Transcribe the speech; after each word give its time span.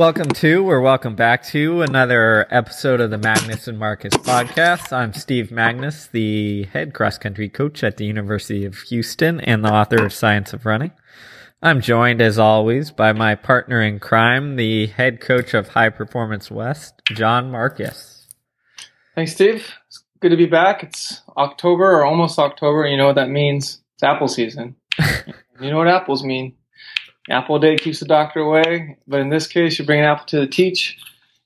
welcome 0.00 0.30
to 0.30 0.66
or 0.66 0.80
welcome 0.80 1.14
back 1.14 1.42
to 1.42 1.82
another 1.82 2.46
episode 2.50 3.02
of 3.02 3.10
the 3.10 3.18
Magnus 3.18 3.68
and 3.68 3.78
Marcus 3.78 4.14
podcast. 4.14 4.94
I'm 4.94 5.12
Steve 5.12 5.50
Magnus, 5.50 6.06
the 6.06 6.62
head 6.72 6.94
cross 6.94 7.18
country 7.18 7.50
coach 7.50 7.84
at 7.84 7.98
the 7.98 8.06
University 8.06 8.64
of 8.64 8.78
Houston 8.78 9.42
and 9.42 9.62
the 9.62 9.70
author 9.70 10.02
of 10.02 10.14
Science 10.14 10.54
of 10.54 10.64
Running. 10.64 10.92
I'm 11.62 11.82
joined 11.82 12.22
as 12.22 12.38
always 12.38 12.90
by 12.90 13.12
my 13.12 13.34
partner 13.34 13.82
in 13.82 13.98
crime, 13.98 14.56
the 14.56 14.86
head 14.86 15.20
coach 15.20 15.52
of 15.52 15.68
High 15.68 15.90
Performance 15.90 16.50
West, 16.50 16.94
John 17.12 17.50
Marcus. 17.50 18.26
Thanks, 19.14 19.34
Steve. 19.34 19.70
It's 19.86 20.02
good 20.20 20.30
to 20.30 20.36
be 20.38 20.46
back. 20.46 20.82
It's 20.82 21.20
October 21.36 21.84
or 21.84 22.06
almost 22.06 22.38
October. 22.38 22.86
You 22.86 22.96
know 22.96 23.08
what 23.08 23.16
that 23.16 23.28
means? 23.28 23.82
It's 23.96 24.02
apple 24.02 24.28
season. 24.28 24.76
you 25.60 25.70
know 25.70 25.76
what 25.76 25.88
apples 25.88 26.24
mean? 26.24 26.54
Apple 27.28 27.56
a 27.56 27.60
day 27.60 27.76
keeps 27.76 28.00
the 28.00 28.06
doctor 28.06 28.40
away, 28.40 28.96
but 29.06 29.20
in 29.20 29.28
this 29.28 29.46
case, 29.46 29.78
you 29.78 29.84
bring 29.84 30.00
an 30.00 30.06
apple 30.06 30.26
to 30.26 30.40
the 30.40 30.46
teach, 30.46 30.98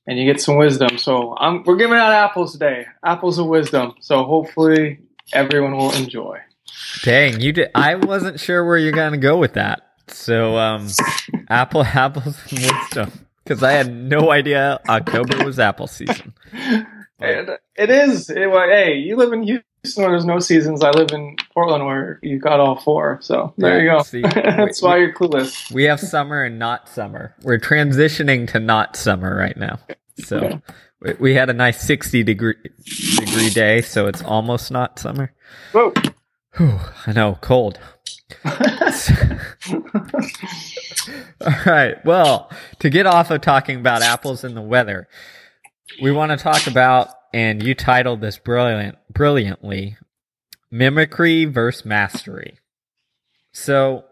and 0.06 0.19
you 0.19 0.24
get 0.24 0.41
some 0.41 0.56
wisdom. 0.56 0.98
So 0.98 1.37
I'm, 1.37 1.64
we're 1.64 1.77
giving 1.77 1.97
out 1.97 2.12
apples 2.12 2.52
today, 2.52 2.87
apples 3.05 3.38
of 3.38 3.47
wisdom. 3.47 3.95
So 4.00 4.24
hopefully 4.24 5.00
everyone 5.33 5.77
will 5.77 5.92
enjoy. 5.95 6.38
Dang, 7.02 7.41
you 7.41 7.52
did. 7.52 7.70
I 7.74 7.97
wasn't 7.97 8.41
sure 8.41 8.64
where 8.64 8.78
you're 8.78 8.92
gonna 8.92 9.19
go 9.19 9.37
with 9.37 9.55
that. 9.55 9.83
So, 10.09 10.56
um, 10.59 10.88
apple, 11.48 11.83
apples, 11.84 12.38
and 12.50 12.61
wisdom, 12.61 13.27
because 13.42 13.62
I 13.62 13.72
had 13.72 13.92
no 13.92 14.30
idea 14.30 14.80
October 14.88 15.45
was 15.45 15.59
apple 15.59 15.86
season. 15.86 16.34
And 17.20 17.50
it 17.77 17.91
is. 17.91 18.28
It, 18.28 18.50
well, 18.50 18.69
hey, 18.69 18.95
you 18.97 19.16
live 19.16 19.33
in 19.33 19.45
Houston 19.45 19.64
where 19.96 20.08
there's 20.10 20.24
no 20.24 20.38
seasons. 20.38 20.82
I 20.82 20.90
live 20.90 21.10
in 21.12 21.36
Portland 21.52 21.84
where 21.86 22.18
you 22.22 22.38
got 22.38 22.60
all 22.60 22.80
four. 22.80 23.18
So 23.22 23.52
there 23.58 23.80
you 23.82 23.91
go. 23.91 24.02
See, 24.02 24.22
That's 24.34 24.82
we- 24.82 24.88
why 24.88 24.96
you're 24.98 25.12
clueless. 25.12 25.70
We 25.72 25.84
have 25.84 26.00
summer 26.00 26.42
and 26.42 26.58
not 26.58 26.88
summer. 26.88 27.34
We're 27.42 27.58
transitioning 27.60 28.48
to 28.52 28.60
not 28.60 28.96
summer 28.96 29.36
right 29.36 29.56
now. 29.56 29.78
So 30.24 30.60
we- 31.00 31.14
we 31.20 31.34
had 31.34 31.50
a 31.50 31.54
nice 31.54 31.82
60 31.82 32.22
degree 32.22 32.54
degree 33.16 33.50
day, 33.50 33.82
so 33.82 34.06
it's 34.06 34.22
almost 34.22 34.70
not 34.70 34.98
summer. 34.98 35.32
Whoa. 35.72 35.92
Whew, 36.56 36.78
I 37.06 37.12
know, 37.12 37.36
cold. 37.41 37.78
All 38.44 38.52
right. 41.66 42.04
Well, 42.04 42.50
to 42.78 42.91
get 42.91 43.06
off 43.06 43.30
of 43.30 43.41
talking 43.41 43.78
about 43.78 44.02
apples 44.02 44.44
and 44.44 44.56
the 44.56 44.60
weather, 44.62 45.08
we 46.02 46.12
want 46.12 46.30
to 46.30 46.36
talk 46.36 46.66
about, 46.66 47.08
and 47.32 47.62
you 47.62 47.74
titled 47.74 48.20
this 48.20 48.38
brilliant, 48.38 48.96
brilliantly, 49.14 49.96
mimicry 50.70 51.44
versus 51.44 51.84
mastery. 51.84 52.58
So, 53.52 54.04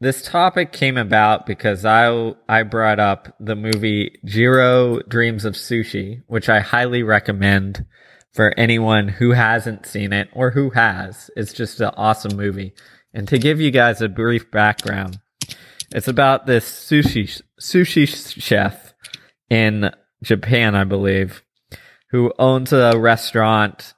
this 0.00 0.22
topic 0.22 0.72
came 0.72 0.96
about 0.96 1.46
because 1.46 1.84
I 1.84 2.34
I 2.48 2.64
brought 2.64 2.98
up 2.98 3.36
the 3.38 3.54
movie 3.54 4.18
Jiro 4.24 5.00
Dreams 5.02 5.44
of 5.44 5.54
Sushi, 5.54 6.22
which 6.26 6.48
I 6.48 6.58
highly 6.58 7.04
recommend 7.04 7.86
for 8.32 8.52
anyone 8.58 9.08
who 9.08 9.30
hasn't 9.30 9.86
seen 9.86 10.12
it 10.12 10.28
or 10.32 10.50
who 10.50 10.70
has. 10.70 11.30
It's 11.36 11.52
just 11.52 11.80
an 11.80 11.92
awesome 11.96 12.36
movie. 12.36 12.72
And 13.14 13.28
to 13.28 13.38
give 13.38 13.60
you 13.60 13.70
guys 13.70 14.00
a 14.00 14.08
brief 14.08 14.50
background, 14.50 15.20
it's 15.94 16.08
about 16.08 16.46
this 16.46 16.68
sushi 16.68 17.40
sushi 17.60 18.08
chef 18.42 18.94
in 19.50 19.90
Japan, 20.22 20.74
I 20.74 20.84
believe, 20.84 21.42
who 22.12 22.30
owns 22.38 22.72
a 22.74 22.96
restaurant 22.96 23.94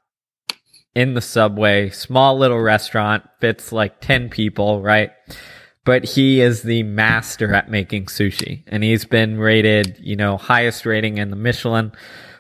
in 0.95 1.15
the 1.15 1.21
subway, 1.21 1.91
small 1.91 2.39
little 2.39 2.61
restaurant, 2.61 3.25
fits 3.41 3.73
like 3.73 4.01
10 4.01 4.31
people, 4.31 4.81
right? 4.81 5.11
But 5.85 6.05
he 6.05 6.41
is 6.41 6.63
the 6.63 6.85
master 6.85 7.53
at 7.53 7.69
making 7.69 8.07
sushi 8.07 8.63
and 8.69 8.85
he's 8.85 9.05
been 9.05 9.37
rated, 9.37 9.99
you 10.01 10.15
know, 10.15 10.37
highest 10.37 10.87
rating 10.87 11.19
in 11.19 11.31
the 11.31 11.37
Michelin 11.37 11.91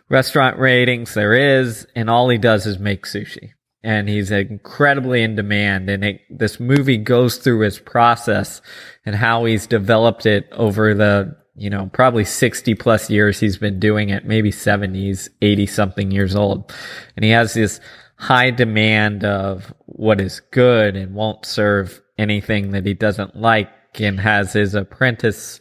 restaurant 0.09 0.61
ratings 0.61 1.13
there 1.13 1.35
is. 1.35 1.87
And 1.97 2.09
all 2.09 2.29
he 2.29 2.39
does 2.39 2.67
is 2.67 2.79
make 2.79 3.05
sushi 3.05 3.51
and 3.83 4.09
he's 4.09 4.31
incredibly 4.31 5.23
in 5.23 5.35
demand. 5.35 5.91
And 5.91 6.05
it, 6.05 6.21
this 6.31 6.61
movie 6.61 6.99
goes 6.99 7.39
through 7.39 7.61
his 7.61 7.81
process 7.81 8.63
and 9.05 9.17
how 9.17 9.45
he's 9.45 9.67
developed 9.67 10.25
it 10.25 10.49
over 10.53 10.95
the, 10.95 11.37
you 11.57 11.71
know, 11.71 11.89
probably 11.93 12.25
60 12.25 12.75
plus 12.75 13.09
years 13.09 13.39
he's 13.39 13.59
been 13.59 13.79
doing 13.79 14.09
it, 14.09 14.25
maybe 14.25 14.51
70s, 14.51 15.29
80 15.41 15.67
something 15.67 16.11
years 16.11 16.35
old. 16.35 16.73
And 17.17 17.25
he 17.25 17.31
has 17.31 17.55
this 17.55 17.81
high 18.17 18.51
demand 18.51 19.25
of 19.25 19.73
what 19.87 20.21
is 20.21 20.41
good 20.51 20.97
and 20.97 21.15
won't 21.15 21.47
serve 21.47 22.01
anything 22.19 22.71
that 22.71 22.87
he 22.87 22.95
doesn't 22.95 23.37
like 23.37 23.71
and 24.01 24.19
has 24.21 24.53
his 24.53 24.75
apprentice 24.75 25.61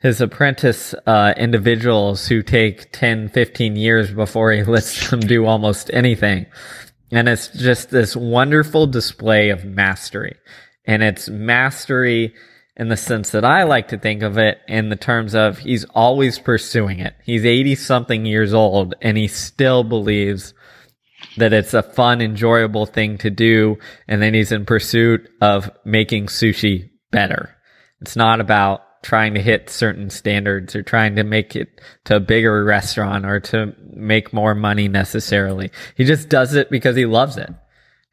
his 0.00 0.20
apprentice 0.20 0.94
uh, 1.06 1.32
individuals 1.36 2.28
who 2.28 2.42
take 2.42 2.92
10 2.92 3.28
15 3.28 3.76
years 3.76 4.12
before 4.12 4.52
he 4.52 4.62
lets 4.64 5.10
them 5.10 5.20
do 5.20 5.46
almost 5.46 5.90
anything 5.92 6.46
and 7.10 7.28
it's 7.28 7.48
just 7.48 7.90
this 7.90 8.16
wonderful 8.16 8.86
display 8.86 9.50
of 9.50 9.64
mastery 9.64 10.36
and 10.86 11.02
it's 11.02 11.28
mastery 11.28 12.34
in 12.76 12.88
the 12.88 12.96
sense 12.96 13.30
that 13.30 13.44
I 13.44 13.62
like 13.62 13.88
to 13.88 13.98
think 13.98 14.22
of 14.22 14.36
it 14.36 14.58
in 14.66 14.88
the 14.88 14.96
terms 14.96 15.34
of 15.34 15.58
he's 15.58 15.84
always 15.84 16.38
pursuing 16.38 16.98
it. 16.98 17.14
He's 17.22 17.44
80 17.44 17.76
something 17.76 18.26
years 18.26 18.52
old 18.52 18.94
and 19.00 19.16
he 19.16 19.28
still 19.28 19.84
believes 19.84 20.54
that 21.36 21.52
it's 21.52 21.74
a 21.74 21.82
fun, 21.82 22.20
enjoyable 22.20 22.86
thing 22.86 23.18
to 23.18 23.30
do. 23.30 23.78
And 24.08 24.20
then 24.20 24.34
he's 24.34 24.52
in 24.52 24.66
pursuit 24.66 25.28
of 25.40 25.70
making 25.84 26.26
sushi 26.26 26.90
better. 27.10 27.54
It's 28.00 28.16
not 28.16 28.40
about 28.40 29.02
trying 29.02 29.34
to 29.34 29.42
hit 29.42 29.70
certain 29.70 30.10
standards 30.10 30.74
or 30.74 30.82
trying 30.82 31.16
to 31.16 31.22
make 31.22 31.54
it 31.54 31.80
to 32.06 32.16
a 32.16 32.20
bigger 32.20 32.64
restaurant 32.64 33.24
or 33.26 33.38
to 33.38 33.74
make 33.92 34.32
more 34.32 34.54
money 34.54 34.88
necessarily. 34.88 35.70
He 35.96 36.04
just 36.04 36.28
does 36.28 36.54
it 36.54 36.70
because 36.70 36.96
he 36.96 37.06
loves 37.06 37.36
it. 37.36 37.50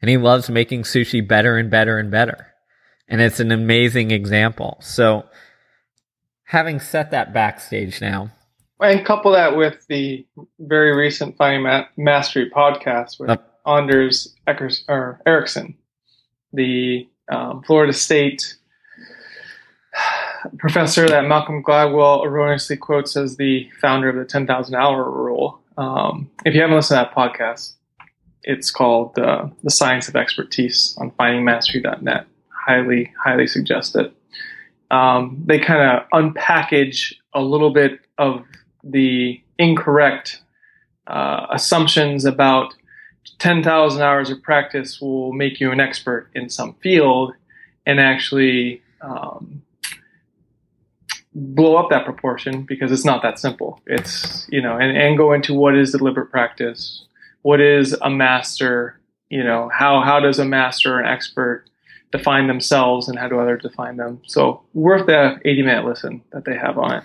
And 0.00 0.08
he 0.08 0.18
loves 0.18 0.50
making 0.50 0.82
sushi 0.82 1.26
better 1.26 1.56
and 1.56 1.70
better 1.70 1.98
and 1.98 2.10
better. 2.10 2.51
And 3.12 3.20
it's 3.20 3.40
an 3.40 3.52
amazing 3.52 4.10
example. 4.10 4.78
So 4.80 5.24
having 6.44 6.80
set 6.80 7.10
that 7.10 7.32
backstage 7.32 8.00
now, 8.00 8.30
And 8.80 9.04
couple 9.04 9.32
that 9.32 9.56
with 9.56 9.86
the 9.88 10.26
very 10.58 10.96
recent 10.96 11.36
Finding 11.36 11.62
Ma- 11.62 11.84
Mastery 11.96 12.50
podcast 12.50 13.20
with 13.20 13.28
Yep. 13.28 13.48
Anders 13.66 14.34
Eckers, 14.48 14.82
or 14.88 15.20
Ericsson, 15.26 15.76
the 16.52 17.06
um, 17.30 17.62
Florida 17.64 17.92
State 17.92 18.56
professor 20.58 21.06
that 21.06 21.26
Malcolm 21.26 21.62
Gladwell 21.62 22.24
erroneously 22.24 22.76
quotes 22.76 23.16
as 23.16 23.36
the 23.36 23.68
founder 23.80 24.08
of 24.08 24.16
the 24.16 24.24
10,000 24.24 24.74
hour 24.74 25.08
rule. 25.10 25.60
Um, 25.76 26.30
if 26.44 26.54
you 26.54 26.60
haven't 26.62 26.76
listened 26.76 26.98
to 26.98 27.04
that 27.04 27.14
podcast, 27.14 27.74
it's 28.42 28.70
called 28.70 29.18
uh, 29.18 29.48
The 29.62 29.70
Science 29.70 30.08
of 30.08 30.16
Expertise 30.16 30.96
on 30.98 31.10
findingmastery.net. 31.12 32.26
Highly, 32.66 33.12
highly 33.22 33.46
suggest 33.46 33.96
it. 33.96 34.12
Um, 34.90 35.42
they 35.46 35.58
kind 35.58 35.82
of 35.82 36.08
unpackage 36.10 37.14
a 37.34 37.40
little 37.40 37.72
bit 37.72 38.00
of 38.18 38.44
the 38.84 39.40
incorrect 39.58 40.42
uh, 41.06 41.46
assumptions 41.50 42.24
about 42.24 42.74
10,000 43.38 44.02
hours 44.02 44.30
of 44.30 44.42
practice 44.42 45.00
will 45.00 45.32
make 45.32 45.60
you 45.60 45.70
an 45.70 45.80
expert 45.80 46.30
in 46.34 46.48
some 46.48 46.74
field 46.82 47.32
and 47.86 47.98
actually 48.00 48.82
um, 49.00 49.62
blow 51.34 51.76
up 51.76 51.90
that 51.90 52.04
proportion 52.04 52.62
because 52.62 52.92
it's 52.92 53.04
not 53.04 53.22
that 53.22 53.38
simple. 53.38 53.80
It's, 53.86 54.46
you 54.50 54.60
know, 54.60 54.76
and, 54.76 54.96
and 54.96 55.16
go 55.16 55.32
into 55.32 55.54
what 55.54 55.76
is 55.76 55.92
deliberate 55.92 56.30
practice, 56.30 57.04
what 57.42 57.60
is 57.60 57.96
a 58.02 58.10
master, 58.10 59.00
you 59.28 59.42
know, 59.42 59.70
how, 59.72 60.02
how 60.02 60.20
does 60.20 60.38
a 60.38 60.44
master 60.44 60.94
or 60.94 61.00
an 61.00 61.06
expert 61.06 61.64
define 62.12 62.46
themselves 62.46 63.08
and 63.08 63.18
how 63.18 63.26
do 63.28 63.40
others 63.40 63.62
define 63.62 63.96
them? 63.96 64.20
So 64.26 64.62
worth 64.74 65.06
the 65.06 65.40
80 65.44 65.62
minute 65.62 65.84
listen 65.84 66.22
that 66.30 66.44
they 66.44 66.56
have 66.56 66.78
on 66.78 66.92
it. 66.98 67.04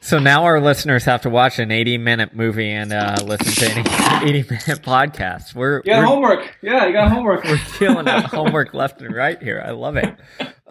So 0.00 0.18
now 0.18 0.44
our 0.44 0.60
listeners 0.60 1.04
have 1.04 1.22
to 1.22 1.30
watch 1.30 1.58
an 1.58 1.70
80 1.70 1.98
minute 1.98 2.34
movie 2.34 2.70
and 2.70 2.92
uh, 2.92 3.16
listen 3.24 3.52
to 3.52 3.80
an 3.80 4.22
80 4.28 4.42
minute 4.42 4.82
podcast. 4.82 5.54
We're, 5.54 5.78
You 5.78 5.82
got 5.92 5.98
we're, 5.98 6.04
homework. 6.06 6.56
Yeah, 6.62 6.86
you 6.86 6.92
got 6.92 7.10
homework. 7.10 7.44
we're 7.44 7.60
dealing 7.78 8.08
out 8.08 8.24
homework 8.26 8.72
left 8.74 9.02
and 9.02 9.14
right 9.14 9.42
here. 9.42 9.62
I 9.64 9.72
love 9.72 9.96
it. 9.96 10.14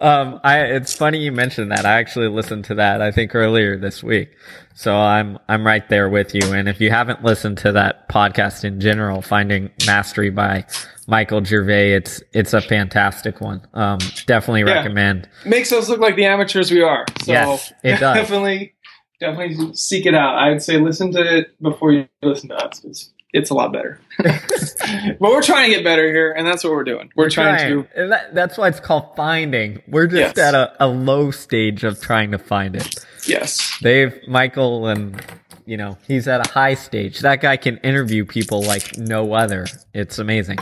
Um, 0.00 0.40
I, 0.44 0.60
it's 0.60 0.94
funny 0.94 1.18
you 1.18 1.32
mentioned 1.32 1.70
that. 1.72 1.84
I 1.84 1.98
actually 1.98 2.28
listened 2.28 2.64
to 2.66 2.74
that, 2.76 3.02
I 3.02 3.10
think 3.10 3.34
earlier 3.34 3.76
this 3.76 4.02
week. 4.02 4.30
So 4.74 4.94
I'm, 4.94 5.38
I'm 5.48 5.66
right 5.66 5.88
there 5.88 6.08
with 6.08 6.34
you. 6.34 6.52
And 6.52 6.68
if 6.68 6.80
you 6.80 6.90
haven't 6.90 7.24
listened 7.24 7.58
to 7.58 7.72
that 7.72 8.08
podcast 8.08 8.62
in 8.64 8.80
general, 8.80 9.22
Finding 9.22 9.70
Mastery 9.86 10.30
by 10.30 10.64
Michael 11.08 11.42
Gervais, 11.44 11.94
it's, 11.94 12.22
it's 12.32 12.54
a 12.54 12.60
fantastic 12.60 13.40
one. 13.40 13.66
Um, 13.74 13.98
definitely 14.26 14.60
Yeah. 14.70 14.78
recommend. 14.78 15.28
Makes 15.44 15.72
us 15.72 15.88
look 15.88 15.98
like 16.00 16.14
the 16.14 16.26
amateurs 16.26 16.70
we 16.70 16.82
are. 16.82 17.04
So 17.24 17.32
Yes, 17.32 17.72
it 17.82 17.96
does. 18.00 18.16
definitely, 18.16 18.74
definitely 19.18 19.74
seek 19.74 20.06
it 20.06 20.14
out. 20.14 20.36
I'd 20.36 20.62
say 20.62 20.78
listen 20.78 21.10
to 21.12 21.38
it 21.38 21.60
before 21.60 21.90
you 21.92 22.06
listen 22.22 22.50
to 22.50 22.54
us. 22.56 22.84
It's 22.84 23.12
it's 23.32 23.50
a 23.50 23.54
lot 23.54 23.72
better. 23.72 24.00
but 24.18 25.20
we're 25.20 25.42
trying 25.42 25.70
to 25.70 25.76
get 25.76 25.84
better 25.84 26.06
here, 26.10 26.32
and 26.32 26.46
that's 26.46 26.64
what 26.64 26.72
we're 26.72 26.84
doing. 26.84 27.10
We're, 27.14 27.26
we're 27.26 27.30
trying, 27.30 27.58
trying, 27.58 27.84
to. 27.84 28.00
And 28.02 28.12
that, 28.12 28.34
that's 28.34 28.56
why 28.56 28.68
it's 28.68 28.80
called 28.80 29.14
finding. 29.16 29.82
We're 29.86 30.06
just 30.06 30.36
yes. 30.36 30.38
at 30.38 30.54
a, 30.54 30.72
a 30.80 30.86
low 30.86 31.30
stage 31.30 31.84
of 31.84 32.00
trying 32.00 32.30
to 32.30 32.38
find 32.38 32.74
it. 32.74 33.04
Yes. 33.26 33.78
Dave, 33.80 34.26
Michael, 34.26 34.86
and 34.86 35.22
you 35.66 35.76
know 35.76 35.98
he's 36.06 36.26
at 36.26 36.46
a 36.46 36.50
high 36.50 36.74
stage. 36.74 37.20
That 37.20 37.40
guy 37.40 37.56
can 37.58 37.76
interview 37.78 38.24
people 38.24 38.62
like 38.62 38.96
no 38.96 39.34
other. 39.34 39.66
It's 39.92 40.18
amazing. 40.18 40.58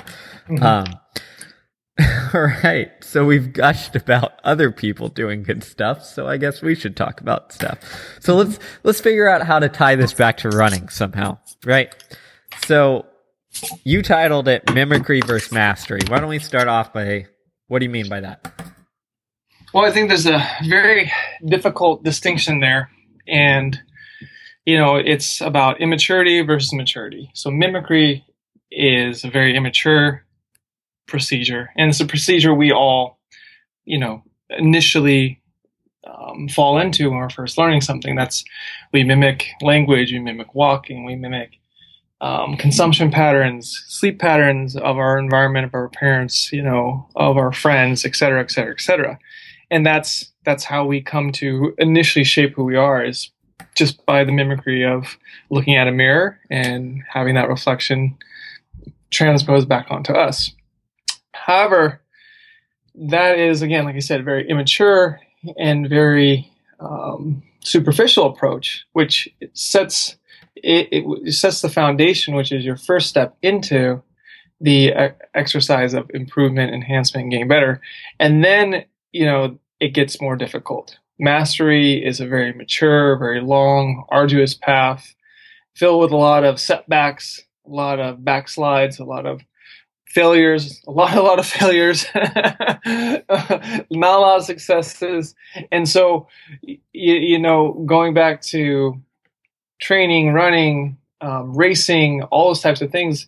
Mm-hmm. 0.49 0.63
Um, 0.63 0.87
all 2.35 2.53
right. 2.63 2.93
So 3.01 3.25
we've 3.25 3.53
gushed 3.53 3.97
about 3.97 4.39
other 4.45 4.71
people 4.71 5.09
doing 5.09 5.43
good 5.43 5.65
stuff. 5.65 6.05
So 6.05 6.27
I 6.27 6.37
guess 6.37 6.63
we 6.63 6.75
should 6.75 6.97
talk 6.97 7.21
about 7.21 7.53
stuff. 7.53 7.79
So 8.21 8.37
let's, 8.37 8.59
let's 8.83 9.01
figure 9.01 9.29
out 9.29 9.47
how 9.47 9.59
to 9.59 9.69
tie 9.69 9.95
this 9.95 10.13
back 10.13 10.39
to 10.39 10.51
running 10.51 10.89
somehow. 10.89 11.39
Right. 11.65 11.95
So 12.65 13.07
you 13.85 14.03
titled 14.03 14.49
it 14.49 14.73
mimicry 14.75 15.21
versus 15.21 15.53
mastery. 15.53 16.01
Why 16.09 16.19
don't 16.19 16.29
we 16.29 16.39
start 16.39 16.69
off 16.69 16.93
by 16.93 17.27
what 17.69 17.79
do 17.81 17.85
you 17.85 17.91
mean 17.91 18.09
by 18.09 18.21
that? 18.21 18.53
Well, 19.73 19.85
I 19.85 19.91
think 19.91 20.09
there's 20.09 20.27
a 20.27 20.47
very 20.69 21.13
difficult 21.45 22.03
distinction 22.03 22.61
there. 22.61 22.91
And, 23.29 23.79
you 24.65 24.79
know, 24.79 24.97
it's 24.97 25.41
about 25.41 25.81
immaturity 25.81 26.43
versus 26.43 26.73
maturity. 26.73 27.31
So 27.35 27.51
mimicry 27.51 28.25
is 28.71 29.25
a 29.25 29.31
very 29.31 29.57
immature 29.57 30.25
procedure, 31.07 31.71
and 31.77 31.91
it's 31.91 32.01
a 32.01 32.07
procedure 32.07 32.55
we 32.55 32.73
all, 32.73 33.21
you 33.85 33.99
know, 33.99 34.23
initially 34.51 35.41
um, 36.07 36.49
fall 36.49 36.79
into 36.79 37.11
when 37.11 37.19
we're 37.19 37.31
first 37.31 37.59
learning 37.59 37.81
something. 37.81 38.17
That's 38.17 38.45
we 38.93 39.05
mimic 39.05 39.47
language, 39.61 40.13
we 40.13 40.19
mimic 40.19 40.55
walking, 40.55 41.05
we 41.05 41.17
mimic 41.17 41.59
um, 42.21 42.57
consumption 42.57 43.11
patterns, 43.11 43.85
sleep 43.89 44.19
patterns 44.19 44.77
of 44.77 44.97
our 44.97 45.19
environment, 45.19 45.67
of 45.67 45.75
our 45.75 45.89
parents, 45.89 46.53
you 46.53 46.63
know, 46.63 47.07
of 47.15 47.37
our 47.37 47.53
friends, 47.53 48.05
et 48.05 48.17
cetera, 48.17 48.41
et 48.41 48.51
cetera, 48.51 48.73
et 48.73 48.81
cetera. 48.81 49.19
And 49.71 49.85
that's 49.85 50.33
that's 50.45 50.65
how 50.65 50.87
we 50.87 51.01
come 51.03 51.33
to 51.33 51.75
initially 51.79 52.25
shape 52.25 52.55
who 52.55 52.65
we 52.65 52.77
are 52.77 53.05
is 53.05 53.31
just 53.75 54.05
by 54.07 54.25
the 54.25 54.33
mimicry 54.33 54.85
of 54.85 55.19
looking 55.51 55.77
at 55.77 55.89
a 55.89 55.93
mirror 55.93 56.39
and 56.51 57.03
having 57.13 57.35
that 57.35 57.49
reflection 57.49 58.17
transposed 59.11 59.69
back 59.69 59.89
onto 59.91 60.13
us. 60.13 60.53
However, 61.33 62.01
that 62.95 63.39
is 63.39 63.61
again, 63.61 63.85
like 63.85 63.97
I 63.97 64.01
said, 64.01 64.25
very 64.25 64.49
immature 64.49 65.21
and 65.59 65.89
very 65.89 66.51
um, 66.81 67.43
superficial 67.63 68.27
approach, 68.27 68.87
which 68.93 69.29
sets 69.53 70.17
it, 70.57 70.89
it, 70.91 71.33
sets 71.33 71.61
the 71.61 71.69
foundation, 71.69 72.35
which 72.35 72.53
is 72.53 72.65
your 72.65 72.77
first 72.77 73.09
step 73.09 73.37
into 73.43 74.03
the 74.61 74.93
uh, 74.95 75.09
exercise 75.35 75.95
of 75.95 76.11
improvement, 76.15 76.75
enhancement, 76.75 77.31
getting 77.31 77.49
better, 77.49 77.81
and 78.19 78.43
then 78.43 78.85
you 79.13 79.25
know 79.25 79.59
it 79.81 79.89
gets 79.89 80.21
more 80.21 80.37
difficult. 80.37 80.99
Mastery 81.19 82.05
is 82.05 82.21
a 82.21 82.27
very 82.27 82.53
mature, 82.53 83.17
very 83.19 83.41
long, 83.41 84.05
arduous 84.11 84.55
path, 84.55 85.15
filled 85.75 86.01
with 86.01 86.13
a 86.13 86.17
lot 86.17 86.45
of 86.45 86.61
setbacks, 86.61 87.43
a 87.67 87.71
lot 87.71 88.01
of 88.01 88.19
backslides, 88.19 88.99
a 88.99 89.05
lot 89.05 89.27
of 89.27 89.43
failures, 90.07 90.83
a 90.87 90.91
lot, 90.91 91.15
a 91.15 91.23
lot 91.23 91.39
of 91.39 91.47
failures, 91.47 92.07
not 92.15 93.25
a 93.29 93.85
lot 93.91 94.39
of 94.39 94.45
successes. 94.45 95.35
And 95.71 95.89
so, 95.89 96.29
you, 96.63 96.79
you 96.93 97.39
know, 97.39 97.85
going 97.87 98.15
back 98.15 98.41
to 98.43 99.01
training, 99.81 100.33
running, 100.33 100.97
um, 101.21 101.55
racing, 101.55 102.23
all 102.25 102.49
those 102.49 102.61
types 102.61 102.81
of 102.83 102.91
things, 102.91 103.27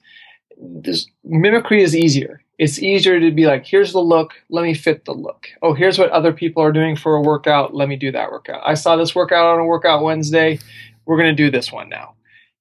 this 0.59 1.07
mimicry 1.25 1.83
is 1.83 1.97
easier. 1.97 2.43
It's 2.59 2.81
easier 2.81 3.21
to 3.21 3.31
be 3.31 3.47
like, 3.47 3.65
here's 3.65 3.93
the 3.93 4.01
look, 4.01 4.33
let 4.51 4.65
me 4.65 4.75
fit 4.75 5.05
the 5.05 5.13
look. 5.13 5.47
Oh, 5.63 5.75
here's 5.75 5.99
what 5.99 6.11
other 6.11 6.33
people 6.33 6.63
are 6.63 6.73
doing 6.73 6.97
for 6.97 7.15
a 7.15 7.23
workout, 7.23 7.75
let 7.75 7.89
me 7.89 7.97
do 7.97 8.11
that 8.13 8.33
workout. 8.33 8.63
I 8.65 8.75
saw 8.75 8.97
this 8.97 9.15
workout 9.15 9.47
on 9.47 9.61
a 9.61 9.65
workout 9.65 10.03
Wednesday, 10.03 10.59
we're 11.07 11.17
going 11.17 11.35
to 11.35 11.43
do 11.43 11.51
this 11.51 11.71
one 11.71 11.89
now 11.89 12.15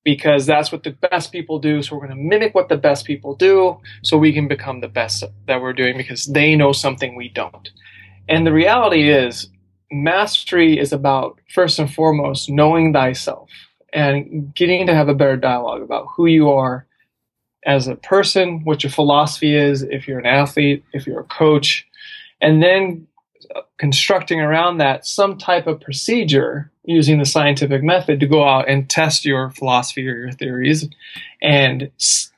because 0.04 0.46
that's 0.46 0.72
what 0.72 0.84
the 0.84 0.92
best 0.92 1.34
people 1.34 1.60
do. 1.60 1.82
So 1.82 1.94
we're 1.94 2.08
going 2.08 2.18
to 2.18 2.24
mimic 2.24 2.56
what 2.56 2.70
the 2.70 2.78
best 2.78 3.04
people 3.04 3.36
do 3.36 3.78
so 4.04 4.18
we 4.18 4.32
can 4.32 4.48
become 4.48 4.80
the 4.80 4.88
best 4.88 5.22
that 5.48 5.62
we're 5.62 5.74
doing 5.74 5.98
because 5.98 6.28
they 6.28 6.56
know 6.56 6.72
something 6.72 7.14
we 7.16 7.28
don't. 7.28 7.70
And 8.30 8.48
the 8.48 8.54
reality 8.54 9.10
is, 9.10 9.50
mastery 9.92 10.80
is 10.80 10.94
about 10.94 11.40
first 11.54 11.78
and 11.78 11.94
foremost 11.94 12.50
knowing 12.50 12.94
thyself 12.94 13.50
and 13.94 14.54
getting 14.54 14.88
to 14.88 14.96
have 14.96 15.10
a 15.10 15.14
better 15.14 15.38
dialogue 15.38 15.82
about 15.82 16.08
who 16.16 16.26
you 16.26 16.50
are 16.50 16.86
as 17.66 17.88
a 17.88 17.96
person, 17.96 18.64
what 18.64 18.84
your 18.84 18.92
philosophy 18.92 19.56
is, 19.56 19.82
if 19.84 20.08
you're 20.08 20.20
an 20.20 20.26
athlete, 20.26 20.84
if 20.94 21.06
you're 21.06 21.22
a 21.22 21.26
coach, 21.26 21.86
and 22.42 22.62
then 22.62 23.08
constructing 23.78 24.42
around 24.42 24.78
that 24.78 25.06
some 25.06 25.38
type 25.38 25.68
of 25.68 25.80
procedure 25.82 26.72
using 26.86 27.20
the 27.20 27.26
scientific 27.26 27.84
method 27.84 28.20
to 28.20 28.28
go 28.28 28.44
out 28.44 28.68
and 28.68 28.90
test 28.90 29.26
your 29.26 29.50
philosophy 29.52 30.08
or 30.08 30.16
your 30.16 30.32
theories 30.32 30.88
and 31.42 31.92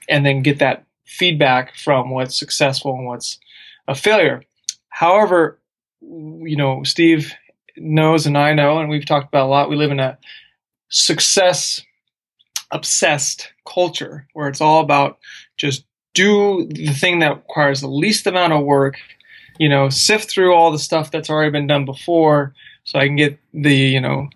and 0.07 0.25
then 0.25 0.42
get 0.42 0.60
that 0.60 0.84
feedback 1.06 1.75
from 1.75 2.10
what's 2.10 2.38
successful 2.38 2.94
and 2.94 3.06
what's 3.06 3.40
a 3.88 3.96
failure. 3.96 4.44
However 4.90 5.60
you 6.01 6.56
know 6.56 6.81
steve 6.84 7.34
knows 7.75 8.25
and 8.25 8.38
i 8.38 8.54
know 8.54 8.80
and 8.80 8.90
we've 8.90 9.06
talked 9.06 9.28
about 9.28 9.48
a 9.48 9.50
lot. 9.50 9.69
We 9.69 9.75
live 9.75 9.92
in 9.92 10.00
a 10.00 10.18
success 10.89 11.81
obsessed 12.71 13.51
culture 13.68 14.27
where 14.33 14.47
it's 14.47 14.62
all 14.62 14.81
about 14.81 15.18
just 15.57 15.86
do 16.13 16.68
the 16.68 16.94
thing 16.94 17.19
that 17.19 17.36
requires 17.36 17.81
the 17.81 17.88
least 17.88 18.27
amount 18.27 18.53
of 18.53 18.63
work 18.63 18.97
you 19.59 19.69
know, 19.69 19.89
sift 19.89 20.31
through 20.31 20.56
all 20.56 20.71
the 20.71 20.80
stuff 20.80 21.12
that's 21.12 21.30
already 21.30 21.51
been 21.51 21.68
done 21.68 21.86
before 21.86 22.56
so 22.86 22.97
I 22.97 23.06
can 23.06 23.18
get 23.18 23.38
the, 23.53 23.75
you 23.75 24.01
know, 24.01 24.30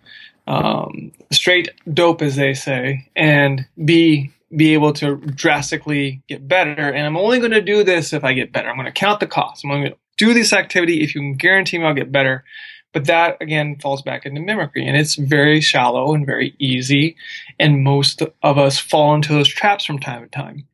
um, 0.45 1.13
straight 1.31 1.69
dope, 1.91 2.21
as 2.21 2.35
they 2.35 2.53
say, 2.53 3.09
and 3.15 3.65
be 3.83 4.31
be 4.55 4.75
able 4.75 4.93
to 4.93 5.15
drastically 5.15 6.21
get 6.27 6.47
better. 6.47 6.91
And 6.91 7.07
I'm 7.07 7.17
only 7.17 7.39
going 7.39 7.51
to 7.51 7.61
do 7.61 7.83
this 7.83 8.13
if 8.13 8.23
I 8.23 8.33
get 8.33 8.51
better. 8.51 8.69
I'm 8.69 8.75
going 8.75 8.85
to 8.85 8.91
count 8.91 9.19
the 9.19 9.25
cost. 9.25 9.65
I'm 9.65 9.71
going 9.71 9.85
to 9.85 9.97
do 10.19 10.35
this 10.35 10.53
activity 10.53 11.01
if 11.01 11.15
you 11.15 11.21
can 11.21 11.33
guarantee 11.33 11.79
me 11.79 11.85
I'll 11.85 11.95
get 11.95 12.11
better. 12.11 12.43
But 12.93 13.05
that 13.05 13.37
again 13.41 13.77
falls 13.79 14.01
back 14.01 14.25
into 14.25 14.39
mimicry, 14.39 14.87
and 14.87 14.95
it's 14.95 15.15
very 15.15 15.59
shallow 15.59 16.13
and 16.13 16.25
very 16.25 16.55
easy. 16.59 17.15
And 17.59 17.83
most 17.83 18.21
of 18.21 18.57
us 18.57 18.79
fall 18.79 19.15
into 19.15 19.33
those 19.33 19.47
traps 19.49 19.83
from 19.83 19.99
time 19.99 20.23
to 20.23 20.29
time. 20.29 20.67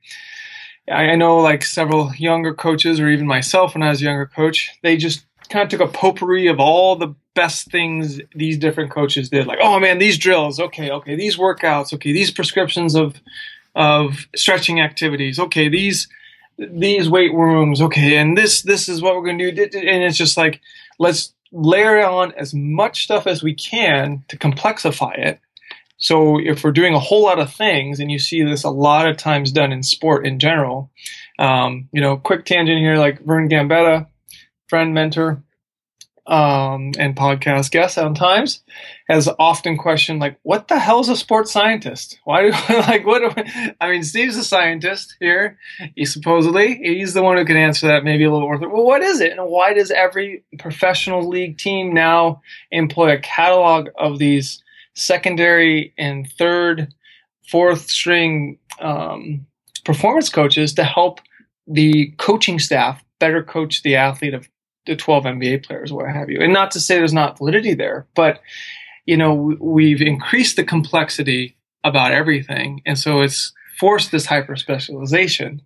I 0.91 1.15
know 1.15 1.37
like 1.37 1.63
several 1.63 2.13
younger 2.15 2.53
coaches, 2.53 2.99
or 2.99 3.09
even 3.09 3.27
myself 3.27 3.73
when 3.73 3.83
I 3.83 3.89
was 3.89 4.01
a 4.01 4.05
younger 4.05 4.25
coach, 4.25 4.71
they 4.81 4.97
just 4.97 5.25
kind 5.49 5.63
of 5.63 5.69
took 5.69 5.87
a 5.87 5.91
potpourri 5.91 6.47
of 6.47 6.59
all 6.59 6.95
the 6.95 7.15
best 7.35 7.71
things 7.71 8.19
these 8.35 8.57
different 8.57 8.91
coaches 8.91 9.29
did. 9.29 9.47
Like, 9.47 9.59
oh 9.61 9.79
man, 9.79 9.97
these 9.97 10.17
drills, 10.17 10.59
okay, 10.59 10.89
okay, 10.91 11.15
these 11.15 11.37
workouts, 11.37 11.93
okay, 11.93 12.11
these 12.11 12.31
prescriptions 12.31 12.95
of 12.95 13.21
of 13.75 14.27
stretching 14.35 14.81
activities, 14.81 15.39
okay, 15.39 15.69
these 15.69 16.07
these 16.57 17.09
weight 17.09 17.33
rooms, 17.33 17.81
okay, 17.81 18.17
and 18.17 18.37
this 18.37 18.61
this 18.63 18.89
is 18.89 19.01
what 19.01 19.15
we're 19.15 19.25
gonna 19.25 19.51
do, 19.51 19.63
and 19.63 20.03
it's 20.03 20.17
just 20.17 20.37
like 20.37 20.59
let's 20.97 21.33
layer 21.51 22.05
on 22.05 22.33
as 22.33 22.53
much 22.53 23.03
stuff 23.03 23.27
as 23.27 23.43
we 23.43 23.53
can 23.53 24.23
to 24.27 24.37
complexify 24.37 25.17
it. 25.17 25.39
So 25.97 26.39
if 26.39 26.63
we're 26.63 26.71
doing 26.71 26.93
a 26.93 26.99
whole 26.99 27.23
lot 27.23 27.39
of 27.39 27.53
things, 27.53 27.99
and 27.99 28.09
you 28.09 28.19
see 28.19 28.41
this 28.43 28.63
a 28.63 28.69
lot 28.69 29.07
of 29.07 29.17
times 29.17 29.51
done 29.51 29.73
in 29.73 29.83
sport 29.83 30.25
in 30.25 30.39
general, 30.39 30.89
um, 31.37 31.89
you 31.91 31.99
know, 31.99 32.15
quick 32.17 32.45
tangent 32.45 32.79
here, 32.79 32.95
like 32.95 33.23
Vern 33.25 33.49
Gambetta, 33.49 34.07
friend, 34.67 34.93
mentor, 34.93 35.43
um, 36.29 36.91
and 36.97 37.15
podcast 37.15 37.71
guest 37.71 37.95
sometimes 37.95 38.63
has 39.09 39.27
often 39.39 39.77
questioned 39.77 40.19
like, 40.19 40.39
what 40.43 40.67
the 40.67 40.79
hell's 40.79 41.09
a 41.09 41.15
sports 41.15 41.51
scientist? 41.51 42.19
Why 42.23 42.43
do 42.43 42.51
like 42.69 43.05
what? 43.05 43.35
Do, 43.35 43.43
I 43.81 43.89
mean, 43.89 44.03
Steve's 44.03 44.37
a 44.37 44.43
scientist 44.43 45.15
here. 45.19 45.57
He 45.95 46.05
supposedly 46.05 46.75
he's 46.75 47.13
the 47.13 47.23
one 47.23 47.37
who 47.37 47.45
can 47.45 47.57
answer 47.57 47.87
that 47.87 48.03
maybe 48.03 48.23
a 48.23 48.31
little 48.31 48.47
more. 48.47 48.57
Well, 48.59 48.85
what 48.85 49.01
is 49.01 49.19
it, 49.19 49.31
and 49.31 49.45
why 49.45 49.73
does 49.73 49.91
every 49.91 50.43
professional 50.57 51.27
league 51.27 51.57
team 51.57 51.93
now 51.93 52.41
employ 52.71 53.13
a 53.13 53.19
catalog 53.19 53.89
of 53.97 54.19
these? 54.19 54.63
secondary 54.99 55.93
and 55.97 56.29
third, 56.37 56.93
fourth 57.49 57.89
string 57.89 58.59
um, 58.79 59.45
performance 59.85 60.29
coaches 60.29 60.73
to 60.73 60.83
help 60.83 61.19
the 61.67 62.13
coaching 62.17 62.59
staff 62.59 63.03
better 63.19 63.43
coach 63.43 63.81
the 63.83 63.95
athlete 63.95 64.33
of 64.33 64.47
the 64.85 64.95
12 64.95 65.23
NBA 65.25 65.65
players, 65.65 65.91
what 65.91 66.09
have 66.09 66.29
you. 66.29 66.39
And 66.41 66.53
not 66.53 66.71
to 66.71 66.79
say 66.79 66.97
there's 66.97 67.13
not 67.13 67.37
validity 67.37 67.73
there, 67.73 68.07
but 68.15 68.41
you 69.05 69.17
know 69.17 69.55
we've 69.59 70.01
increased 70.01 70.55
the 70.55 70.63
complexity 70.63 71.57
about 71.83 72.11
everything, 72.11 72.81
and 72.85 72.97
so 72.97 73.21
it's 73.21 73.53
forced 73.79 74.11
this 74.11 74.25
hyper 74.25 74.55
specialization 74.55 75.61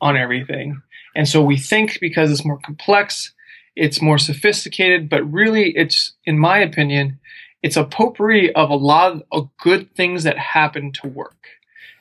on 0.00 0.16
everything. 0.16 0.82
And 1.14 1.28
so 1.28 1.42
we 1.42 1.56
think 1.56 1.98
because 2.00 2.30
it's 2.30 2.44
more 2.44 2.58
complex, 2.58 3.32
it's 3.74 4.00
more 4.02 4.18
sophisticated, 4.18 5.08
but 5.08 5.22
really 5.32 5.70
it's, 5.76 6.12
in 6.24 6.38
my 6.38 6.58
opinion, 6.58 7.18
it's 7.62 7.76
a 7.76 7.84
potpourri 7.84 8.54
of 8.54 8.70
a 8.70 8.76
lot 8.76 9.22
of 9.32 9.48
good 9.62 9.94
things 9.94 10.22
that 10.24 10.38
happen 10.38 10.92
to 10.92 11.08
work. 11.08 11.48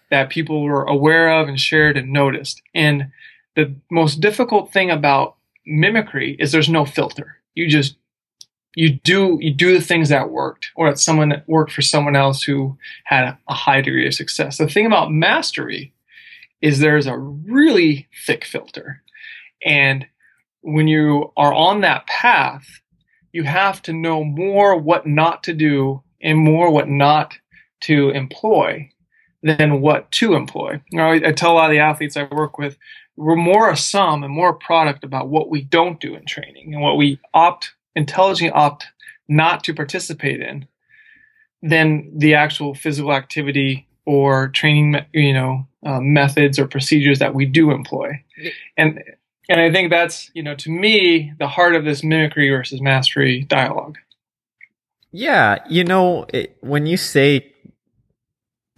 that 0.10 0.30
people 0.30 0.64
were 0.64 0.84
aware 0.84 1.40
of 1.40 1.48
and 1.48 1.60
shared 1.60 1.98
and 1.98 2.12
noticed. 2.12 2.62
And 2.74 3.12
the 3.56 3.76
most 3.90 4.22
difficult 4.22 4.72
thing 4.74 4.90
about 4.90 5.36
mimicry 5.70 6.36
is 6.40 6.52
there's 6.52 6.70
no 6.70 6.86
filter. 6.86 7.38
You 7.56 7.68
just 7.68 7.96
you 8.76 9.00
do 9.00 9.38
you 9.42 9.54
do 9.54 9.74
the 9.74 9.84
things 9.84 10.10
that 10.10 10.30
worked 10.30 10.72
or 10.76 10.90
that 10.90 11.00
someone 11.00 11.30
that 11.30 11.48
worked 11.48 11.72
for 11.72 11.82
someone 11.82 12.16
else 12.16 12.44
who 12.44 12.78
had 13.06 13.38
a 13.48 13.54
high 13.54 13.82
degree 13.82 14.08
of 14.08 14.14
success. 14.14 14.58
The 14.58 14.68
thing 14.68 14.86
about 14.86 15.12
mastery 15.12 15.94
is 16.62 16.80
there's 16.80 17.08
a 17.08 17.18
really 17.18 18.08
thick 18.26 18.44
filter. 18.44 19.02
And 19.66 20.06
when 20.62 20.88
you 20.88 21.32
are 21.38 21.54
on 21.54 21.82
that 21.82 22.08
path, 22.08 22.66
you 23.32 23.44
have 23.44 23.82
to 23.84 23.94
know 23.94 24.24
more 24.24 24.76
what 24.76 25.08
not 25.08 25.44
to 25.44 25.54
do 25.54 26.04
and 26.22 26.38
more 26.38 26.72
what 26.72 26.90
not 26.90 27.38
to 27.82 28.10
employ 28.10 28.90
than 29.42 29.82
what 29.82 30.12
to 30.12 30.34
employ. 30.34 30.82
You 30.92 30.98
know, 30.98 31.12
I, 31.12 31.30
I 31.30 31.32
tell 31.32 31.54
a 31.54 31.56
lot 31.56 31.70
of 31.70 31.72
the 31.72 31.80
athletes 31.80 32.18
I 32.18 32.24
work 32.24 32.58
with, 32.58 32.78
we're 33.20 33.36
more 33.36 33.70
a 33.70 33.76
sum 33.76 34.24
and 34.24 34.34
more 34.34 34.52
a 34.52 34.56
product 34.56 35.04
about 35.04 35.28
what 35.28 35.50
we 35.50 35.62
don't 35.62 36.00
do 36.00 36.16
in 36.16 36.26
training 36.26 36.74
and 36.74 36.82
what 36.82 36.96
we 36.96 37.20
opt 37.34 37.74
intelligently 37.94 38.50
opt 38.50 38.88
not 39.28 39.62
to 39.66 39.74
participate 39.74 40.40
in 40.40 40.66
than 41.62 42.10
the 42.18 42.34
actual 42.34 42.74
physical 42.74 43.12
activity 43.12 43.88
or 44.06 44.48
training, 44.48 44.96
you 45.14 45.34
know, 45.34 45.68
uh, 45.86 46.00
methods 46.00 46.58
or 46.58 46.66
procedures 46.66 47.20
that 47.20 47.36
we 47.36 47.46
do 47.46 47.72
employ. 47.72 48.24
And 48.78 49.04
and 49.50 49.60
I 49.60 49.70
think 49.72 49.90
that's, 49.90 50.32
you 50.34 50.42
know, 50.42 50.56
to 50.56 50.70
me, 50.70 51.34
the 51.40 51.48
heart 51.48 51.76
of 51.76 51.84
this 51.84 52.04
mimicry 52.04 52.50
versus 52.50 52.82
mastery 52.82 53.44
dialogue. 53.44 53.98
Yeah, 55.12 55.58
you 55.68 55.84
know, 55.84 56.26
it, 56.34 56.56
when 56.62 56.86
you 56.86 56.96
say 56.96 57.52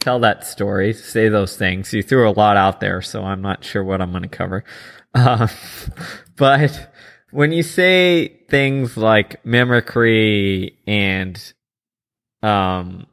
tell 0.01 0.19
that 0.19 0.45
story, 0.45 0.93
say 0.93 1.29
those 1.29 1.55
things, 1.55 1.93
you 1.93 2.03
threw 2.03 2.27
a 2.27 2.33
lot 2.33 2.57
out 2.57 2.79
there, 2.81 3.01
so 3.01 3.23
I'm 3.23 3.41
not 3.41 3.63
sure 3.63 3.83
what 3.83 4.01
I'm 4.01 4.11
going 4.11 4.23
to 4.23 4.29
cover. 4.29 4.65
Uh, 5.13 5.47
but 6.35 6.93
when 7.31 7.51
you 7.51 7.63
say 7.63 8.27
things 8.49 8.97
like 8.97 9.45
mimicry 9.45 10.77
and 10.85 11.53
um, 12.43 13.05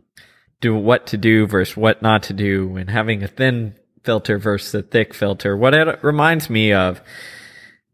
do 0.61 0.75
what 0.75 1.07
to 1.09 1.17
do 1.17 1.47
versus 1.47 1.77
what 1.77 2.03
not 2.03 2.25
to 2.25 2.33
do, 2.33 2.77
and 2.77 2.91
having 2.91 3.23
a 3.23 3.29
thin 3.29 3.75
filter 4.03 4.39
versus 4.39 4.75
a 4.75 4.83
thick 4.83 5.15
filter, 5.15 5.57
what 5.57 5.75
it 5.75 6.03
reminds 6.03 6.49
me 6.49 6.73
of 6.73 7.01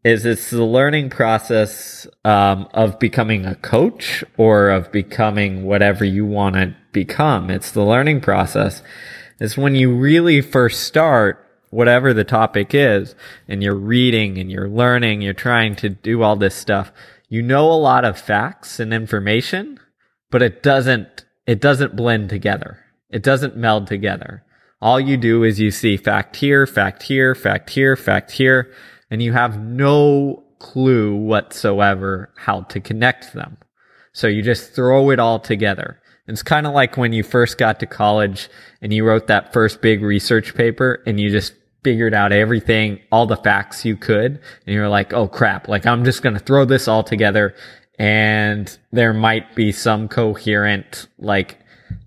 is 0.05 0.23
it's 0.23 0.51
the 0.51 0.63
learning 0.63 1.09
process 1.09 2.07
um, 2.23 2.67
of 2.73 2.99
becoming 2.99 3.45
a 3.45 3.55
coach 3.55 4.23
or 4.37 4.69
of 4.69 4.91
becoming 4.91 5.63
whatever 5.63 6.05
you 6.05 6.25
want 6.25 6.55
to 6.55 6.75
become. 6.95 7.51
It's 7.51 7.71
the 7.71 7.83
learning 7.83 8.21
process. 8.21 8.81
It's 9.39 9.57
when 9.57 9.75
you 9.75 9.93
really 9.93 10.41
first 10.41 10.83
start 10.83 11.45
whatever 11.69 12.13
the 12.13 12.23
topic 12.23 12.73
is, 12.73 13.15
and 13.49 13.61
you're 13.61 13.75
reading 13.75 14.37
and 14.37 14.49
you're 14.49 14.69
learning, 14.69 15.21
you're 15.21 15.33
trying 15.33 15.75
to 15.75 15.89
do 15.89 16.23
all 16.23 16.37
this 16.37 16.55
stuff, 16.55 16.91
you 17.27 17.41
know 17.41 17.69
a 17.69 17.73
lot 17.73 18.05
of 18.05 18.17
facts 18.17 18.79
and 18.79 18.93
information, 18.93 19.77
but 20.31 20.41
it 20.41 20.63
doesn't, 20.63 21.25
it 21.45 21.59
doesn't 21.59 21.95
blend 21.95 22.29
together. 22.29 22.79
It 23.09 23.23
doesn't 23.23 23.57
meld 23.57 23.87
together. 23.87 24.43
All 24.81 25.01
you 25.01 25.17
do 25.17 25.43
is 25.43 25.59
you 25.59 25.69
see 25.69 25.97
fact 25.97 26.37
here, 26.37 26.65
fact 26.65 27.03
here, 27.03 27.35
fact 27.35 27.69
here, 27.71 27.97
fact 27.97 28.31
here, 28.31 28.71
and 29.11 29.21
you 29.21 29.33
have 29.33 29.59
no 29.59 30.45
clue 30.59 31.13
whatsoever 31.13 32.31
how 32.37 32.61
to 32.61 32.79
connect 32.79 33.33
them. 33.33 33.57
So 34.13 34.27
you 34.27 34.41
just 34.41 34.73
throw 34.73 35.09
it 35.09 35.19
all 35.19 35.39
together. 35.39 35.99
It's 36.27 36.43
kind 36.43 36.65
of 36.65 36.73
like 36.73 36.97
when 36.97 37.13
you 37.13 37.23
first 37.23 37.57
got 37.57 37.79
to 37.79 37.85
college 37.85 38.49
and 38.81 38.91
you 38.91 39.05
wrote 39.05 39.27
that 39.27 39.53
first 39.53 39.81
big 39.81 40.01
research 40.01 40.55
paper 40.55 41.03
and 41.05 41.19
you 41.19 41.29
just 41.29 41.53
figured 41.83 42.15
out 42.15 42.31
everything, 42.31 42.99
all 43.11 43.27
the 43.27 43.37
facts 43.37 43.85
you 43.85 43.95
could. 43.95 44.39
And 44.65 44.75
you're 44.75 44.89
like, 44.89 45.13
oh 45.13 45.27
crap, 45.27 45.67
like 45.67 45.85
I'm 45.85 46.03
just 46.03 46.23
going 46.23 46.33
to 46.33 46.39
throw 46.39 46.65
this 46.65 46.87
all 46.87 47.03
together 47.03 47.53
and 47.99 48.77
there 48.91 49.13
might 49.13 49.55
be 49.55 49.71
some 49.71 50.07
coherent, 50.07 51.07
like 51.19 51.59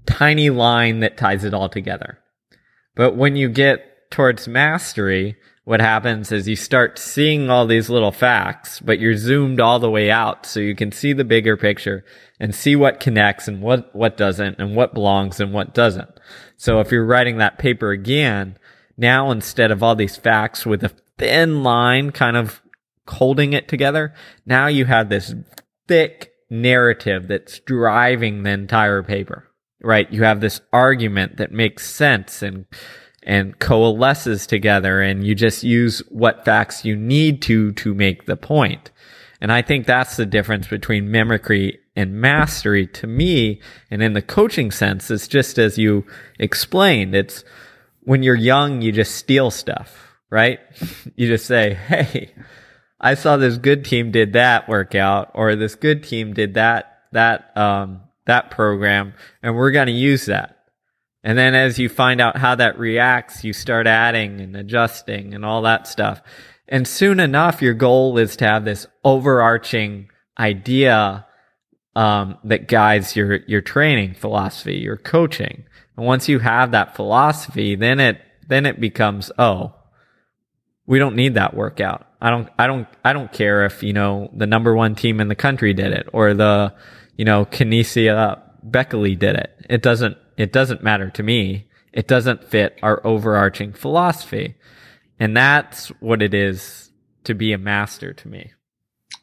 tiny 0.07 0.51
line 0.51 1.01
that 1.01 1.17
ties 1.17 1.45
it 1.45 1.55
all 1.55 1.69
together. 1.69 2.19
But 2.97 3.17
when 3.17 3.37
you 3.37 3.49
get 3.49 4.11
towards 4.11 4.49
mastery, 4.49 5.37
what 5.69 5.81
happens 5.83 6.33
is 6.33 6.49
you 6.49 6.57
start 6.57 6.99
seeing 6.99 7.51
all 7.51 7.67
these 7.67 7.91
little 7.91 8.11
facts, 8.11 8.81
but 8.81 8.99
you're 8.99 9.15
zoomed 9.15 9.61
all 9.61 9.79
the 9.79 9.91
way 9.91 10.11
out 10.11 10.47
so 10.47 10.61
you 10.61 10.75
can 10.75 10.91
see 10.91 11.13
the 11.13 11.27
bigger 11.27 11.59
picture 11.59 12.07
and 12.41 12.55
see 12.55 12.75
what 12.75 13.01
connects 13.01 13.49
and 13.49 13.61
what, 13.61 13.95
what 13.95 14.17
doesn't 14.17 14.59
and 14.59 14.75
what 14.75 14.95
belongs 14.95 15.41
and 15.41 15.53
what 15.53 15.75
doesn't. 15.75 16.09
So 16.57 16.81
if 16.81 16.91
you're 16.91 17.05
writing 17.05 17.37
that 17.37 17.59
paper 17.59 17.91
again, 17.91 18.57
now, 18.97 19.31
instead 19.31 19.71
of 19.71 19.83
all 19.83 19.95
these 19.95 20.17
facts 20.17 20.65
with 20.65 20.83
a 20.83 20.93
thin 21.19 21.63
line 21.63 22.13
kind 22.13 22.39
of 22.39 22.63
holding 23.07 23.53
it 23.53 23.69
together, 23.69 24.15
now 24.47 24.69
you 24.69 24.87
have 24.87 25.11
this 25.11 25.35
thick 25.87 26.33
narrative 26.49 27.29
that's 27.29 27.59
driving 27.59 28.43
the 28.43 28.53
entire 28.53 29.03
paper, 29.03 29.47
right? 29.83 30.11
You 30.11 30.23
have 30.23 30.41
this 30.41 30.63
argument 30.73 31.37
that 31.37 31.53
makes 31.53 31.91
sense 31.91 32.43
and 32.43 32.65
and 33.23 33.59
coalesces 33.59 34.47
together 34.47 35.01
and 35.01 35.27
you 35.27 35.35
just 35.35 35.63
use 35.63 35.99
what 36.09 36.45
facts 36.45 36.85
you 36.85 36.97
need 36.97 37.43
to 37.43 37.73
to 37.73 37.95
make 37.95 38.27
the 38.27 38.37
point. 38.37 38.91
And 39.41 39.53
I 39.53 39.63
think 39.63 39.87
that's 39.87 40.17
the 40.17 40.27
difference 40.27 40.67
between 40.67 41.11
mimicry 41.11 41.79
and 41.95 42.21
mastery 42.21 42.87
to 42.87 43.07
me. 43.07 43.61
And 43.91 44.03
in 44.03 44.13
the 44.13 44.23
coaching 44.23 44.71
sense, 44.71 45.11
it's 45.11 45.29
just 45.29 45.59
as 45.59 45.79
you 45.79 46.07
explained, 46.39 47.15
it's 47.15 47.45
when 48.03 48.23
you're 48.23 48.35
young, 48.35 48.83
you 48.83 48.91
just 48.91 49.15
steal 49.15 49.51
stuff, 49.51 50.17
right? 50.31 50.61
you 51.17 51.29
just 51.29 51.47
say, 51.47 51.75
Hey, 51.75 52.33
I 53.01 53.15
saw 53.15 53.37
this 53.37 53.59
good 53.59 53.85
team 53.85 54.11
did 54.11 54.33
that 54.33 54.69
workout 54.69 55.31
or 55.35 55.55
this 55.55 55.77
good 55.77 56.03
team 56.03 56.35
did 56.35 56.55
that, 56.55 57.03
that, 57.13 57.57
um, 57.57 58.01
that 58.27 58.51
program 58.51 59.15
and 59.43 59.57
we're 59.57 59.71
going 59.71 59.87
to 59.87 59.93
use 59.93 60.27
that. 60.27 60.58
And 61.25 61.37
then 61.37 61.55
as 61.55 61.79
you 61.79 61.89
find 61.89 62.21
out 62.21 62.37
how 62.37 62.55
that 62.55 62.79
reacts, 62.79 63.45
you 63.45 63.53
start 63.53 63.87
adding 63.87 64.41
and 64.41 64.57
adjusting 64.57 65.35
and 65.35 65.45
all 65.45 65.63
that 65.63 65.87
stuff. 65.87 66.23
And 66.69 66.87
soon 66.87 67.19
enough, 67.19 67.63
your 67.63 67.75
goal 67.75 68.19
is 68.19 68.37
to 68.37 68.45
have 68.45 68.65
this 68.65 68.87
overarching 69.05 70.11
idea 70.39 71.27
um, 71.97 72.39
that 72.45 72.69
guides 72.69 73.17
your 73.17 73.41
your 73.47 73.61
training 73.61 74.15
philosophy, 74.15 74.77
your 74.77 74.97
coaching. 74.97 75.65
And 75.97 76.07
once 76.07 76.29
you 76.29 76.39
have 76.39 76.71
that 76.71 76.95
philosophy, 76.95 77.75
then 77.75 77.99
it 77.99 78.21
then 78.47 78.67
it 78.67 78.81
becomes, 78.81 79.33
oh, 79.39 79.75
we 80.87 80.99
don't 80.99 81.17
need 81.17 81.35
that 81.35 81.55
workout. 81.55 82.07
I 82.21 82.31
don't 82.31 82.49
I 82.59 82.67
don't 82.67 82.87
I 83.05 83.13
don't 83.13 83.33
care 83.33 83.65
if, 83.65 83.83
you 83.83 83.93
know, 83.93 84.31
the 84.33 84.47
number 84.47 84.77
one 84.77 84.95
team 84.95 85.21
in 85.21 85.29
the 85.29 85.35
country 85.35 85.75
did 85.75 85.93
it 85.93 86.09
or 86.13 86.35
the, 86.35 86.75
you 87.17 87.25
know, 87.25 87.45
Kenenisa 87.45 88.41
Bekele 88.65 89.19
did 89.19 89.37
it. 89.37 89.51
It 89.69 89.83
doesn't 89.83 90.17
it 90.39 90.53
doesn't 90.53 90.83
matter 90.83 91.11
to 91.11 91.23
me. 91.23 91.69
It 91.93 92.09
doesn't 92.09 92.45
fit 92.45 92.79
our 92.83 93.07
overarching 93.07 93.73
philosophy. 93.73 94.55
And 95.21 95.37
that's 95.37 95.89
what 96.01 96.23
it 96.23 96.33
is 96.33 96.91
to 97.25 97.35
be 97.35 97.53
a 97.53 97.59
master 97.59 98.15
to 98.15 98.29
me. 98.29 98.53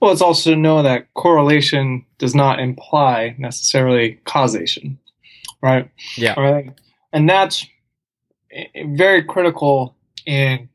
Well, 0.01 0.11
it's 0.11 0.21
also 0.21 0.51
to 0.51 0.55
know 0.55 0.83
that 0.83 1.11
correlation 1.13 2.05
does 2.17 2.35
not 2.35 2.59
imply 2.59 3.35
necessarily 3.39 4.19
causation 4.25 4.99
right? 5.65 5.89
Yeah. 6.15 6.39
Right. 6.39 6.71
And 7.11 7.27
that's 7.27 7.65
very 8.85 9.23
critical 9.23 9.95
in 10.25 10.69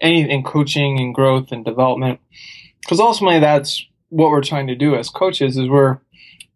any 0.00 0.28
in 0.28 0.42
coaching 0.42 0.98
and 0.98 1.14
growth 1.14 1.52
and 1.52 1.64
development, 1.64 2.20
because 2.80 3.00
ultimately 3.00 3.40
that's 3.40 3.86
what 4.08 4.30
we're 4.30 4.42
trying 4.42 4.66
to 4.68 4.74
do 4.74 4.94
as 4.94 5.10
coaches 5.10 5.58
is 5.58 5.68
we're 5.68 5.98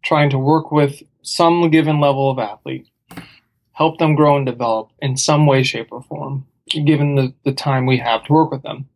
trying 0.03 0.31
to 0.31 0.39
work 0.39 0.71
with 0.71 1.01
some 1.21 1.69
given 1.69 1.99
level 1.99 2.31
of 2.31 2.39
athlete, 2.39 2.87
help 3.79 3.97
them 3.97 4.13
grow 4.13 4.37
and 4.37 4.45
develop 4.45 4.91
in 5.01 5.17
some 5.17 5.47
way, 5.47 5.63
shape, 5.63 5.87
or 5.91 6.03
form, 6.03 6.45
given 6.85 7.15
the, 7.15 7.33
the 7.45 7.53
time 7.53 7.87
we 7.87 7.97
have 7.97 8.23
to 8.25 8.33
work 8.33 8.51
with 8.51 8.61
them. 8.61 8.87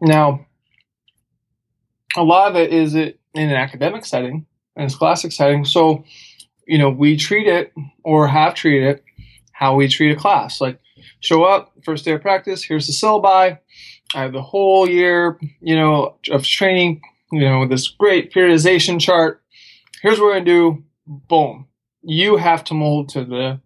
Now, 0.00 0.46
a 2.16 2.22
lot 2.22 2.50
of 2.50 2.56
it 2.56 2.72
is 2.72 2.94
it 2.94 3.20
in 3.34 3.50
an 3.50 3.56
academic 3.56 4.06
setting, 4.06 4.46
in 4.76 4.84
a 4.84 4.90
scholastic 4.90 5.32
setting. 5.32 5.64
So 5.66 6.04
you 6.66 6.78
know, 6.78 6.90
we 6.90 7.16
treat 7.16 7.46
it 7.46 7.72
or 8.04 8.28
have 8.28 8.54
treated 8.54 8.88
it 8.88 9.04
how 9.52 9.74
we 9.74 9.88
treat 9.88 10.12
a 10.12 10.16
class. 10.16 10.60
Like, 10.60 10.80
show 11.20 11.44
up, 11.44 11.72
first 11.84 12.04
day 12.04 12.12
of 12.12 12.22
practice, 12.22 12.64
here's 12.64 12.86
the 12.86 12.92
syllabi. 12.92 13.58
I 14.14 14.20
have 14.20 14.32
the 14.32 14.42
whole 14.42 14.88
year, 14.88 15.38
you 15.60 15.76
know, 15.76 16.16
of 16.30 16.44
training, 16.44 17.00
you 17.30 17.40
know, 17.40 17.60
with 17.60 17.70
this 17.70 17.88
great 17.88 18.32
periodization 18.32 19.00
chart. 19.00 19.42
Here's 20.02 20.18
what 20.18 20.26
we're 20.26 20.32
going 20.34 20.44
to 20.44 20.50
do. 20.50 20.84
Boom. 21.06 21.66
You 22.02 22.36
have 22.36 22.64
to 22.64 22.74
mold 22.74 23.10
to 23.10 23.24
the, 23.24 23.60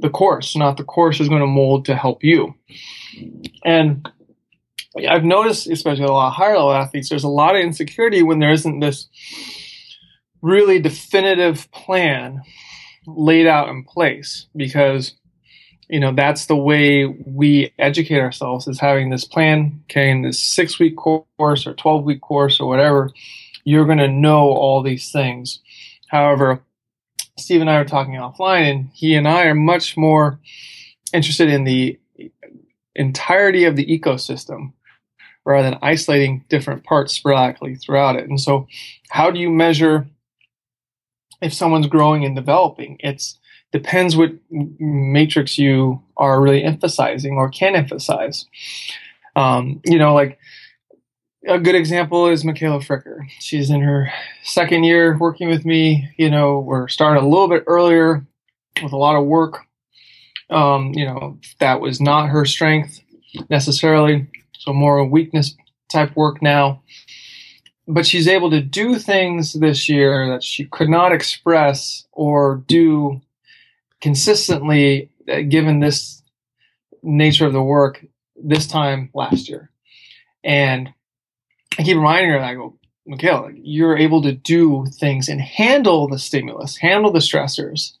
the 0.00 0.10
course, 0.10 0.56
not 0.56 0.76
the 0.76 0.84
course 0.84 1.20
is 1.20 1.28
going 1.28 1.40
to 1.40 1.46
mold 1.46 1.84
to 1.86 1.96
help 1.96 2.22
you. 2.22 2.54
And 3.64 4.08
I've 5.08 5.24
noticed, 5.24 5.68
especially 5.68 6.04
a 6.04 6.12
lot 6.12 6.28
of 6.28 6.34
higher 6.34 6.56
level 6.56 6.72
athletes, 6.72 7.08
there's 7.08 7.24
a 7.24 7.28
lot 7.28 7.56
of 7.56 7.62
insecurity 7.62 8.22
when 8.22 8.38
there 8.38 8.52
isn't 8.52 8.80
this 8.80 9.08
really 10.42 10.80
definitive 10.80 11.70
plan 11.72 12.42
laid 13.06 13.46
out 13.46 13.68
in 13.68 13.84
place 13.84 14.46
because 14.54 15.14
you 15.88 15.98
know 15.98 16.12
that's 16.12 16.46
the 16.46 16.56
way 16.56 17.06
we 17.06 17.72
educate 17.78 18.20
ourselves 18.20 18.68
is 18.68 18.78
having 18.78 19.10
this 19.10 19.24
plan 19.24 19.80
okay 19.84 20.10
in 20.10 20.22
this 20.22 20.38
six 20.38 20.78
week 20.78 20.96
course 20.96 21.66
or 21.66 21.72
12 21.74 22.04
week 22.04 22.20
course 22.20 22.60
or 22.60 22.68
whatever 22.68 23.10
you're 23.64 23.86
going 23.86 23.98
to 23.98 24.08
know 24.08 24.50
all 24.50 24.82
these 24.82 25.10
things 25.10 25.60
however 26.08 26.62
steve 27.38 27.60
and 27.60 27.70
i 27.70 27.78
were 27.78 27.84
talking 27.84 28.14
offline 28.14 28.70
and 28.70 28.90
he 28.92 29.14
and 29.14 29.28
i 29.28 29.44
are 29.44 29.54
much 29.54 29.96
more 29.96 30.38
interested 31.12 31.48
in 31.48 31.64
the 31.64 31.98
entirety 32.94 33.64
of 33.64 33.76
the 33.76 33.86
ecosystem 33.86 34.72
rather 35.44 35.70
than 35.70 35.78
isolating 35.80 36.44
different 36.48 36.84
parts 36.84 37.14
sporadically 37.14 37.74
throughout 37.74 38.16
it 38.16 38.28
and 38.28 38.40
so 38.40 38.66
how 39.10 39.30
do 39.30 39.38
you 39.38 39.50
measure 39.50 40.06
if 41.40 41.52
someone's 41.52 41.86
growing 41.86 42.24
and 42.24 42.34
developing 42.34 42.96
It 43.00 43.22
depends 43.72 44.16
what 44.16 44.32
matrix 44.50 45.58
you 45.58 46.02
are 46.16 46.40
really 46.40 46.64
emphasizing 46.64 47.34
or 47.34 47.48
can 47.48 47.74
emphasize. 47.74 48.46
Um, 49.36 49.80
you 49.84 49.98
know, 49.98 50.14
like 50.14 50.38
a 51.48 51.58
good 51.58 51.74
example 51.74 52.26
is 52.26 52.44
Michaela 52.44 52.80
Fricker. 52.80 53.26
She's 53.40 53.70
in 53.70 53.80
her 53.80 54.12
second 54.44 54.84
year 54.84 55.16
working 55.16 55.48
with 55.48 55.64
me. 55.64 56.10
You 56.18 56.30
know, 56.30 56.60
we're 56.60 56.88
starting 56.88 57.24
a 57.24 57.28
little 57.28 57.48
bit 57.48 57.64
earlier 57.66 58.26
with 58.82 58.92
a 58.92 58.96
lot 58.96 59.16
of 59.16 59.24
work. 59.24 59.64
Um, 60.50 60.92
you 60.94 61.06
know, 61.06 61.38
that 61.58 61.80
was 61.80 62.00
not 62.00 62.28
her 62.28 62.44
strength 62.44 63.00
necessarily, 63.48 64.26
so 64.58 64.72
more 64.74 64.98
a 64.98 65.04
weakness 65.06 65.56
type 65.88 66.14
work 66.16 66.42
now. 66.42 66.82
But 67.86 68.06
she's 68.06 68.28
able 68.28 68.50
to 68.50 68.60
do 68.60 68.96
things 68.96 69.54
this 69.54 69.88
year 69.88 70.28
that 70.28 70.44
she 70.44 70.66
could 70.66 70.90
not 70.90 71.12
express 71.12 72.06
or 72.12 72.62
do 72.66 73.22
consistently 74.02 75.10
uh, 75.30 75.40
given 75.40 75.80
this 75.80 76.22
nature 77.02 77.46
of 77.46 77.54
the 77.54 77.62
work 77.62 78.04
this 78.36 78.66
time 78.66 79.08
last 79.14 79.48
year. 79.48 79.70
And 80.44 80.92
I 81.78 81.84
keep 81.84 81.96
reminding 81.96 82.30
her, 82.30 82.40
that 82.40 82.48
I 82.48 82.54
go, 82.54 82.76
Michaela, 83.06 83.52
you're 83.54 83.96
able 83.96 84.22
to 84.22 84.32
do 84.32 84.86
things 84.98 85.28
and 85.28 85.40
handle 85.40 86.08
the 86.08 86.18
stimulus, 86.18 86.76
handle 86.76 87.12
the 87.12 87.20
stressors, 87.20 87.96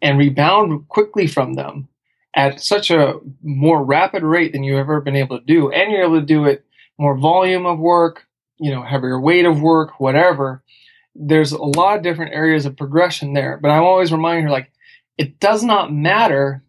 and 0.00 0.18
rebound 0.18 0.88
quickly 0.88 1.26
from 1.26 1.54
them 1.54 1.88
at 2.34 2.60
such 2.60 2.90
a 2.90 3.14
more 3.42 3.82
rapid 3.82 4.22
rate 4.22 4.52
than 4.52 4.62
you've 4.62 4.78
ever 4.78 5.00
been 5.00 5.16
able 5.16 5.38
to 5.38 5.44
do. 5.44 5.70
And 5.70 5.90
you're 5.90 6.04
able 6.04 6.20
to 6.20 6.26
do 6.26 6.44
it 6.44 6.64
more 6.98 7.16
volume 7.16 7.66
of 7.66 7.78
work, 7.78 8.26
you 8.58 8.70
know, 8.70 8.82
heavier 8.82 9.20
weight 9.20 9.46
of 9.46 9.60
work, 9.60 9.98
whatever. 9.98 10.62
There's 11.14 11.52
a 11.52 11.62
lot 11.62 11.96
of 11.96 12.02
different 12.02 12.34
areas 12.34 12.66
of 12.66 12.76
progression 12.76 13.32
there. 13.32 13.58
But 13.60 13.70
I'm 13.70 13.82
always 13.82 14.12
reminding 14.12 14.44
her, 14.44 14.50
like, 14.50 14.70
it 15.18 15.40
does 15.40 15.62
not 15.62 15.92
matter 15.92 16.62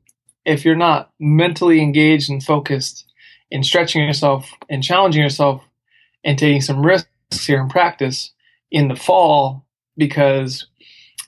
if 0.45 0.65
you're 0.65 0.75
not 0.75 1.11
mentally 1.19 1.81
engaged 1.81 2.29
and 2.29 2.43
focused 2.43 3.05
in 3.49 3.63
stretching 3.63 4.03
yourself 4.03 4.49
and 4.69 4.83
challenging 4.83 5.21
yourself 5.21 5.61
and 6.23 6.37
taking 6.37 6.61
some 6.61 6.85
risks 6.85 7.09
here 7.45 7.61
in 7.61 7.69
practice 7.69 8.31
in 8.71 8.87
the 8.87 8.95
fall 8.95 9.65
because 9.97 10.67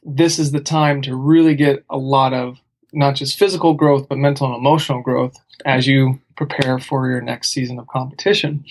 this 0.04 0.40
is 0.40 0.52
the 0.52 0.60
time 0.60 1.02
to 1.02 1.16
really 1.16 1.56
get 1.56 1.84
a 1.90 1.98
lot 1.98 2.34
of 2.34 2.60
not 2.94 3.16
just 3.16 3.38
physical 3.38 3.74
growth 3.74 4.08
but 4.08 4.18
mental 4.18 4.48
and 4.48 4.56
emotional 4.56 5.02
growth 5.02 5.38
as 5.66 5.88
you 5.88 6.20
prepare 6.36 6.80
for 6.80 7.10
your 7.10 7.22
next 7.22 7.50
season 7.50 7.80
of 7.80 7.88
competition. 7.88 8.66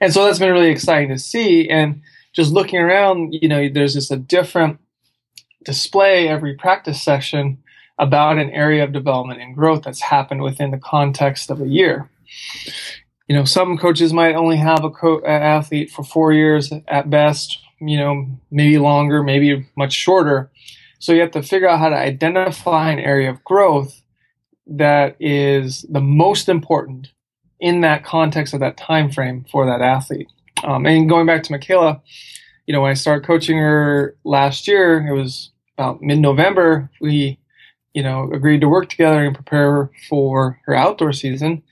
And 0.00 0.12
so 0.12 0.24
that's 0.24 0.38
been 0.38 0.52
really 0.52 0.70
exciting 0.70 1.10
to 1.10 1.18
see 1.18 1.68
and 1.68 2.02
just 2.32 2.52
looking 2.52 2.80
around, 2.80 3.34
you 3.34 3.48
know, 3.48 3.68
there's 3.68 3.94
just 3.94 4.10
a 4.10 4.16
different 4.16 4.80
display 5.64 6.28
every 6.28 6.54
practice 6.54 7.02
session 7.02 7.58
about 7.98 8.38
an 8.38 8.50
area 8.50 8.82
of 8.82 8.92
development 8.92 9.40
and 9.40 9.54
growth 9.54 9.82
that's 9.84 10.00
happened 10.00 10.42
within 10.42 10.70
the 10.70 10.78
context 10.78 11.50
of 11.50 11.60
a 11.60 11.68
year. 11.68 12.08
You 13.28 13.36
know, 13.36 13.44
some 13.44 13.78
coaches 13.78 14.12
might 14.12 14.34
only 14.34 14.56
have 14.56 14.84
a 14.84 14.90
co- 14.90 15.24
athlete 15.24 15.90
for 15.90 16.04
four 16.04 16.32
years 16.32 16.72
at 16.88 17.10
best, 17.10 17.58
you 17.80 17.96
know, 17.96 18.26
maybe 18.50 18.78
longer, 18.78 19.22
maybe 19.22 19.66
much 19.76 19.92
shorter. 19.92 20.50
So 20.98 21.12
you 21.12 21.20
have 21.20 21.30
to 21.32 21.42
figure 21.42 21.68
out 21.68 21.78
how 21.78 21.88
to 21.88 21.96
identify 21.96 22.90
an 22.90 22.98
area 22.98 23.30
of 23.30 23.42
growth 23.44 24.02
that 24.66 25.16
is 25.20 25.84
the 25.88 26.00
most 26.00 26.48
important 26.48 27.08
in 27.60 27.80
that 27.82 28.04
context 28.04 28.54
of 28.54 28.60
that 28.60 28.76
time 28.76 29.10
frame 29.10 29.44
for 29.50 29.66
that 29.66 29.80
athlete. 29.80 30.28
Um, 30.62 30.86
and 30.86 31.08
going 31.08 31.26
back 31.26 31.42
to 31.44 31.52
Michaela, 31.52 32.02
you 32.66 32.72
know, 32.72 32.82
when 32.82 32.90
I 32.90 32.94
started 32.94 33.26
coaching 33.26 33.58
her 33.58 34.16
last 34.24 34.66
year, 34.66 35.06
it 35.06 35.12
was 35.12 35.50
about 35.76 36.00
mid-November. 36.02 36.90
We 37.00 37.38
you 37.94 38.02
know, 38.02 38.28
agreed 38.32 38.60
to 38.60 38.68
work 38.68 38.88
together 38.88 39.24
and 39.24 39.34
prepare 39.34 39.90
for 40.08 40.60
her 40.66 40.74
outdoor 40.74 41.12
season. 41.12 41.62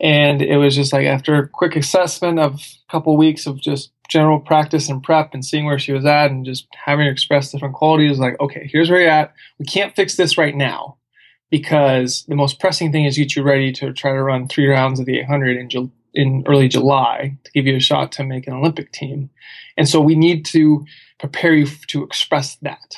And 0.00 0.40
it 0.40 0.56
was 0.56 0.74
just 0.74 0.92
like 0.92 1.06
after 1.06 1.36
a 1.36 1.48
quick 1.48 1.76
assessment 1.76 2.38
of 2.38 2.54
a 2.54 2.92
couple 2.92 3.16
weeks 3.16 3.46
of 3.46 3.60
just 3.60 3.92
general 4.08 4.40
practice 4.40 4.88
and 4.88 5.02
prep 5.02 5.34
and 5.34 5.44
seeing 5.44 5.66
where 5.66 5.78
she 5.78 5.92
was 5.92 6.04
at 6.04 6.30
and 6.30 6.44
just 6.44 6.66
having 6.74 7.06
her 7.06 7.12
express 7.12 7.52
different 7.52 7.74
qualities, 7.74 8.18
like, 8.18 8.40
okay, 8.40 8.68
here's 8.72 8.90
where 8.90 9.00
you're 9.00 9.10
at. 9.10 9.34
We 9.58 9.66
can't 9.66 9.94
fix 9.94 10.16
this 10.16 10.38
right 10.38 10.54
now 10.54 10.96
because 11.50 12.24
the 12.28 12.34
most 12.34 12.58
pressing 12.58 12.92
thing 12.92 13.04
is 13.04 13.18
get 13.18 13.36
you 13.36 13.42
ready 13.42 13.72
to 13.72 13.92
try 13.92 14.12
to 14.12 14.22
run 14.22 14.48
three 14.48 14.66
rounds 14.68 15.00
of 15.00 15.06
the 15.06 15.18
800 15.18 15.56
in, 15.56 15.68
Ju- 15.68 15.92
in 16.14 16.44
early 16.46 16.68
July 16.68 17.36
to 17.44 17.52
give 17.52 17.66
you 17.66 17.76
a 17.76 17.80
shot 17.80 18.12
to 18.12 18.24
make 18.24 18.46
an 18.46 18.54
Olympic 18.54 18.92
team. 18.92 19.30
And 19.76 19.88
so 19.88 20.00
we 20.00 20.14
need 20.14 20.44
to 20.46 20.84
prepare 21.18 21.52
you 21.52 21.66
to 21.88 22.02
express 22.02 22.56
that. 22.62 22.96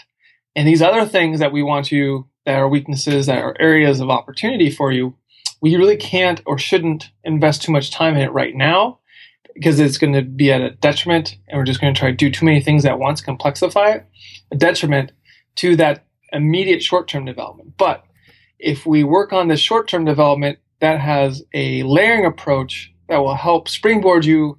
And 0.55 0.69
these 0.69 0.83
other 0.83 1.07
things 1.07 1.41
that 1.41 1.53
we 1.53 1.63
want 1.63 1.91
you 1.91 2.29
that 2.45 2.57
are 2.59 2.69
weaknesses, 2.69 3.27
that 3.27 3.39
are 3.39 3.57
areas 3.59 4.01
of 4.01 4.11
opportunity 4.11 4.71
for 4.71 4.93
you, 4.93 5.15
we 5.61 5.77
really 5.77 5.97
can't 5.97 6.43
or 6.47 6.59
shouldn't 6.59 7.11
invest 7.25 7.63
too 7.63 7.73
much 7.73 7.91
time 7.91 8.17
in 8.17 8.23
it 8.23 8.33
right 8.33 8.55
now 8.55 8.99
because 9.55 9.79
it's 9.79 9.99
going 9.99 10.13
to 10.13 10.23
be 10.23 10.51
at 10.51 10.61
a 10.61 10.71
detriment 10.71 11.37
and 11.49 11.59
we're 11.59 11.65
just 11.65 11.81
going 11.81 11.93
to 11.93 11.99
try 11.99 12.11
to 12.11 12.17
do 12.17 12.31
too 12.31 12.45
many 12.45 12.61
things 12.61 12.85
at 12.85 12.99
once, 12.99 13.21
complexify 13.23 13.97
it, 13.97 14.07
a 14.51 14.57
detriment 14.57 15.13
to 15.57 15.77
that 15.77 16.05
immediate 16.33 16.83
short 16.83 17.09
term 17.09 17.25
development. 17.25 17.75
But 17.77 18.05
if 18.59 18.87
we 18.87 19.05
work 19.05 19.33
on 19.33 19.49
this 19.49 19.61
short 19.61 19.89
term 19.89 20.05
development 20.05 20.59
that 20.81 21.01
has 21.01 21.43
a 21.55 21.83
layering 21.85 22.27
approach 22.27 22.93
that 23.09 23.19
will 23.19 23.37
help 23.37 23.69
springboard 23.69 24.25
you 24.25 24.59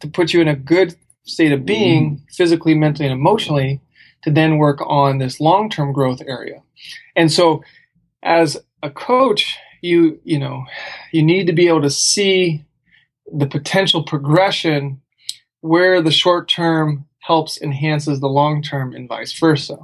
to 0.00 0.08
put 0.08 0.32
you 0.32 0.40
in 0.40 0.48
a 0.48 0.56
good 0.56 0.94
state 1.24 1.52
of 1.52 1.64
being 1.64 2.16
mm-hmm. 2.16 2.24
physically, 2.30 2.74
mentally, 2.74 3.08
and 3.08 3.18
emotionally 3.18 3.80
to 4.22 4.30
then 4.30 4.58
work 4.58 4.80
on 4.86 5.18
this 5.18 5.40
long 5.40 5.70
term 5.70 5.92
growth 5.92 6.20
area. 6.26 6.62
And 7.16 7.30
so 7.30 7.62
as 8.22 8.56
a 8.82 8.90
coach, 8.90 9.56
you 9.82 10.20
you 10.24 10.38
know, 10.38 10.64
you 11.10 11.22
need 11.22 11.46
to 11.48 11.52
be 11.52 11.68
able 11.68 11.82
to 11.82 11.90
see 11.90 12.64
the 13.30 13.46
potential 13.46 14.02
progression 14.02 15.02
where 15.60 16.00
the 16.00 16.10
short 16.10 16.48
term 16.48 17.06
helps 17.20 17.60
enhances 17.60 18.20
the 18.20 18.28
long 18.28 18.62
term 18.62 18.94
and 18.94 19.08
vice 19.08 19.38
versa. 19.38 19.76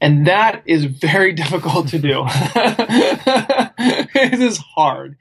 And 0.00 0.26
that 0.26 0.62
is 0.66 0.84
very 0.84 1.32
difficult 1.42 1.88
to 1.88 1.98
do. 1.98 2.24
it 4.14 4.40
is 4.40 4.58
hard. 4.58 5.16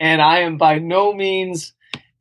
And 0.00 0.22
I 0.22 0.40
am 0.40 0.56
by 0.58 0.78
no 0.78 1.12
means 1.12 1.72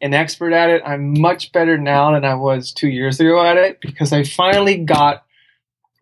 an 0.01 0.13
expert 0.13 0.53
at 0.53 0.69
it. 0.69 0.81
I'm 0.85 1.19
much 1.19 1.51
better 1.51 1.77
now 1.77 2.11
than 2.13 2.25
I 2.25 2.35
was 2.35 2.71
two 2.71 2.89
years 2.89 3.19
ago 3.19 3.43
at 3.43 3.57
it 3.57 3.79
because 3.81 4.13
I 4.13 4.23
finally 4.23 4.77
got 4.77 5.23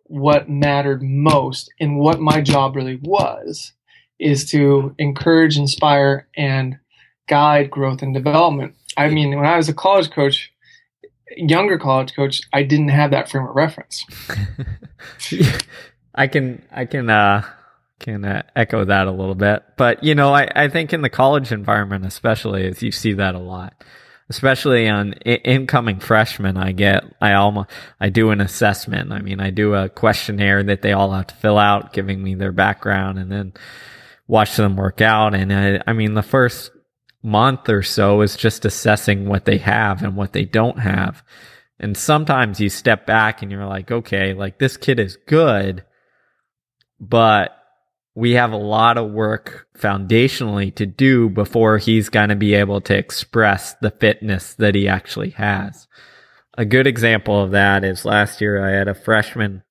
what 0.06 0.50
mattered 0.50 1.02
most 1.02 1.72
and 1.80 1.98
what 1.98 2.20
my 2.20 2.42
job 2.42 2.76
really 2.76 3.00
was 3.02 3.72
is 4.24 4.50
to 4.52 4.96
encourage, 4.98 5.58
inspire, 5.58 6.28
and 6.36 6.78
guide 7.28 7.70
growth 7.70 8.02
and 8.02 8.14
development. 8.14 8.76
I 8.96 9.10
mean, 9.10 9.36
when 9.36 9.46
I 9.46 9.58
was 9.58 9.70
a 9.70 9.74
college 9.74 10.12
coach, 10.12 10.52
younger 11.36 11.78
college 11.78 12.16
coach, 12.16 12.42
I 12.54 12.64
didn't 12.64 12.90
have 12.90 13.12
that 13.12 13.30
frame 13.30 13.48
of 13.48 13.56
reference. 13.56 14.06
I 16.16 16.28
can 16.28 16.64
I 16.72 16.86
can 16.86 17.10
uh 17.10 17.44
can 18.00 18.24
uh, 18.24 18.44
echo 18.56 18.86
that 18.86 19.08
a 19.08 19.12
little 19.12 19.36
bit, 19.36 19.64
but 19.78 20.04
you 20.04 20.16
know, 20.16 20.34
I 20.34 20.50
I 20.56 20.68
think 20.70 20.94
in 20.94 21.02
the 21.02 21.10
college 21.10 21.52
environment, 21.52 22.06
especially, 22.06 22.74
you 22.80 22.92
see 22.92 23.14
that 23.14 23.36
a 23.36 23.40
lot 23.40 23.84
especially 24.30 24.88
on 24.90 25.14
I- 25.26 25.42
incoming 25.44 26.00
freshmen. 26.00 26.58
I 26.58 26.72
get, 26.72 27.04
I 27.22 27.34
almost, 27.34 27.70
I 28.00 28.10
do 28.10 28.32
an 28.32 28.42
assessment. 28.42 29.12
I 29.12 29.20
mean, 29.20 29.40
I 29.40 29.52
do 29.52 29.76
a 29.76 29.90
questionnaire 29.90 30.64
that 30.64 30.82
they 30.82 30.94
all 30.94 31.12
have 31.12 31.28
to 31.28 31.36
fill 31.36 31.58
out, 31.58 31.94
giving 31.94 32.24
me 32.24 32.34
their 32.34 32.52
background 32.52 33.20
and 33.20 33.32
then 33.32 33.54
watch 34.28 34.56
them 34.56 34.76
work 34.76 35.02
out. 35.02 35.34
And 35.34 35.54
I, 35.54 35.82
I 35.86 35.94
mean, 35.94 36.14
the 36.14 36.24
first 36.24 36.72
month 37.22 37.70
or 37.70 37.82
so 37.84 38.22
is 38.22 38.36
just 38.36 38.66
assessing 38.66 39.28
what 39.28 39.46
they 39.46 39.58
have 39.58 40.04
and 40.04 40.16
what 40.16 40.34
they 40.34 40.46
don't 40.46 40.80
have. 40.80 41.24
And 41.80 41.98
sometimes 41.98 42.60
you 42.60 42.70
step 42.70 43.06
back 43.06 43.42
and 43.42 43.52
you're 43.52 43.66
like, 43.66 43.92
okay, 43.92 44.34
like 44.34 44.60
this 44.60 44.78
kid 44.78 45.00
is 45.00 45.18
good, 45.28 45.84
but 47.00 47.52
we 48.16 48.34
have 48.34 48.52
a 48.52 48.58
lot 48.58 48.98
of 48.98 49.12
work 49.12 49.68
foundationally 49.78 50.74
to 50.76 50.86
do 50.86 51.30
before 51.30 51.78
he's 51.78 52.10
going 52.10 52.30
to 52.30 52.36
be 52.36 52.54
able 52.54 52.80
to 52.82 52.96
express 52.96 53.74
the 53.82 53.90
fitness 53.90 54.54
that 54.56 54.76
he 54.76 54.88
actually 54.88 55.32
has. 55.32 55.88
A 56.56 56.66
good 56.66 56.86
example 56.86 57.42
of 57.42 57.52
that 57.52 57.84
is 57.84 58.06
last 58.06 58.40
year 58.40 58.64
I 58.64 58.78
had 58.78 58.88
a 58.88 58.94
freshman 58.94 59.64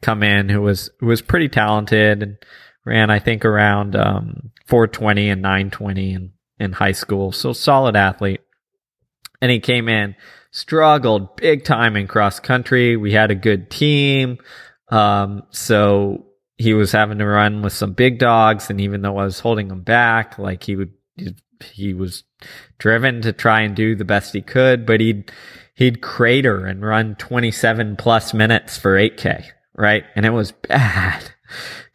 come 0.00 0.22
in 0.22 0.48
who 0.48 0.62
was 0.62 0.90
who 1.00 1.06
was 1.06 1.20
pretty 1.20 1.48
talented 1.48 2.22
and 2.22 2.36
ran 2.88 3.10
I 3.10 3.18
think 3.18 3.44
around 3.44 3.94
um, 3.94 4.50
420 4.66 5.28
and 5.28 5.42
920 5.42 6.12
in, 6.14 6.32
in 6.58 6.72
high 6.72 6.92
school. 6.92 7.32
So 7.32 7.52
solid 7.52 7.96
athlete. 7.96 8.40
And 9.40 9.50
he 9.52 9.60
came 9.60 9.88
in, 9.88 10.16
struggled 10.50 11.36
big 11.36 11.64
time 11.64 11.96
in 11.96 12.08
cross 12.08 12.40
country. 12.40 12.96
We 12.96 13.12
had 13.12 13.30
a 13.30 13.36
good 13.36 13.70
team. 13.70 14.38
Um, 14.88 15.44
so 15.50 16.26
he 16.56 16.74
was 16.74 16.90
having 16.90 17.18
to 17.18 17.26
run 17.26 17.62
with 17.62 17.72
some 17.72 17.92
big 17.92 18.18
dogs. 18.18 18.68
And 18.68 18.80
even 18.80 19.02
though 19.02 19.18
I 19.18 19.24
was 19.24 19.40
holding 19.40 19.70
him 19.70 19.82
back, 19.82 20.38
like 20.38 20.64
he 20.64 20.74
would, 20.74 20.92
he 21.72 21.94
was 21.94 22.24
driven 22.78 23.22
to 23.22 23.32
try 23.32 23.60
and 23.60 23.76
do 23.76 23.94
the 23.94 24.04
best 24.04 24.32
he 24.32 24.42
could, 24.42 24.86
but 24.86 25.00
he'd, 25.00 25.30
he'd 25.74 26.00
crater 26.00 26.66
and 26.66 26.84
run 26.84 27.14
27 27.16 27.96
plus 27.96 28.34
minutes 28.34 28.76
for 28.76 28.96
8K, 28.96 29.44
right? 29.74 30.04
And 30.16 30.26
it 30.26 30.30
was 30.30 30.50
bad. 30.52 31.30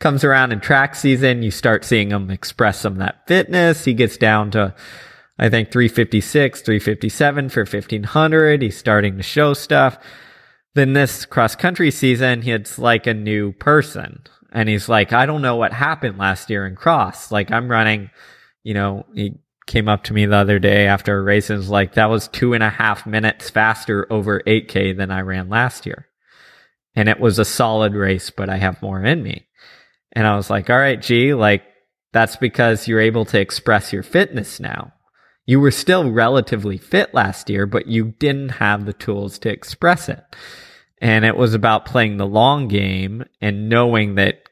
Comes 0.04 0.26
around 0.26 0.52
in 0.52 0.60
track 0.60 0.96
season, 0.96 1.44
you 1.44 1.50
start 1.50 1.86
seeing 1.86 2.12
him 2.12 2.30
express 2.30 2.82
some 2.82 2.92
of 2.92 3.00
that 3.00 3.26
fitness. 3.26 3.86
He 3.86 3.94
gets 3.94 4.18
down 4.18 4.52
to, 4.52 4.76
I 5.40 5.48
think 5.48 5.72
356, 5.72 6.60
357 6.60 7.48
for 7.48 7.62
1500. 7.62 8.62
He's 8.62 8.78
starting 8.78 9.16
to 9.16 9.24
show 9.24 9.54
stuff. 9.54 9.98
Then 10.74 10.92
this 10.92 11.24
cross 11.24 11.56
country 11.56 11.90
season, 11.90 12.46
it's 12.46 12.78
like 12.78 13.08
a 13.08 13.14
new 13.14 13.54
person. 13.54 14.24
And 14.52 14.68
he's 14.68 14.90
like, 14.90 15.14
I 15.14 15.26
don't 15.26 15.42
know 15.42 15.56
what 15.56 15.72
happened 15.72 16.18
last 16.18 16.50
year 16.50 16.68
in 16.68 16.76
cross. 16.76 17.32
Like 17.32 17.50
I'm 17.50 17.72
running, 17.72 18.10
you 18.62 18.74
know, 18.74 19.06
he 19.16 19.40
came 19.68 19.88
up 19.88 20.04
to 20.04 20.14
me 20.14 20.26
the 20.26 20.36
other 20.36 20.60
day 20.60 20.86
after 20.86 21.18
a 21.18 21.24
race 21.24 21.50
and 21.50 21.60
was 21.60 21.70
like, 21.70 21.94
that 21.94 22.10
was 22.10 22.28
two 22.28 22.54
and 22.54 22.62
a 22.62 22.70
half 22.70 23.06
minutes 23.06 23.50
faster 23.50 24.06
over 24.12 24.42
8K 24.42 24.98
than 24.98 25.12
I 25.12 25.22
ran 25.22 25.48
last 25.48 25.86
year. 25.86 26.08
And 26.94 27.08
it 27.08 27.22
was 27.22 27.40
a 27.40 27.46
solid 27.46 27.94
race, 27.94 28.32
but 28.32 28.50
I 28.50 28.58
have 28.58 28.82
more 28.82 29.02
in 29.02 29.24
me. 29.24 29.48
And 30.14 30.26
I 30.28 30.36
was 30.36 30.50
like, 30.50 30.70
all 30.70 30.78
right, 30.78 31.02
G, 31.02 31.34
like 31.34 31.64
that's 32.14 32.36
because 32.38 32.88
you're 32.88 33.02
able 33.02 33.26
to 33.26 33.40
express 33.40 33.92
your 33.92 34.04
fitness 34.04 34.60
now. 34.60 34.94
You 35.46 35.60
were 35.60 35.72
still 35.72 36.10
relatively 36.10 36.78
fit 36.78 37.14
last 37.14 37.50
year, 37.50 37.66
but 37.66 37.88
you 37.88 38.14
didn't 38.20 38.50
have 38.50 38.86
the 38.86 38.94
tools 38.94 39.40
to 39.40 39.50
express 39.50 40.08
it. 40.08 40.24
And 41.02 41.26
it 41.26 41.36
was 41.36 41.54
about 41.54 41.86
playing 41.86 42.16
the 42.16 42.28
long 42.28 42.70
game 42.70 43.26
and 43.42 43.68
knowing 43.68 44.16
that, 44.16 44.44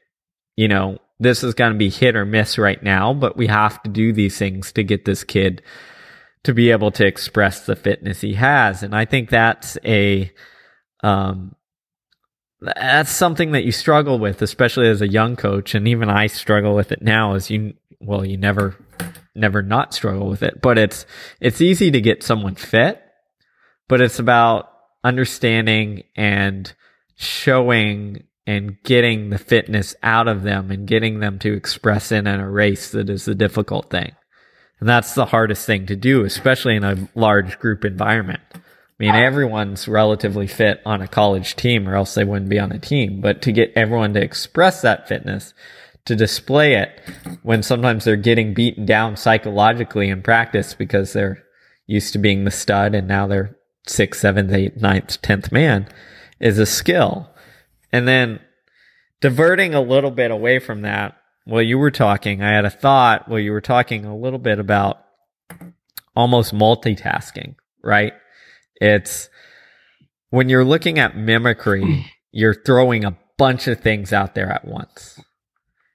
you 0.54 0.68
know, 0.68 0.98
this 1.18 1.42
is 1.42 1.54
going 1.54 1.72
to 1.72 1.78
be 1.78 1.88
hit 1.88 2.16
or 2.16 2.26
miss 2.26 2.58
right 2.58 2.82
now, 2.82 3.14
but 3.14 3.36
we 3.36 3.46
have 3.46 3.82
to 3.84 3.90
do 3.90 4.12
these 4.12 4.36
things 4.36 4.72
to 4.72 4.82
get 4.82 5.04
this 5.04 5.24
kid 5.24 5.62
to 6.44 6.52
be 6.52 6.72
able 6.72 6.90
to 6.90 7.06
express 7.06 7.64
the 7.64 7.76
fitness 7.76 8.20
he 8.20 8.34
has. 8.34 8.82
And 8.82 8.94
I 8.94 9.04
think 9.04 9.30
that's 9.30 9.78
a, 9.84 10.32
um, 11.04 11.54
that's 12.62 13.10
something 13.10 13.52
that 13.52 13.64
you 13.64 13.72
struggle 13.72 14.18
with, 14.18 14.40
especially 14.40 14.88
as 14.88 15.00
a 15.00 15.08
young 15.08 15.36
coach. 15.36 15.74
And 15.74 15.88
even 15.88 16.08
I 16.08 16.28
struggle 16.28 16.74
with 16.74 16.92
it 16.92 17.02
now 17.02 17.34
as 17.34 17.50
you, 17.50 17.74
well, 18.00 18.24
you 18.24 18.36
never, 18.36 18.76
never 19.34 19.62
not 19.62 19.94
struggle 19.94 20.28
with 20.28 20.42
it, 20.42 20.60
but 20.62 20.78
it's, 20.78 21.04
it's 21.40 21.60
easy 21.60 21.90
to 21.90 22.00
get 22.00 22.22
someone 22.22 22.54
fit, 22.54 23.02
but 23.88 24.00
it's 24.00 24.18
about 24.18 24.70
understanding 25.02 26.04
and 26.14 26.72
showing 27.16 28.24
and 28.46 28.82
getting 28.82 29.30
the 29.30 29.38
fitness 29.38 29.94
out 30.02 30.28
of 30.28 30.42
them 30.42 30.70
and 30.70 30.86
getting 30.86 31.20
them 31.20 31.38
to 31.40 31.52
express 31.52 32.10
in 32.12 32.26
a 32.26 32.48
race 32.48 32.90
that 32.90 33.08
is 33.08 33.24
the 33.24 33.34
difficult 33.34 33.90
thing. 33.90 34.12
And 34.80 34.88
that's 34.88 35.14
the 35.14 35.26
hardest 35.26 35.64
thing 35.64 35.86
to 35.86 35.96
do, 35.96 36.24
especially 36.24 36.74
in 36.74 36.82
a 36.82 37.08
large 37.14 37.58
group 37.60 37.84
environment. 37.84 38.40
I 39.00 39.04
mean, 39.04 39.14
everyone's 39.14 39.88
relatively 39.88 40.46
fit 40.46 40.80
on 40.86 41.02
a 41.02 41.08
college 41.08 41.56
team 41.56 41.88
or 41.88 41.96
else 41.96 42.14
they 42.14 42.24
wouldn't 42.24 42.50
be 42.50 42.60
on 42.60 42.70
a 42.70 42.78
team. 42.78 43.20
But 43.20 43.42
to 43.42 43.52
get 43.52 43.72
everyone 43.74 44.14
to 44.14 44.22
express 44.22 44.80
that 44.82 45.08
fitness, 45.08 45.54
to 46.04 46.14
display 46.14 46.74
it 46.74 47.00
when 47.42 47.62
sometimes 47.62 48.04
they're 48.04 48.16
getting 48.16 48.54
beaten 48.54 48.86
down 48.86 49.16
psychologically 49.16 50.08
in 50.08 50.22
practice 50.22 50.74
because 50.74 51.12
they're 51.12 51.42
used 51.86 52.12
to 52.12 52.18
being 52.18 52.44
the 52.44 52.50
stud 52.50 52.94
and 52.94 53.08
now 53.08 53.26
they're 53.26 53.56
sixth, 53.86 54.20
seventh, 54.20 54.52
eighth, 54.52 54.80
ninth, 54.80 55.20
tenth 55.22 55.50
man 55.50 55.88
is 56.40 56.58
a 56.58 56.66
skill. 56.66 57.30
And 57.92 58.06
then 58.06 58.40
diverting 59.20 59.74
a 59.74 59.80
little 59.80 60.10
bit 60.10 60.30
away 60.30 60.58
from 60.58 60.82
that, 60.82 61.16
while 61.44 61.62
you 61.62 61.78
were 61.78 61.90
talking, 61.90 62.42
I 62.42 62.50
had 62.52 62.64
a 62.64 62.70
thought 62.70 63.28
while 63.28 63.40
you 63.40 63.52
were 63.52 63.60
talking 63.60 64.04
a 64.04 64.16
little 64.16 64.38
bit 64.38 64.58
about 64.58 64.98
almost 66.14 66.54
multitasking, 66.54 67.56
right? 67.82 68.12
It's 68.82 69.30
when 70.30 70.48
you're 70.48 70.64
looking 70.64 70.98
at 70.98 71.16
mimicry, 71.16 72.06
you're 72.32 72.54
throwing 72.54 73.04
a 73.04 73.16
bunch 73.38 73.68
of 73.68 73.80
things 73.80 74.12
out 74.12 74.34
there 74.34 74.50
at 74.50 74.66
once. 74.66 75.20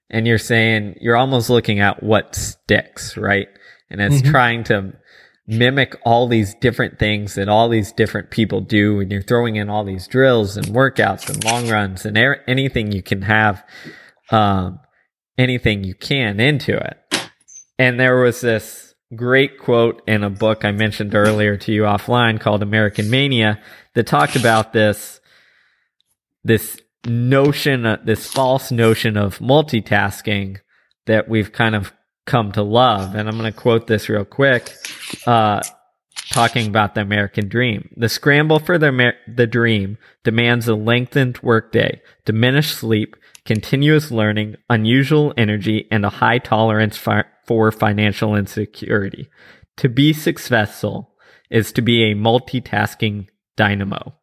And 0.10 0.26
you're 0.26 0.38
saying, 0.38 0.96
you're 1.02 1.18
almost 1.18 1.50
looking 1.50 1.80
at 1.80 2.02
what 2.02 2.34
sticks, 2.34 3.18
right? 3.18 3.50
And 3.90 4.02
it's 4.02 4.18
mm-hmm. 4.18 4.32
trying 4.32 4.64
to 4.66 4.94
mimic 5.48 5.96
all 6.06 6.28
these 6.28 6.56
different 6.56 7.00
things 7.00 7.36
that 7.36 7.50
all 7.50 7.70
these 7.70 7.92
different 7.94 8.30
people 8.32 8.62
do 8.62 9.00
and 9.00 9.12
you're 9.12 9.22
throwing 9.22 9.56
in 9.56 9.70
all 9.70 9.86
these 9.86 10.08
drills 10.08 10.58
and 10.58 10.68
workouts 10.68 11.30
and 11.30 11.44
long 11.46 11.70
runs 11.70 12.06
and 12.06 12.18
er- 12.18 12.44
anything 12.48 12.92
you 12.92 13.02
can 13.02 13.22
have 13.22 13.64
um, 14.30 14.78
anything 15.38 15.86
you 15.86 15.96
can 15.96 16.42
into 16.42 16.76
it 16.76 17.30
and 17.80 17.98
there 17.98 18.18
was 18.18 18.42
this 18.42 18.87
great 19.16 19.58
quote 19.58 20.02
in 20.08 20.24
a 20.24 20.30
book 20.30 20.66
i 20.66 20.72
mentioned 20.72 21.16
earlier 21.16 21.56
to 21.56 21.72
you 21.72 21.84
offline 21.84 22.40
called 22.40 22.62
american 22.62 23.10
mania 23.10 23.60
that 23.94 24.06
talked 24.06 24.36
about 24.36 24.74
this 24.74 25.22
this 26.44 26.80
notion 27.06 27.98
this 28.04 28.32
false 28.32 28.72
notion 28.72 29.16
of 29.16 29.40
multitasking 29.40 30.58
that 31.06 31.30
we've 31.30 31.52
kind 31.52 31.74
of 31.74 31.94
come 32.28 32.52
to 32.52 32.62
love. 32.62 33.16
And 33.16 33.28
I'm 33.28 33.38
going 33.38 33.52
to 33.52 33.58
quote 33.58 33.88
this 33.88 34.08
real 34.10 34.26
quick, 34.26 34.72
uh, 35.26 35.62
talking 36.30 36.68
about 36.68 36.94
the 36.94 37.02
American 37.02 37.48
dream. 37.48 37.90
The 37.98 38.10
scramble 38.10 38.60
for 38.60 38.78
the, 38.78 38.90
Amer- 38.90 39.16
the 39.28 39.48
dream 39.48 39.98
demands 40.24 40.68
a 40.68 40.76
lengthened 40.76 41.40
workday, 41.42 42.02
diminished 42.26 42.78
sleep, 42.78 43.16
continuous 43.46 44.12
learning, 44.12 44.58
unusual 44.70 45.34
energy, 45.38 45.88
and 45.90 46.06
a 46.06 46.10
high 46.10 46.38
tolerance 46.38 46.98
fi- 46.98 47.24
for 47.48 47.72
financial 47.72 48.36
insecurity. 48.36 49.30
To 49.78 49.90
be 49.90 50.14
successful 50.14 51.16
is 51.50 51.72
to 51.72 51.82
be 51.82 52.04
a 52.04 52.16
multitasking 52.16 53.28
dynamo. 53.56 54.16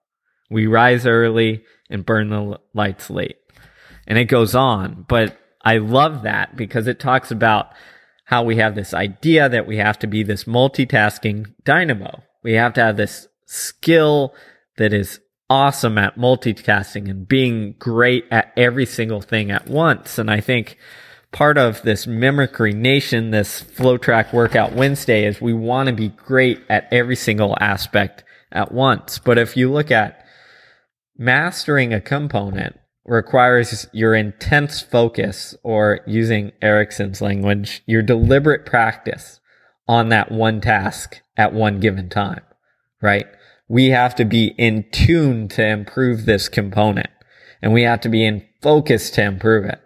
We 0.51 0.67
rise 0.67 1.07
early 1.07 1.65
and 1.91 2.07
burn 2.07 2.29
the 2.29 2.61
lights 2.75 3.11
late. 3.11 3.39
And 4.07 4.19
it 4.19 4.27
goes 4.27 4.55
on, 4.55 5.07
but 5.09 5.39
I 5.65 5.79
love 5.79 6.23
that 6.23 6.57
because 6.57 6.87
it 6.87 7.01
talks 7.01 7.31
about 7.31 7.69
how 8.27 8.43
we 8.43 8.57
have 8.57 8.75
this 8.75 8.93
idea 8.93 9.49
that 9.49 9.67
we 9.67 9.79
have 9.79 9.99
to 10.01 10.07
be 10.07 10.23
this 10.23 10.45
multitasking 10.45 11.55
dynamo. 11.65 12.23
We 12.43 12.53
have 12.55 12.75
to 12.75 12.83
have 12.83 12.97
this 12.97 13.29
skill 13.47 14.35
that 14.77 14.93
is 14.93 15.21
awesome 15.49 15.99
at 15.99 16.17
multitasking 16.17 17.09
and 17.09 17.29
being 17.29 17.75
great 17.79 18.25
at 18.31 18.53
every 18.57 18.87
single 18.87 19.21
thing 19.21 19.51
at 19.51 19.69
once. 19.69 20.19
And 20.19 20.31
I 20.31 20.41
think 20.41 20.79
part 21.35 21.59
of 21.59 21.83
this 21.83 22.07
mimicry 22.07 22.73
nation, 22.73 23.33
this 23.33 23.61
Flotrack 23.61 24.33
workout 24.33 24.73
Wednesday 24.73 25.27
is 25.27 25.41
we 25.41 25.53
want 25.53 25.89
to 25.89 25.93
be 25.93 26.09
great 26.09 26.63
at 26.71 26.89
every 26.93 27.17
single 27.17 27.57
aspect 27.61 28.23
at 28.53 28.73
once. 28.73 29.19
But 29.19 29.37
if 29.37 29.57
you 29.57 29.71
look 29.71 29.91
at 29.91 30.25
mastering 31.19 31.93
a 31.93 32.01
component, 32.01 32.79
requires 33.05 33.87
your 33.93 34.15
intense 34.15 34.81
focus, 34.81 35.55
or 35.63 36.01
using 36.07 36.53
Ericsson's 36.63 37.21
language, 37.21 37.83
your 37.85 38.01
deliberate 38.01 38.65
practice 38.65 39.41
on 39.87 40.09
that 40.09 40.33
one 40.33 40.61
task 40.61 41.21
at 41.37 41.53
one 41.53 41.81
given 41.81 42.09
time, 42.09 42.41
right? 43.03 43.27
We 43.69 43.91
have 43.91 44.15
to 44.15 44.25
be 44.25 44.55
in 44.57 44.87
tune 44.91 45.49
to 45.49 45.67
improve 45.67 46.25
this 46.25 46.49
component 46.49 47.11
and 47.61 47.73
we 47.73 47.83
have 47.83 48.01
to 48.03 48.09
be 48.09 48.25
in 48.25 48.47
focus 48.63 49.11
to 49.11 49.23
improve 49.23 49.65
it. 49.65 49.81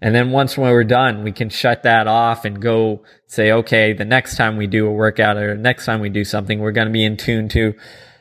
And 0.00 0.14
then 0.14 0.30
once 0.30 0.56
when 0.56 0.70
we're 0.70 0.84
done, 0.84 1.24
we 1.24 1.32
can 1.32 1.48
shut 1.48 1.82
that 1.82 2.06
off 2.06 2.44
and 2.44 2.62
go 2.62 3.02
say, 3.26 3.50
okay, 3.50 3.92
the 3.92 4.04
next 4.04 4.36
time 4.36 4.56
we 4.56 4.66
do 4.66 4.86
a 4.86 4.92
workout 4.92 5.36
or 5.36 5.56
the 5.56 5.60
next 5.60 5.86
time 5.86 6.00
we 6.00 6.08
do 6.08 6.24
something, 6.24 6.60
we're 6.60 6.72
going 6.72 6.86
to 6.86 6.92
be 6.92 7.04
in 7.04 7.16
tune 7.16 7.48
to 7.48 7.74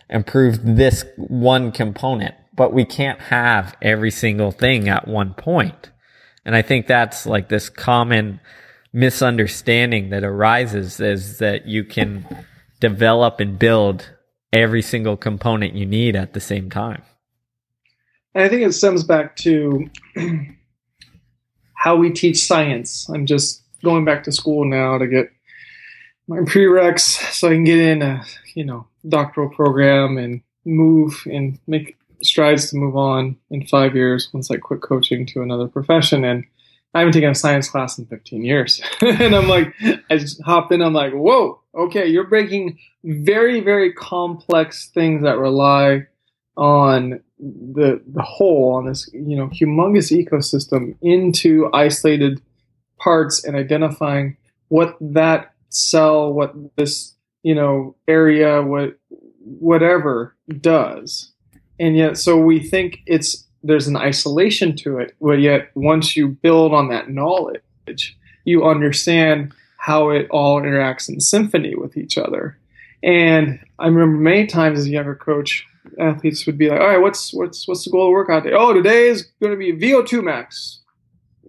improve 0.10 0.60
this 0.63 1.06
one 1.18 1.72
component 1.72 2.34
but 2.58 2.74
we 2.74 2.84
can't 2.84 3.22
have 3.22 3.78
every 3.82 4.12
single 4.12 4.52
thing 4.52 4.90
at 4.90 5.08
one 5.08 5.34
point. 5.36 5.92
And 6.44 6.56
I 6.56 6.63
think 6.63 6.88
that's 6.88 7.26
like 7.26 7.48
this 7.48 7.70
common 7.70 8.42
misunderstanding 8.92 10.10
that 10.10 10.24
arises 10.24 11.00
is 11.00 11.38
that 11.38 11.68
you 11.68 11.84
can 11.84 12.26
develop 12.80 13.40
and 13.40 13.60
build 13.60 14.12
every 14.52 14.82
single 14.82 15.16
component 15.16 15.76
you 15.76 15.86
need 15.86 16.16
at 16.16 16.34
the 16.34 16.40
same 16.40 16.70
time. 16.70 17.04
And 18.34 18.44
I 18.44 18.50
think 18.50 18.63
it 18.63 18.74
stems 18.74 19.04
back 19.04 19.36
to 19.38 19.88
how 21.88 21.95
we 21.95 22.10
teach 22.10 22.45
science. 22.45 23.10
I'm 23.10 23.26
just 23.26 23.63
going 23.82 24.04
back 24.04 24.26
to 24.26 24.32
school 24.34 24.65
now 24.65 24.97
to 24.97 25.08
get 25.08 25.32
my 26.28 26.39
prereqs 26.39 27.32
so 27.32 27.47
I 27.47 27.52
can 27.52 27.63
get 27.63 27.80
in 27.80 28.02
a, 28.02 28.26
you 28.56 28.65
know, 28.65 28.86
doctoral 29.08 29.50
program 29.50 30.17
and 30.17 30.41
move 30.65 31.23
and 31.32 31.58
make 31.65 31.95
strides 32.21 32.69
to 32.69 32.76
move 32.76 32.97
on 32.97 33.38
in 33.50 33.65
five 33.67 33.95
years 33.95 34.30
once 34.34 34.52
I 34.52 34.58
quit 34.58 34.82
coaching 34.82 35.26
to 35.28 35.41
another 35.41 35.69
profession. 35.69 36.26
And 36.26 36.43
I 36.93 37.00
haven't 37.00 37.13
taken 37.13 37.30
a 37.30 37.36
science 37.36 37.69
class 37.69 37.97
in 37.97 38.06
15 38.08 38.43
years. 38.43 38.82
and 39.02 39.34
I'm 39.34 39.47
like, 39.47 39.73
I 40.10 40.17
just 40.17 40.41
hopped 40.43 40.73
in. 40.73 40.82
I'm 40.82 40.93
like, 40.93 41.13
whoa, 41.13 41.62
okay, 41.73 42.06
you're 42.06 42.28
breaking 42.28 42.80
very, 43.06 43.62
very 43.62 43.93
complex 43.93 44.89
things 44.89 45.23
that 45.23 45.38
rely 45.38 46.08
on 46.58 47.21
the 47.39 48.02
the 48.08 48.21
whole 48.21 48.73
on 48.76 48.86
this 48.88 49.10
you 49.13 49.36
know 49.36 49.47
humongous 49.47 50.12
ecosystem 50.12 50.95
into 51.02 51.69
isolated 51.73 52.41
parts 52.97 53.43
and 53.43 53.56
identifying 53.56 54.38
what 54.69 54.97
that 55.00 55.54
cell, 55.69 56.34
what 56.34 56.54
this 56.76 57.13
you 57.43 57.56
know 57.56 57.95
area, 58.08 58.62
what 58.62 58.97
whatever 59.39 60.36
does, 60.60 61.32
and 61.80 61.95
yet 61.95 62.17
so 62.17 62.38
we 62.38 62.60
think 62.60 63.00
it's 63.06 63.45
there's 63.63 63.88
an 63.88 63.97
isolation 63.97 64.76
to 64.78 65.00
it, 65.00 65.15
but 65.21 65.39
yet 65.39 65.71
once 65.76 66.15
you 66.15 66.28
build 66.28 66.73
on 66.73 66.89
that 66.89 67.10
knowledge, 67.10 68.17
you 68.45 68.65
understand 68.65 69.54
how 69.78 70.10
it 70.10 70.28
all 70.30 70.62
interacts 70.62 71.10
in 71.10 71.19
symphony 71.19 71.76
with 71.76 71.97
each 71.97 72.17
other. 72.17 72.58
And 73.04 73.60
I 73.80 73.88
remember 73.88 74.17
many 74.17 74.47
times 74.47 74.80
as 74.80 74.86
a 74.86 74.89
younger 74.89 75.15
coach, 75.15 75.65
athletes 76.00 76.45
would 76.45 76.58
be 76.58 76.69
like, 76.69 76.80
"All 76.80 76.88
right, 76.88 77.02
what's 77.02 77.34
what's 77.34 77.67
what's 77.67 77.86
the 77.86 77.91
goal 77.91 78.08
of 78.08 78.12
workout 78.12 78.43
day? 78.43 78.54
Oh, 78.54 78.73
today 78.73 79.08
is 79.08 79.23
going 79.41 79.52
to 79.52 79.58
be 79.58 79.73
VO2 79.73 80.23
max, 80.23 80.82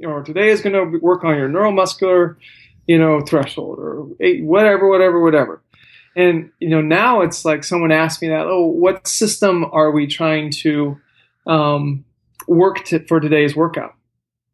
or 0.05 0.23
today 0.23 0.49
is 0.49 0.61
going 0.61 0.75
to 0.75 0.99
work 0.99 1.25
on 1.25 1.37
your 1.37 1.49
neuromuscular, 1.49 2.37
you 2.87 2.99
know, 2.99 3.21
threshold, 3.21 3.79
or 3.79 4.07
whatever, 4.43 4.89
whatever, 4.89 5.23
whatever." 5.23 5.63
And 6.17 6.51
you 6.59 6.69
know, 6.69 6.81
now 6.81 7.21
it's 7.21 7.45
like 7.45 7.65
someone 7.65 7.93
asked 7.93 8.23
me 8.23 8.29
that, 8.29 8.47
"Oh, 8.47 8.67
what 8.67 9.07
system 9.07 9.65
are 9.73 9.91
we 9.91 10.07
trying 10.07 10.51
to 10.63 10.99
um, 11.47 12.05
work 12.47 12.85
to, 12.87 13.05
for 13.07 13.21
today's 13.21 13.55
workout?" 13.57 13.95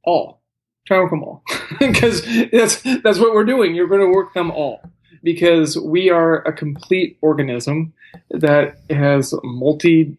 All. 0.05 0.41
Try 0.87 0.99
to 0.99 1.03
work 1.05 1.13
them 1.13 1.23
all, 1.23 1.43
because 1.79 2.23
that's 2.53 2.83
that's 2.83 3.19
what 3.19 3.33
we're 3.33 3.47
doing. 3.47 3.75
You're 3.75 3.89
going 3.89 4.03
to 4.03 4.15
work 4.15 4.35
them 4.35 4.51
all 4.51 4.83
because 5.25 5.77
we 5.77 6.11
are 6.11 6.43
a 6.43 6.53
complete 6.53 7.19
organism 7.21 7.93
that 8.31 8.79
has 8.91 9.35
multi 9.43 10.17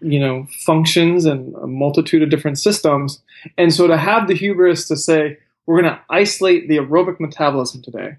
you 0.00 0.18
know 0.18 0.48
functions 0.66 1.24
and 1.24 1.54
a 1.56 1.66
multitude 1.68 2.22
of 2.22 2.30
different 2.30 2.58
systems. 2.58 3.22
And 3.56 3.72
so 3.72 3.86
to 3.86 3.96
have 3.96 4.26
the 4.26 4.34
hubris 4.34 4.88
to 4.88 4.96
say 4.96 5.38
we're 5.66 5.80
going 5.80 5.94
to 5.94 6.00
isolate 6.10 6.68
the 6.68 6.78
aerobic 6.78 7.20
metabolism 7.20 7.82
today 7.82 8.16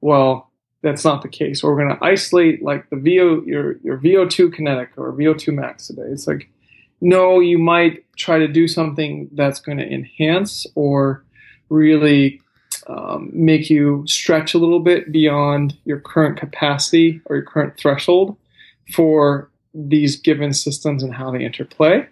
well 0.00 0.48
that's 0.82 1.04
not 1.04 1.22
the 1.22 1.28
case. 1.28 1.62
Or 1.62 1.72
we're 1.72 1.84
going 1.84 1.98
to 1.98 2.04
isolate 2.04 2.62
like 2.62 2.88
the 2.90 2.96
vo 2.96 3.42
your 3.44 3.78
your 3.78 3.98
vo2 3.98 4.52
kinetic 4.52 4.90
or 4.96 5.12
vo2 5.12 5.54
max 5.54 5.88
today. 5.88 6.02
It's 6.06 6.26
like 6.26 6.48
no 7.00 7.40
you 7.40 7.58
might 7.58 8.04
try 8.16 8.38
to 8.38 8.48
do 8.48 8.68
something 8.68 9.28
that's 9.32 9.60
going 9.60 9.78
to 9.78 9.88
enhance 9.88 10.66
or 10.74 11.24
really 11.68 12.40
um, 12.88 13.30
make 13.32 13.68
you 13.68 14.04
stretch 14.06 14.54
a 14.54 14.58
little 14.58 14.80
bit 14.80 15.12
beyond 15.12 15.76
your 15.84 16.00
current 16.00 16.38
capacity 16.38 17.20
or 17.26 17.36
your 17.36 17.44
current 17.44 17.76
threshold 17.76 18.36
for 18.92 19.50
these 19.74 20.16
given 20.16 20.52
systems 20.52 21.02
and 21.02 21.14
how 21.14 21.30
they 21.30 21.44
interplay. 21.44 22.06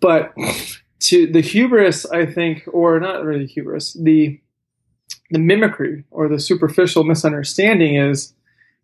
But 0.00 0.34
to 1.00 1.26
the 1.26 1.42
hubris, 1.42 2.06
I 2.06 2.26
think, 2.26 2.64
or 2.72 2.98
not 2.98 3.24
really 3.24 3.46
hubris, 3.46 3.92
the 3.94 4.40
the 5.30 5.38
mimicry 5.38 6.04
or 6.10 6.28
the 6.28 6.40
superficial 6.40 7.04
misunderstanding 7.04 7.94
is, 7.94 8.34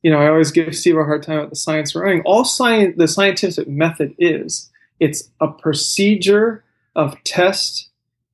you 0.02 0.11
know, 0.12 0.18
I 0.18 0.29
always 0.29 0.52
give 0.52 0.76
Steve 0.76 0.96
a 0.96 1.02
hard 1.02 1.24
time 1.24 1.38
about 1.38 1.50
the 1.50 1.57
science 1.57 1.94
of 1.94 2.02
running. 2.02 2.22
All 2.24 2.44
science, 2.44 2.94
the 2.96 3.09
scientific 3.09 3.66
method 3.66 4.14
is 4.18 4.70
it's 5.00 5.29
a 5.40 5.48
procedure 5.48 6.62
of 6.94 7.16
test, 7.24 7.88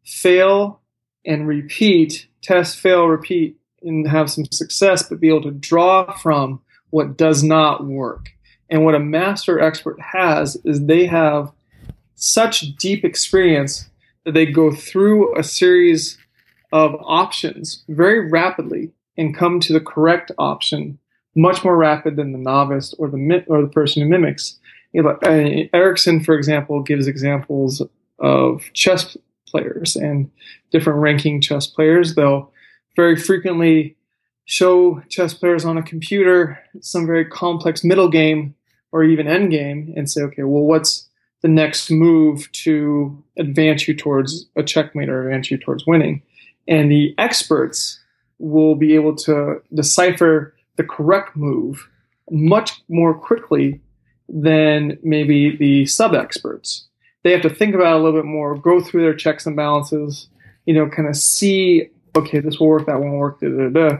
fail, 0.05 0.82
and 1.25 1.47
repeat 1.47 2.27
test, 2.43 2.79
fail, 2.79 3.07
repeat, 3.07 3.57
and 3.83 4.07
have 4.09 4.31
some 4.31 4.45
success, 4.53 5.03
but 5.03 5.21
be 5.21 5.29
able 5.29 5.43
to 5.43 5.51
draw 5.51 6.13
from 6.17 6.61
what 6.91 7.17
does 7.17 7.43
not 7.43 7.85
work. 7.85 8.31
And 8.69 8.85
what 8.85 8.95
a 8.95 9.01
master 9.01 9.61
expert 9.61 10.01
has 10.01 10.57
is 10.65 10.87
they 10.87 11.07
have 11.07 11.53
such 12.15 12.77
deep 12.77 13.05
experience 13.05 13.89
that 14.25 14.33
they 14.33 14.47
go 14.47 14.73
through 14.73 15.37
a 15.37 15.43
series 15.43 16.19
of 16.73 16.97
options 17.03 17.85
very 17.89 18.31
rapidly 18.31 18.93
and 19.17 19.37
come 19.37 19.61
to 19.61 19.73
the 19.73 19.81
correct 19.81 20.33
option 20.39 20.99
much 21.35 21.65
more 21.65 21.77
rapid 21.77 22.17
than 22.17 22.33
the 22.33 22.39
novice 22.39 22.95
or 22.99 23.09
the 23.09 23.45
or 23.47 23.63
the 23.63 23.69
person 23.69 24.03
who 24.03 24.09
mimics. 24.09 24.59
You 24.93 25.03
know, 25.03 25.19
uh, 25.25 25.77
Ericsson, 25.77 26.23
for 26.23 26.35
example, 26.35 26.83
gives 26.83 27.07
examples 27.07 27.83
of 28.19 28.63
chess 28.75 29.17
players 29.53 29.95
and 29.95 30.31
different 30.73 30.99
ranking 30.99 31.41
chess 31.41 31.69
players. 31.69 32.15
They'll 32.15 32.51
very 32.97 33.17
frequently 33.17 33.97
show 34.45 35.01
chess 35.09 35.35
players 35.35 35.65
on 35.65 35.79
a 35.79 35.83
computer 35.83 36.59
some 36.81 37.07
very 37.07 37.25
complex 37.25 37.85
middle 37.85 38.09
game 38.09 38.55
or 38.91 39.05
even 39.05 39.29
end 39.29 39.51
game 39.51 39.93
and 39.97 40.11
say, 40.11 40.23
okay, 40.23 40.43
well, 40.43 40.65
what's 40.65 41.09
the 41.43 41.49
next 41.49 41.91
move 41.91 42.51
to 42.53 43.23
advance 43.39 43.87
you 43.87 43.95
towards 43.95 44.47
a 44.57 44.63
checkmate 44.63 45.09
or 45.09 45.29
advance 45.29 45.51
you 45.51 45.59
towards 45.59 45.87
winning? 45.87 46.23
And 46.67 46.91
the 46.91 47.15
experts 47.19 48.01
will 48.39 48.75
be 48.75 48.95
able 48.95 49.15
to 49.17 49.63
decipher 49.73 50.55
the 50.77 50.85
correct 50.85 51.37
move 51.37 51.89
much 52.31 52.83
more 52.89 53.15
quickly 53.15 53.81
than 54.29 54.99
maybe 55.03 55.57
the 55.57 55.87
sub 55.87 56.15
experts 56.15 56.89
they 57.23 57.33
have 57.33 57.43
to 57.43 57.51
think 57.51 57.75
about 57.75 57.95
it 57.95 58.01
a 58.01 58.03
little 58.03 58.21
bit 58.21 58.27
more, 58.27 58.57
go 58.57 58.81
through 58.81 59.03
their 59.03 59.15
checks 59.15 59.47
and 59.47 59.57
balances, 59.57 60.29
you 60.67 60.75
know, 60.75 60.89
kind 60.89 61.09
of 61.09 61.17
see, 61.17 61.91
okay, 62.17 62.41
this 62.41 62.59
will 62.59 62.69
work, 62.69 62.87
that 62.87 63.01
won't 63.01 63.15
work, 63.15 63.41
da, 63.41 63.49
da, 63.49 63.69
da. 63.69 63.97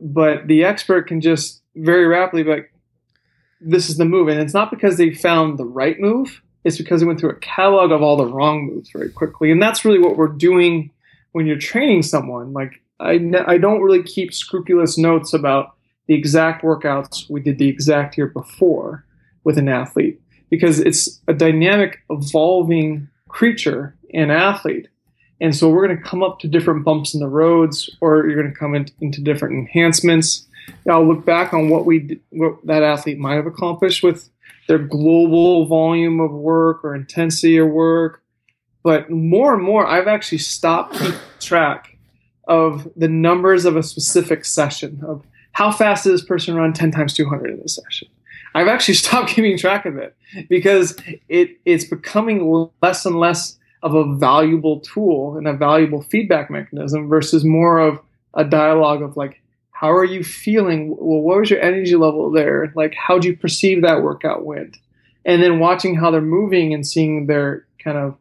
But 0.00 0.46
the 0.46 0.64
expert 0.64 1.06
can 1.06 1.20
just 1.20 1.62
very 1.76 2.06
rapidly 2.06 2.42
be 2.42 2.50
like, 2.50 2.72
this 3.60 3.88
is 3.88 3.96
the 3.96 4.04
move. 4.04 4.28
And 4.28 4.40
it's 4.40 4.54
not 4.54 4.70
because 4.70 4.96
they 4.96 5.14
found 5.14 5.58
the 5.58 5.64
right 5.64 5.98
move, 5.98 6.42
it's 6.64 6.78
because 6.78 7.00
they 7.00 7.06
went 7.06 7.20
through 7.20 7.30
a 7.30 7.40
catalog 7.40 7.92
of 7.92 8.02
all 8.02 8.16
the 8.16 8.26
wrong 8.26 8.66
moves 8.66 8.90
very 8.90 9.10
quickly. 9.10 9.50
And 9.50 9.62
that's 9.62 9.84
really 9.84 9.98
what 9.98 10.16
we're 10.16 10.28
doing 10.28 10.90
when 11.32 11.46
you're 11.46 11.58
training 11.58 12.02
someone. 12.02 12.52
Like, 12.52 12.80
I, 13.00 13.20
I 13.46 13.58
don't 13.58 13.82
really 13.82 14.02
keep 14.02 14.32
scrupulous 14.32 14.96
notes 14.96 15.34
about 15.34 15.74
the 16.06 16.14
exact 16.14 16.62
workouts 16.62 17.28
we 17.28 17.40
did 17.40 17.58
the 17.58 17.68
exact 17.68 18.16
year 18.16 18.26
before 18.26 19.04
with 19.42 19.58
an 19.58 19.68
athlete 19.68 20.20
because 20.54 20.78
it's 20.78 21.20
a 21.26 21.34
dynamic, 21.34 21.98
evolving 22.10 23.08
creature 23.26 23.96
and 24.12 24.30
athlete. 24.30 24.86
And 25.40 25.54
so 25.54 25.68
we're 25.68 25.84
going 25.84 25.98
to 25.98 26.08
come 26.08 26.22
up 26.22 26.38
to 26.38 26.48
different 26.48 26.84
bumps 26.84 27.12
in 27.12 27.18
the 27.18 27.26
roads, 27.26 27.90
or 28.00 28.24
you're 28.24 28.40
going 28.40 28.52
to 28.52 28.56
come 28.56 28.76
in, 28.76 28.86
into 29.00 29.20
different 29.20 29.56
enhancements. 29.56 30.46
I'll 30.88 31.04
look 31.04 31.24
back 31.24 31.52
on 31.52 31.70
what 31.70 31.86
we 31.86 32.20
what 32.30 32.64
that 32.66 32.84
athlete 32.84 33.18
might 33.18 33.34
have 33.34 33.46
accomplished 33.46 34.04
with 34.04 34.30
their 34.68 34.78
global 34.78 35.66
volume 35.66 36.20
of 36.20 36.30
work 36.30 36.84
or 36.84 36.94
intensity 36.94 37.56
of 37.56 37.68
work. 37.68 38.22
But 38.84 39.10
more 39.10 39.54
and 39.54 39.62
more, 39.62 39.84
I've 39.84 40.06
actually 40.06 40.38
stopped 40.38 41.02
track 41.40 41.98
of 42.46 42.88
the 42.94 43.08
numbers 43.08 43.64
of 43.64 43.76
a 43.76 43.82
specific 43.82 44.44
session 44.44 45.02
of 45.04 45.26
how 45.50 45.72
fast 45.72 46.04
did 46.04 46.12
this 46.12 46.24
person 46.24 46.54
run 46.54 46.72
10 46.72 46.92
times 46.92 47.12
200 47.14 47.50
in 47.50 47.60
this 47.60 47.74
session 47.74 48.08
I've 48.54 48.68
actually 48.68 48.94
stopped 49.04 49.30
keeping 49.30 49.58
track 49.58 49.86
of 49.86 49.96
it 49.96 50.16
because 50.48 50.96
it 51.28 51.58
it's 51.64 51.84
becoming 51.84 52.70
less 52.82 53.04
and 53.04 53.18
less 53.18 53.58
of 53.82 53.94
a 53.94 54.14
valuable 54.16 54.80
tool 54.80 55.36
and 55.36 55.46
a 55.46 55.52
valuable 55.52 56.02
feedback 56.02 56.50
mechanism 56.50 57.08
versus 57.08 57.44
more 57.44 57.78
of 57.78 58.00
a 58.34 58.44
dialogue 58.44 59.02
of 59.02 59.16
like 59.16 59.40
how 59.70 59.90
are 59.92 60.04
you 60.04 60.22
feeling? 60.22 60.90
Well 60.90 61.20
what 61.20 61.40
was 61.40 61.50
your 61.50 61.60
energy 61.60 61.96
level 61.96 62.30
there? 62.30 62.72
Like 62.74 62.94
how 62.94 63.18
do 63.18 63.28
you 63.28 63.36
perceive 63.36 63.82
that 63.82 64.02
workout 64.02 64.44
went? 64.44 64.78
And 65.26 65.42
then 65.42 65.58
watching 65.58 65.94
how 65.94 66.10
they're 66.10 66.20
moving 66.20 66.74
and 66.74 66.86
seeing 66.86 67.26
their 67.26 67.66
kind 67.82 67.98
of 67.98 68.16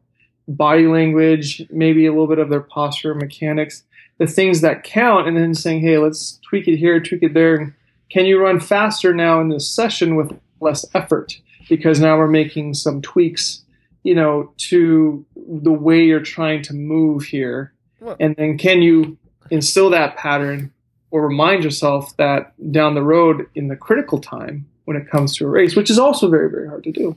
body 0.48 0.88
language 0.88 1.62
maybe 1.70 2.06
a 2.06 2.12
little 2.12 2.28
bit 2.28 2.40
of 2.40 2.50
their 2.50 2.62
posture 2.62 3.16
mechanics 3.16 3.84
the 4.18 4.28
things 4.28 4.62
that 4.62 4.84
count 4.84 5.28
and 5.28 5.38
then 5.38 5.54
saying 5.54 5.80
hey 5.80 5.98
let's 5.98 6.40
tweak 6.48 6.68
it 6.68 6.78
here 6.78 7.00
tweak 7.00 7.24
it 7.24 7.34
there 7.34 7.76
can 8.14 8.28
you 8.28 8.40
run 8.40 8.60
faster 8.60 9.12
now 9.12 9.42
in 9.42 9.50
this 9.50 9.68
session 9.68 10.16
with 10.16 10.32
less 10.60 10.86
effort? 10.94 11.34
Because 11.68 12.00
now 12.00 12.16
we're 12.16 12.28
making 12.28 12.76
some 12.76 13.02
tweaks, 13.02 13.64
you 14.04 14.14
know, 14.14 14.54
to 14.58 15.26
the 15.36 15.72
way 15.72 16.04
you're 16.04 16.20
trying 16.20 16.62
to 16.64 16.76
move 16.76 17.24
here. 17.24 17.74
And 18.20 18.36
then 18.36 18.58
can 18.60 18.84
you 18.84 19.18
instill 19.50 19.90
that 19.90 20.16
pattern 20.16 20.72
or 21.10 21.28
remind 21.28 21.64
yourself 21.64 22.16
that 22.18 22.54
down 22.72 22.94
the 22.94 23.02
road 23.02 23.48
in 23.56 23.68
the 23.68 23.76
critical 23.76 24.20
time 24.20 24.68
when 24.86 24.96
it 24.96 25.10
comes 25.10 25.36
to 25.38 25.46
a 25.46 25.50
race, 25.50 25.76
which 25.76 25.90
is 25.90 25.98
also 25.98 26.30
very, 26.30 26.50
very 26.52 26.68
hard 26.68 26.84
to 26.84 26.92
do. 26.92 27.16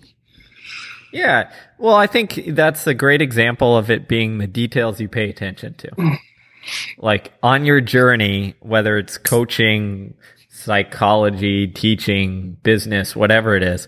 Yeah. 1.13 1.51
Well, 1.79 1.95
I 1.95 2.07
think 2.07 2.41
that's 2.49 2.87
a 2.87 2.95
great 2.95 3.21
example 3.21 3.77
of 3.77 3.91
it 3.91 4.09
being 4.09 4.39
the 4.39 4.47
details 4.47 5.01
you 5.01 5.09
pay 5.09 5.29
attention 5.29 5.75
to. 5.75 6.19
like 6.99 7.33
on 7.43 7.65
your 7.65 7.81
journey, 7.81 8.55
whether 8.61 8.97
it's 8.97 9.19
coaching, 9.19 10.15
psychology, 10.67 11.69
teaching, 11.69 12.57
business, 12.63 13.15
whatever 13.15 13.57
it 13.57 13.63
is, 13.63 13.87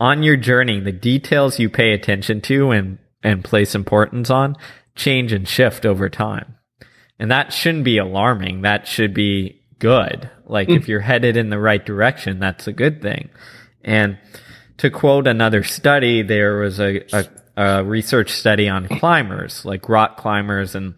on 0.00 0.24
your 0.24 0.36
journey, 0.36 0.80
the 0.80 0.92
details 0.92 1.58
you 1.58 1.70
pay 1.70 1.92
attention 1.92 2.40
to 2.42 2.72
and, 2.72 2.98
and 3.22 3.44
place 3.44 3.74
importance 3.74 4.30
on 4.30 4.56
change 4.96 5.32
and 5.32 5.48
shift 5.48 5.86
over 5.86 6.08
time. 6.08 6.56
And 7.20 7.30
that 7.30 7.52
shouldn't 7.52 7.84
be 7.84 7.98
alarming. 7.98 8.62
That 8.62 8.88
should 8.88 9.14
be 9.14 9.62
good. 9.78 10.28
Like 10.44 10.68
mm. 10.68 10.76
if 10.76 10.88
you're 10.88 11.00
headed 11.00 11.36
in 11.36 11.50
the 11.50 11.58
right 11.58 11.84
direction, 11.84 12.40
that's 12.40 12.66
a 12.66 12.72
good 12.72 13.00
thing. 13.00 13.30
And 13.84 14.18
to 14.78 14.90
quote 14.90 15.28
another 15.28 15.62
study, 15.62 16.22
there 16.22 16.58
was 16.58 16.80
a, 16.80 17.04
a, 17.12 17.24
a 17.56 17.84
research 17.84 18.30
study 18.30 18.68
on 18.68 18.88
climbers, 18.88 19.64
like 19.64 19.88
rock 19.88 20.16
climbers. 20.16 20.74
And 20.74 20.94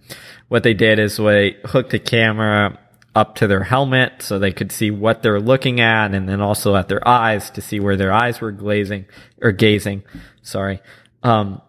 what 0.49 0.63
they 0.63 0.75
did 0.75 0.99
is 0.99 1.19
they 1.19 1.57
hooked 1.67 1.93
a 1.93 1.99
camera 1.99 2.79
up 3.15 3.35
to 3.37 3.47
their 3.47 3.65
helmet 3.65 4.23
so 4.23 4.39
they 4.39 4.53
could 4.53 4.71
see 4.71 4.91
what 4.91 5.23
they're 5.23 5.41
looking 5.41 5.81
at 5.81 6.15
and 6.15 6.29
then 6.29 6.41
also 6.41 6.77
at 6.77 6.89
their 6.89 7.07
eyes 7.07 7.51
to 7.51 7.61
see 7.61 7.81
where 7.81 7.97
their 7.97 8.13
eyes 8.13 8.41
were 8.41 8.53
glazing 8.53 9.05
or 9.43 9.53
gazing. 9.53 10.03
Sorry. 10.43 10.81
Um, 11.23 11.61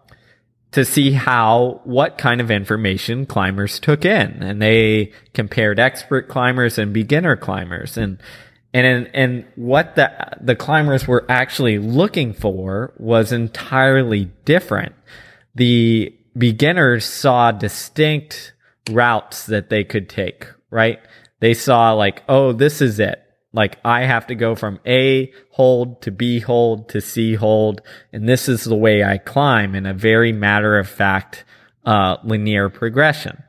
to 0.72 0.84
see 0.84 1.12
how, 1.12 1.80
what 1.84 2.16
kind 2.16 2.40
of 2.40 2.50
information 2.50 3.26
climbers 3.26 3.78
took 3.78 4.04
in. 4.04 4.42
And 4.42 4.62
they 4.62 5.12
compared 5.34 5.78
expert 5.78 6.28
climbers 6.28 6.78
and 6.78 6.94
beginner 6.94 7.36
climbers. 7.36 7.98
And, 7.98 8.18
and, 8.72 9.10
and 9.12 9.44
what 9.56 9.96
the, 9.96 10.10
the 10.40 10.56
climbers 10.56 11.06
were 11.06 11.26
actually 11.28 11.78
looking 11.78 12.32
for 12.32 12.94
was 12.96 13.32
entirely 13.32 14.30
different. 14.46 14.94
The 15.54 16.16
beginners 16.36 17.04
saw 17.04 17.52
distinct 17.52 18.54
routes 18.90 19.46
that 19.46 19.68
they 19.68 19.84
could 19.84 20.08
take, 20.08 20.46
right? 20.70 21.00
They 21.42 21.54
saw 21.54 21.92
like, 21.94 22.22
oh, 22.28 22.52
this 22.52 22.80
is 22.80 23.00
it. 23.00 23.20
Like 23.52 23.80
I 23.84 24.04
have 24.04 24.28
to 24.28 24.36
go 24.36 24.54
from 24.54 24.78
A 24.86 25.32
hold 25.50 26.00
to 26.02 26.12
B 26.12 26.38
hold 26.38 26.88
to 26.90 27.00
C 27.00 27.34
hold. 27.34 27.82
And 28.12 28.28
this 28.28 28.48
is 28.48 28.62
the 28.62 28.76
way 28.76 29.02
I 29.02 29.18
climb 29.18 29.74
in 29.74 29.84
a 29.84 29.92
very 29.92 30.30
matter 30.30 30.78
of 30.78 30.88
fact, 30.88 31.44
uh, 31.84 32.18
linear 32.22 32.68
progression. 32.68 33.42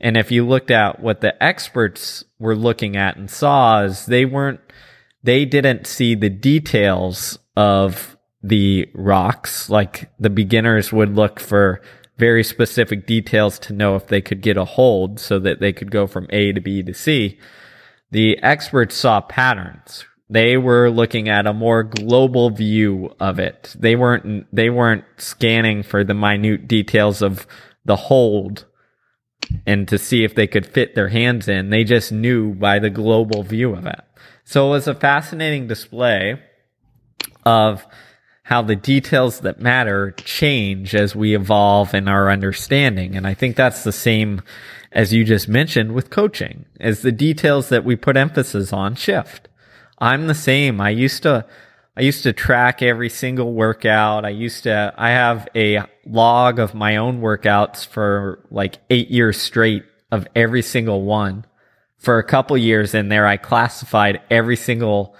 And 0.00 0.16
if 0.16 0.32
you 0.32 0.46
looked 0.46 0.70
at 0.70 1.00
what 1.00 1.20
the 1.20 1.40
experts 1.44 2.24
were 2.38 2.56
looking 2.56 2.96
at 2.96 3.18
and 3.18 3.30
saw 3.30 3.82
is 3.82 4.06
they 4.06 4.24
weren't, 4.24 4.60
they 5.22 5.44
didn't 5.44 5.86
see 5.86 6.14
the 6.14 6.30
details 6.30 7.38
of 7.54 8.16
the 8.42 8.88
rocks. 8.94 9.68
Like 9.68 10.10
the 10.18 10.30
beginners 10.30 10.90
would 10.90 11.14
look 11.14 11.38
for 11.38 11.82
very 12.18 12.42
specific 12.42 13.06
details 13.06 13.58
to 13.60 13.72
know 13.72 13.96
if 13.96 14.06
they 14.06 14.20
could 14.20 14.40
get 14.40 14.56
a 14.56 14.64
hold 14.64 15.20
so 15.20 15.38
that 15.38 15.60
they 15.60 15.72
could 15.72 15.90
go 15.90 16.06
from 16.06 16.26
A 16.30 16.52
to 16.52 16.60
B 16.60 16.82
to 16.82 16.94
C. 16.94 17.38
The 18.10 18.38
experts 18.42 18.94
saw 18.94 19.20
patterns. 19.20 20.04
They 20.28 20.56
were 20.56 20.90
looking 20.90 21.28
at 21.28 21.46
a 21.46 21.52
more 21.52 21.82
global 21.82 22.50
view 22.50 23.14
of 23.20 23.38
it. 23.38 23.76
They 23.78 23.94
weren't, 23.94 24.46
they 24.52 24.70
weren't 24.70 25.04
scanning 25.18 25.82
for 25.82 26.02
the 26.02 26.14
minute 26.14 26.66
details 26.66 27.22
of 27.22 27.46
the 27.84 27.96
hold 27.96 28.64
and 29.64 29.86
to 29.86 29.98
see 29.98 30.24
if 30.24 30.34
they 30.34 30.46
could 30.46 30.66
fit 30.66 30.94
their 30.94 31.08
hands 31.08 31.46
in. 31.46 31.70
They 31.70 31.84
just 31.84 32.10
knew 32.10 32.54
by 32.54 32.78
the 32.78 32.90
global 32.90 33.42
view 33.42 33.74
of 33.74 33.86
it. 33.86 34.00
So 34.44 34.66
it 34.68 34.70
was 34.70 34.88
a 34.88 34.94
fascinating 34.94 35.68
display 35.68 36.40
of 37.44 37.86
how 38.46 38.62
the 38.62 38.76
details 38.76 39.40
that 39.40 39.60
matter 39.60 40.12
change 40.12 40.94
as 40.94 41.16
we 41.16 41.34
evolve 41.34 41.92
in 41.92 42.06
our 42.06 42.30
understanding. 42.30 43.16
And 43.16 43.26
I 43.26 43.34
think 43.34 43.56
that's 43.56 43.82
the 43.82 43.90
same 43.90 44.40
as 44.92 45.12
you 45.12 45.24
just 45.24 45.48
mentioned 45.48 45.92
with 45.92 46.10
coaching, 46.10 46.64
as 46.78 47.02
the 47.02 47.10
details 47.10 47.70
that 47.70 47.84
we 47.84 47.96
put 47.96 48.16
emphasis 48.16 48.72
on 48.72 48.94
shift. 48.94 49.48
I'm 49.98 50.28
the 50.28 50.34
same. 50.34 50.80
I 50.80 50.90
used 50.90 51.24
to, 51.24 51.44
I 51.96 52.02
used 52.02 52.22
to 52.22 52.32
track 52.32 52.82
every 52.82 53.08
single 53.08 53.52
workout. 53.52 54.24
I 54.24 54.28
used 54.28 54.62
to, 54.62 54.94
I 54.96 55.10
have 55.10 55.48
a 55.56 55.82
log 56.06 56.60
of 56.60 56.72
my 56.72 56.98
own 56.98 57.20
workouts 57.20 57.84
for 57.84 58.46
like 58.52 58.78
eight 58.90 59.10
years 59.10 59.40
straight 59.40 59.82
of 60.12 60.28
every 60.36 60.62
single 60.62 61.02
one. 61.02 61.46
For 61.98 62.18
a 62.18 62.24
couple 62.24 62.56
years 62.56 62.94
in 62.94 63.08
there, 63.08 63.26
I 63.26 63.38
classified 63.38 64.20
every 64.30 64.56
single, 64.56 65.16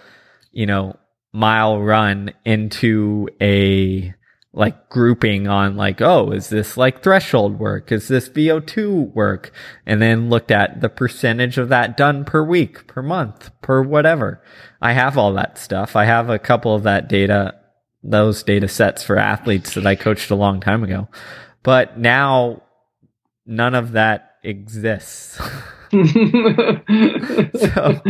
you 0.53 0.67
know, 0.67 0.95
mile 1.33 1.81
run 1.81 2.33
into 2.45 3.29
a 3.41 4.15
like 4.57 4.89
grouping 4.89 5.47
on 5.47 5.77
like, 5.77 6.01
oh, 6.01 6.31
is 6.31 6.49
this 6.49 6.79
like 6.79 7.03
threshold 7.03 7.59
work? 7.59 7.93
Is 7.93 8.09
this 8.09 8.31
VO2 8.31 9.13
work? 9.13 9.53
And 9.85 10.01
then 10.01 10.31
looked 10.31 10.51
at 10.51 10.81
the 10.81 10.89
percentage 10.89 11.59
of 11.59 11.69
that 11.69 11.95
done 11.95 12.25
per 12.25 12.43
week, 12.43 12.87
per 12.87 13.03
month, 13.03 13.51
per 13.61 13.83
whatever. 13.83 14.43
I 14.81 14.95
have 14.95 15.19
all 15.19 15.35
that 15.35 15.59
stuff. 15.59 15.95
I 15.95 16.07
have 16.07 16.31
a 16.31 16.39
couple 16.39 16.75
of 16.75 16.85
that 16.85 17.07
data, 17.07 17.55
those 18.03 18.43
data 18.43 18.67
sets 18.67 19.03
for 19.03 19.19
athletes 19.19 19.75
that 19.75 19.87
I 19.87 19.95
coached 19.95 20.31
a 20.31 20.37
long 20.37 20.61
time 20.61 20.83
ago. 20.83 21.09
But 21.63 21.99
now 21.99 22.63
none 23.45 23.75
of 23.75 23.93
that 23.93 24.37
exists. 24.43 25.39
so 27.57 28.01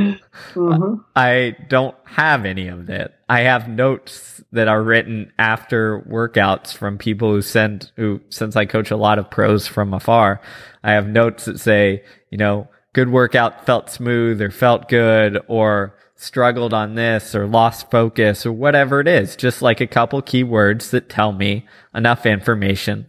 uh-huh. 0.56 0.96
I 1.14 1.56
don't 1.68 1.96
have 2.04 2.44
any 2.44 2.68
of 2.68 2.86
that. 2.86 3.20
I 3.28 3.40
have 3.40 3.68
notes 3.68 4.42
that 4.52 4.68
are 4.68 4.82
written 4.82 5.32
after 5.38 6.00
workouts 6.08 6.72
from 6.74 6.98
people 6.98 7.30
who 7.30 7.42
send 7.42 7.90
who 7.96 8.20
since 8.30 8.56
I 8.56 8.64
coach 8.64 8.90
a 8.90 8.96
lot 8.96 9.18
of 9.18 9.30
pros 9.30 9.66
from 9.66 9.92
afar, 9.92 10.40
I 10.82 10.92
have 10.92 11.08
notes 11.08 11.44
that 11.44 11.60
say, 11.60 12.04
you 12.30 12.38
know, 12.38 12.68
good 12.92 13.10
workout 13.10 13.66
felt 13.66 13.90
smooth 13.90 14.40
or 14.40 14.50
felt 14.50 14.88
good 14.88 15.38
or 15.48 15.96
struggled 16.16 16.72
on 16.72 16.94
this 16.94 17.34
or 17.34 17.46
lost 17.46 17.90
focus 17.90 18.46
or 18.46 18.52
whatever 18.52 19.00
it 19.00 19.08
is. 19.08 19.36
Just 19.36 19.62
like 19.62 19.80
a 19.80 19.86
couple 19.86 20.22
keywords 20.22 20.90
that 20.90 21.08
tell 21.08 21.32
me 21.32 21.66
enough 21.94 22.24
information 22.24 23.06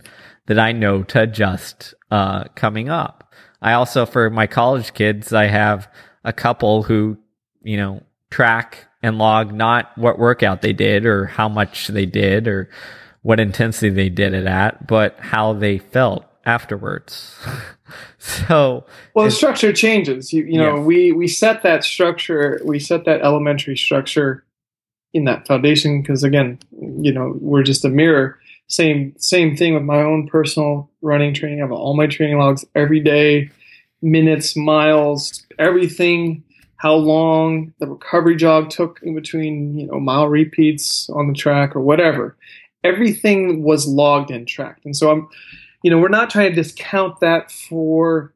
that 0.47 0.59
I 0.59 0.71
know 0.71 1.03
to 1.03 1.21
adjust 1.21 1.93
uh, 2.11 2.45
coming 2.55 2.89
up. 2.89 3.26
I 3.61 3.73
also, 3.73 4.05
for 4.05 4.29
my 4.29 4.47
college 4.47 4.93
kids, 4.93 5.33
I 5.33 5.45
have 5.45 5.91
a 6.23 6.33
couple 6.33 6.83
who, 6.83 7.17
you 7.63 7.77
know, 7.77 8.03
track 8.29 8.87
and 9.01 9.17
log 9.17 9.53
not 9.53 9.97
what 9.97 10.19
workout 10.19 10.61
they 10.61 10.73
did 10.73 11.05
or 11.05 11.25
how 11.25 11.49
much 11.49 11.87
they 11.87 12.05
did 12.05 12.47
or 12.47 12.69
what 13.21 13.39
intensity 13.39 13.89
they 13.89 14.09
did 14.09 14.33
it 14.33 14.45
at, 14.45 14.87
but 14.87 15.17
how 15.19 15.53
they 15.53 15.77
felt 15.77 16.25
afterwards. 16.45 17.35
so, 18.17 18.85
well, 19.13 19.25
the 19.25 19.31
structure 19.31 19.73
changes. 19.73 20.31
You, 20.31 20.43
you 20.43 20.57
know, 20.57 20.77
yes. 20.77 20.85
we 20.85 21.11
we 21.11 21.27
set 21.27 21.63
that 21.63 21.83
structure, 21.83 22.61
we 22.63 22.79
set 22.79 23.05
that 23.05 23.21
elementary 23.21 23.77
structure 23.77 24.45
in 25.13 25.25
that 25.25 25.47
foundation 25.47 26.01
because 26.01 26.23
again, 26.23 26.59
you 27.01 27.11
know, 27.11 27.35
we're 27.39 27.63
just 27.63 27.85
a 27.85 27.89
mirror 27.89 28.39
same 28.67 29.13
same 29.17 29.55
thing 29.55 29.73
with 29.73 29.83
my 29.83 30.01
own 30.01 30.27
personal 30.27 30.89
running 31.01 31.33
training. 31.33 31.59
I 31.59 31.63
have 31.63 31.71
all 31.71 31.95
my 31.95 32.07
training 32.07 32.37
logs 32.37 32.65
every 32.75 32.99
day, 32.99 33.49
minutes, 34.01 34.55
miles, 34.55 35.45
everything. 35.57 36.43
How 36.75 36.93
long 36.93 37.73
the 37.79 37.87
recovery 37.87 38.35
jog 38.35 38.69
took 38.69 38.99
in 39.01 39.15
between, 39.15 39.75
you 39.79 39.87
know, 39.87 39.99
mile 39.99 40.27
repeats 40.27 41.09
on 41.09 41.27
the 41.27 41.33
track 41.33 41.75
or 41.75 41.81
whatever. 41.81 42.37
Everything 42.83 43.63
was 43.63 43.87
logged 43.87 44.29
and 44.29 44.47
tracked. 44.47 44.85
And 44.85 44.95
so 44.95 45.11
I'm, 45.11 45.27
you 45.81 45.89
know, 45.89 45.97
we're 45.97 46.09
not 46.09 46.29
trying 46.29 46.51
to 46.51 46.55
discount 46.55 47.19
that 47.21 47.51
for, 47.51 48.31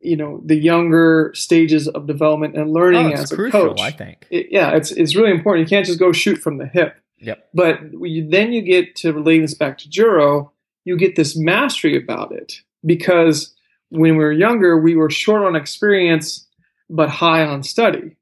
you 0.00 0.16
know, 0.16 0.40
the 0.44 0.54
younger 0.54 1.32
stages 1.34 1.88
of 1.88 2.06
development 2.06 2.54
and 2.54 2.72
learning 2.72 3.08
oh, 3.08 3.22
as 3.22 3.32
a 3.32 3.50
coach. 3.50 3.80
I 3.80 3.90
think. 3.90 4.26
It, 4.30 4.48
yeah, 4.50 4.76
it's 4.76 4.92
it's 4.92 5.16
really 5.16 5.32
important. 5.32 5.68
You 5.68 5.76
can't 5.76 5.86
just 5.86 5.98
go 5.98 6.12
shoot 6.12 6.38
from 6.38 6.58
the 6.58 6.66
hip 6.66 6.99
Yep. 7.20 7.48
But 7.54 7.80
then 7.82 8.52
you 8.52 8.62
get 8.62 8.96
to 8.96 9.12
relating 9.12 9.42
this 9.42 9.54
back 9.54 9.78
to 9.78 9.88
Juro, 9.88 10.50
you 10.84 10.96
get 10.96 11.16
this 11.16 11.36
mastery 11.36 11.96
about 11.96 12.32
it 12.32 12.60
because 12.84 13.54
when 13.90 14.16
we 14.16 14.24
were 14.24 14.32
younger, 14.32 14.78
we 14.78 14.96
were 14.96 15.10
short 15.10 15.42
on 15.42 15.56
experience 15.56 16.46
but 16.88 17.08
high 17.08 17.44
on 17.44 17.62
study. 17.62 18.16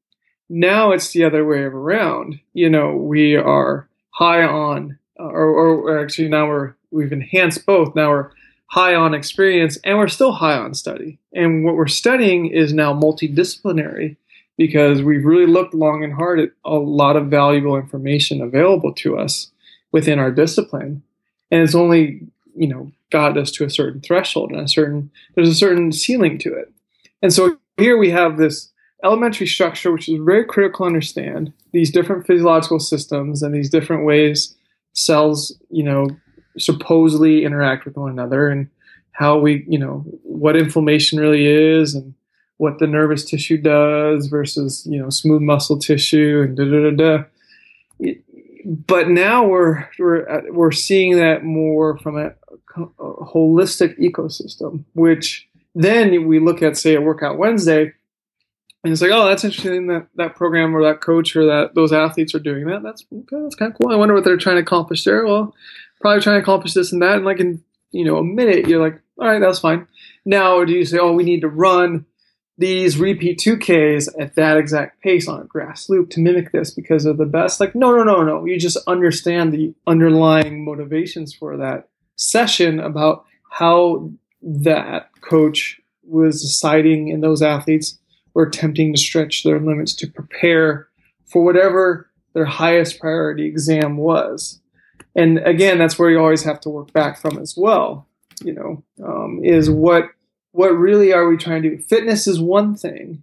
Now 0.48 0.92
it's 0.92 1.12
the 1.12 1.24
other 1.24 1.44
way 1.44 1.58
around. 1.58 2.40
You 2.52 2.68
know, 2.70 2.94
we 2.96 3.36
are 3.36 3.88
high 4.10 4.42
on, 4.42 4.98
uh, 5.18 5.24
or, 5.24 5.46
or 5.46 5.98
actually 6.02 6.28
now 6.28 6.46
we're 6.48 6.74
we've 6.90 7.12
enhanced 7.12 7.66
both. 7.66 7.94
Now 7.94 8.10
we're 8.10 8.30
high 8.66 8.94
on 8.94 9.14
experience 9.14 9.78
and 9.84 9.98
we're 9.98 10.08
still 10.08 10.32
high 10.32 10.56
on 10.56 10.74
study. 10.74 11.18
And 11.32 11.64
what 11.64 11.74
we're 11.74 11.86
studying 11.86 12.46
is 12.46 12.72
now 12.72 12.92
multidisciplinary 12.92 14.16
because 14.58 15.02
we've 15.02 15.24
really 15.24 15.46
looked 15.46 15.72
long 15.72 16.04
and 16.04 16.12
hard 16.12 16.40
at 16.40 16.50
a 16.64 16.74
lot 16.74 17.16
of 17.16 17.28
valuable 17.28 17.76
information 17.76 18.42
available 18.42 18.92
to 18.92 19.16
us 19.16 19.50
within 19.92 20.18
our 20.18 20.32
discipline. 20.32 21.02
And 21.50 21.62
it's 21.62 21.76
only, 21.76 22.26
you 22.54 22.66
know, 22.66 22.92
got 23.10 23.38
us 23.38 23.50
to 23.52 23.64
a 23.64 23.70
certain 23.70 24.02
threshold 24.02 24.50
and 24.50 24.60
a 24.60 24.68
certain, 24.68 25.10
there's 25.34 25.48
a 25.48 25.54
certain 25.54 25.92
ceiling 25.92 26.38
to 26.38 26.52
it. 26.52 26.70
And 27.22 27.32
so 27.32 27.56
here 27.78 27.96
we 27.96 28.10
have 28.10 28.36
this 28.36 28.70
elementary 29.04 29.46
structure, 29.46 29.92
which 29.92 30.08
is 30.08 30.20
very 30.20 30.44
critical 30.44 30.84
to 30.84 30.88
understand 30.88 31.52
these 31.72 31.92
different 31.92 32.26
physiological 32.26 32.80
systems 32.80 33.42
and 33.42 33.54
these 33.54 33.70
different 33.70 34.04
ways 34.04 34.54
cells, 34.92 35.56
you 35.70 35.84
know, 35.84 36.08
supposedly 36.58 37.44
interact 37.44 37.84
with 37.84 37.96
one 37.96 38.10
another 38.10 38.48
and 38.48 38.68
how 39.12 39.38
we, 39.38 39.64
you 39.68 39.78
know, 39.78 40.04
what 40.24 40.56
inflammation 40.56 41.20
really 41.20 41.46
is 41.46 41.94
and 41.94 42.14
what 42.58 42.78
the 42.78 42.86
nervous 42.86 43.24
tissue 43.24 43.56
does 43.56 44.26
versus 44.26 44.86
you 44.86 45.00
know 45.00 45.10
smooth 45.10 45.42
muscle 45.42 45.78
tissue 45.78 46.44
and 46.44 46.56
da 46.56 46.64
da 46.64 46.90
da 46.90 47.18
da. 47.18 48.14
But 48.64 49.08
now 49.08 49.46
we're 49.46 49.88
we're 49.98 50.28
uh, 50.28 50.42
we're 50.50 50.72
seeing 50.72 51.16
that 51.16 51.42
more 51.42 51.96
from 51.98 52.18
a 52.18 52.34
holistic 52.76 53.98
ecosystem, 53.98 54.84
which 54.94 55.48
then 55.74 56.26
we 56.26 56.38
look 56.38 56.62
at, 56.62 56.76
say, 56.76 56.94
a 56.94 57.00
workout 57.00 57.38
Wednesday, 57.38 57.92
and 58.84 58.92
it's 58.92 59.02
like, 59.02 59.10
oh, 59.12 59.28
that's 59.28 59.44
interesting 59.44 59.86
that 59.88 60.08
that 60.16 60.36
program 60.36 60.74
or 60.74 60.82
that 60.84 61.00
coach 61.00 61.34
or 61.34 61.46
that 61.46 61.74
those 61.74 61.92
athletes 61.92 62.34
are 62.34 62.40
doing 62.40 62.66
that. 62.66 62.82
That's 62.82 63.04
okay, 63.12 63.42
that's 63.42 63.54
kind 63.54 63.72
of 63.72 63.78
cool. 63.78 63.92
I 63.92 63.96
wonder 63.96 64.14
what 64.14 64.24
they're 64.24 64.36
trying 64.36 64.56
to 64.56 64.62
accomplish 64.62 65.04
there. 65.04 65.24
Well, 65.24 65.54
probably 66.00 66.20
trying 66.20 66.36
to 66.36 66.42
accomplish 66.42 66.74
this 66.74 66.92
and 66.92 67.02
that. 67.02 67.16
And 67.16 67.24
like 67.24 67.40
in 67.40 67.62
you 67.90 68.04
know 68.04 68.18
a 68.18 68.24
minute, 68.24 68.68
you're 68.68 68.82
like, 68.82 69.00
all 69.18 69.28
right, 69.28 69.40
that's 69.40 69.58
fine. 69.58 69.86
Now, 70.24 70.64
do 70.64 70.72
you 70.72 70.84
say, 70.84 70.98
oh, 70.98 71.12
we 71.12 71.24
need 71.24 71.40
to 71.40 71.48
run 71.48 72.06
these 72.58 72.98
repeat 72.98 73.38
2Ks 73.38 74.08
at 74.20 74.34
that 74.34 74.56
exact 74.56 75.00
pace 75.00 75.28
on 75.28 75.40
a 75.40 75.44
grass 75.44 75.88
loop 75.88 76.10
to 76.10 76.20
mimic 76.20 76.50
this 76.50 76.72
because 76.72 77.04
they're 77.04 77.12
the 77.14 77.24
best? 77.24 77.60
Like, 77.60 77.74
no, 77.74 77.96
no, 77.96 78.02
no, 78.02 78.22
no. 78.22 78.44
You 78.44 78.58
just 78.58 78.78
understand 78.88 79.52
the 79.52 79.74
underlying 79.86 80.64
motivations 80.64 81.32
for 81.32 81.56
that 81.56 81.88
session 82.16 82.80
about 82.80 83.24
how 83.50 84.10
that 84.42 85.10
coach 85.20 85.80
was 86.02 86.42
deciding 86.42 87.10
and 87.10 87.22
those 87.22 87.42
athletes 87.42 87.98
were 88.34 88.44
attempting 88.44 88.92
to 88.92 89.00
stretch 89.00 89.44
their 89.44 89.60
limits 89.60 89.94
to 89.94 90.06
prepare 90.08 90.88
for 91.26 91.44
whatever 91.44 92.10
their 92.34 92.44
highest 92.44 92.98
priority 92.98 93.46
exam 93.46 93.96
was. 93.96 94.60
And 95.14 95.38
again, 95.38 95.78
that's 95.78 95.98
where 95.98 96.10
you 96.10 96.18
always 96.18 96.44
have 96.44 96.60
to 96.60 96.70
work 96.70 96.92
back 96.92 97.20
from 97.20 97.38
as 97.38 97.54
well. 97.56 98.06
You 98.42 98.52
know, 98.52 98.84
um, 99.04 99.40
is 99.42 99.68
what 99.68 100.10
what 100.58 100.76
really 100.76 101.12
are 101.12 101.28
we 101.28 101.36
trying 101.36 101.62
to 101.62 101.76
do? 101.76 101.82
Fitness 101.84 102.26
is 102.26 102.40
one 102.40 102.74
thing 102.74 103.22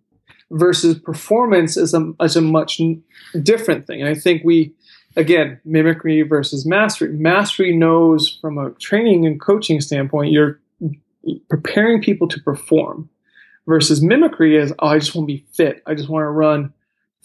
versus 0.51 0.97
performance 0.97 1.75
is 1.75 1.93
a, 1.93 2.13
is 2.21 2.37
a 2.37 2.41
much 2.41 2.79
different 3.43 3.85
thing. 3.85 3.99
And 3.99 4.09
I 4.09 4.15
think 4.15 4.43
we, 4.45 4.73
again, 5.17 5.59
mimicry 5.65 6.21
versus 6.21 6.65
mastery. 6.65 7.11
Mastery 7.11 7.75
knows 7.75 8.37
from 8.39 8.57
a 8.57 8.71
training 8.75 9.25
and 9.25 9.41
coaching 9.41 9.81
standpoint, 9.81 10.31
you're 10.31 10.61
preparing 11.49 12.01
people 12.01 12.29
to 12.29 12.39
perform 12.39 13.09
versus 13.67 14.01
mimicry 14.01 14.55
is, 14.55 14.71
oh, 14.79 14.87
I 14.87 14.99
just 14.99 15.13
want 15.13 15.27
to 15.27 15.33
be 15.33 15.45
fit. 15.51 15.83
I 15.85 15.93
just 15.93 16.07
want 16.07 16.23
to 16.23 16.29
run 16.29 16.73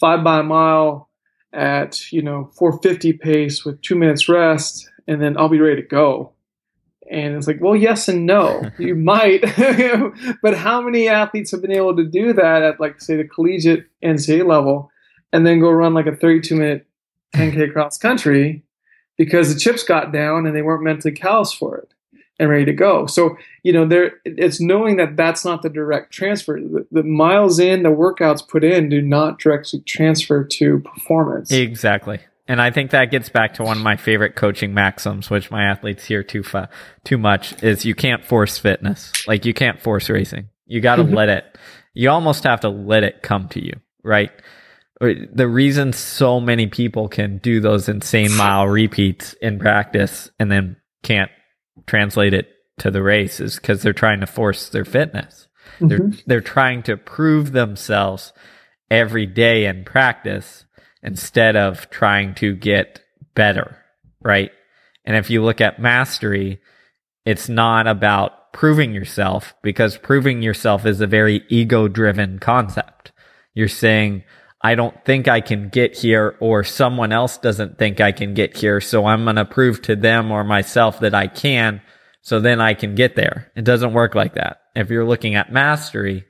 five 0.01 0.25
by 0.25 0.41
a 0.41 0.43
mile 0.43 1.09
at, 1.53 2.11
you 2.11 2.23
know, 2.23 2.51
450 2.57 3.13
pace 3.13 3.65
with 3.65 3.81
two 3.81 3.95
minutes 3.95 4.29
rest 4.29 4.91
and 5.07 5.23
then 5.23 5.39
I'll 5.39 5.49
be 5.49 5.61
ready 5.61 5.83
to 5.83 5.87
go. 5.87 6.33
And 7.11 7.35
it's 7.35 7.49
like, 7.49 7.61
well, 7.61 7.75
yes 7.75 8.09
and 8.09 8.25
no. 8.25 8.63
you 8.79 8.95
might, 8.95 9.43
but 10.43 10.57
how 10.57 10.81
many 10.81 11.09
athletes 11.09 11.51
have 11.51 11.61
been 11.61 11.73
able 11.73 11.97
to 11.97 12.05
do 12.05 12.33
that 12.33 12.63
at, 12.63 12.81
like, 12.81 13.01
say, 13.01 13.17
the 13.17 13.25
collegiate 13.25 13.87
NCAA 14.03 14.47
level, 14.47 14.91
and 15.33 15.47
then 15.47 15.61
go 15.61 15.71
run 15.71 15.93
like 15.93 16.07
a 16.07 16.15
32 16.15 16.55
minute 16.55 16.87
10k 17.35 17.73
cross 17.73 17.99
country 17.99 18.63
because 19.19 19.53
the 19.53 19.61
chips 19.61 19.83
got 19.83 20.13
down 20.13 20.47
and 20.47 20.57
they 20.57 20.63
weren't 20.63 20.83
mentally 20.83 21.13
callous 21.15 21.53
for 21.53 21.77
it 21.77 21.93
and 22.39 22.49
ready 22.49 22.65
to 22.65 22.73
go. 22.73 23.07
So 23.07 23.37
you 23.63 23.73
know, 23.73 23.87
there 23.87 24.15
it's 24.25 24.61
knowing 24.61 24.97
that 24.97 25.17
that's 25.17 25.45
not 25.45 25.63
the 25.63 25.69
direct 25.69 26.13
transfer. 26.13 26.59
The, 26.59 26.87
the, 26.91 27.03
miles 27.03 27.59
in, 27.59 27.83
the 27.83 27.91
workouts 27.91 28.47
put 28.47 28.65
in, 28.65 28.89
do 28.89 29.03
not 29.03 29.39
directly 29.39 29.81
transfer 29.81 30.43
to 30.45 30.81
performance. 30.81 31.53
Exactly. 31.53 32.19
And 32.51 32.61
I 32.61 32.73
think 32.73 32.91
that 32.91 33.13
gets 33.13 33.29
back 33.29 33.55
to 33.55 33.63
one 33.63 33.77
of 33.77 33.83
my 33.85 33.95
favorite 33.95 34.35
coaching 34.35 34.75
maxims, 34.75 35.31
which 35.31 35.53
my 35.53 35.71
athletes 35.71 36.05
hear 36.05 36.25
too 36.25 36.43
fa- 36.43 36.69
too 37.05 37.17
much, 37.17 37.63
is 37.63 37.85
you 37.85 37.95
can't 37.95 38.25
force 38.25 38.59
fitness. 38.59 39.13
Like 39.29 39.45
you 39.45 39.55
can't 39.55 39.81
force 39.81 40.11
racing. 40.11 40.49
You 40.67 40.81
got 40.81 40.97
to 40.97 41.05
mm-hmm. 41.05 41.15
let 41.15 41.29
it. 41.29 41.57
You 41.95 42.11
almost 42.11 42.43
have 42.43 42.59
to 42.63 42.69
let 42.69 43.05
it 43.05 43.23
come 43.23 43.47
to 43.51 43.65
you, 43.65 43.75
right? 44.03 44.33
The 44.99 45.47
reason 45.47 45.93
so 45.93 46.41
many 46.41 46.67
people 46.67 47.07
can 47.07 47.39
do 47.39 47.61
those 47.61 47.89
insane 47.89 48.35
mile 48.37 48.67
repeats 48.67 49.33
in 49.35 49.61
practice 49.61 50.29
and 50.41 50.51
then 50.51 50.77
can't 51.05 51.31
translate 51.87 52.35
it 52.35 52.49
to 52.81 52.91
the 52.91 53.01
race 53.01 53.39
is 53.39 53.61
because 53.61 53.83
they're 53.83 53.93
trying 53.93 54.19
to 54.21 54.27
force 54.27 54.71
their 54.71 54.85
fitness. 54.85 55.47
Mm-hmm. 55.79 55.87
They're 55.87 56.11
they're 56.27 56.41
trying 56.41 56.83
to 56.83 56.97
prove 56.97 57.53
themselves 57.53 58.33
every 58.91 59.27
day 59.27 59.67
in 59.67 59.85
practice 59.85 60.65
instead 61.03 61.57
of 61.57 61.89
trying 61.91 62.35
to 62.37 62.55
get 62.55 63.01
better, 63.35 63.77
right? 64.21 64.51
And 65.05 65.17
if 65.17 65.31
you 65.31 65.43
look 65.43 65.61
at 65.61 65.81
mastery, 65.81 66.61
it's 67.25 67.49
not 67.49 67.87
about 67.87 68.53
proving 68.53 68.93
yourself 68.93 69.55
because 69.63 69.97
proving 69.99 70.43
yourself 70.43 70.85
is 70.85 71.01
a 71.01 71.07
very 71.07 71.43
ego 71.49 71.89
driven 71.89 72.39
concept. 72.39 73.13
You're 73.55 73.69
saying, 73.69 74.25
I 74.63 74.75
don't 74.75 75.05
think 75.05 75.27
I 75.27 75.41
can 75.41 75.69
get 75.71 75.97
here 75.97 76.37
or 76.41 76.65
someone 76.65 77.13
else 77.13 77.39
doesn't 77.39 77.79
think 77.79 78.01
I 78.01 78.13
can 78.13 78.35
get 78.35 78.57
here. 78.57 78.81
So 78.81 79.07
I'm 79.07 79.25
going 79.25 79.37
to 79.37 79.45
prove 79.45 79.81
to 79.83 79.97
them 79.97 80.31
or 80.31 80.45
myself 80.45 81.01
that 81.01 81.15
I 81.15 81.29
can. 81.29 81.81
So 82.23 82.41
then 82.41 82.61
I 82.61 82.75
can 82.75 82.95
get 82.95 83.17
there. 83.17 83.51
It 83.57 83.65
doesn't 83.65 83.95
work 83.95 84.15
like 84.15 84.35
that. 84.35 84.61
If 84.77 84.91
you're 84.91 85.07
looking 85.07 85.35
at 85.35 85.53
mastery, 85.53 86.27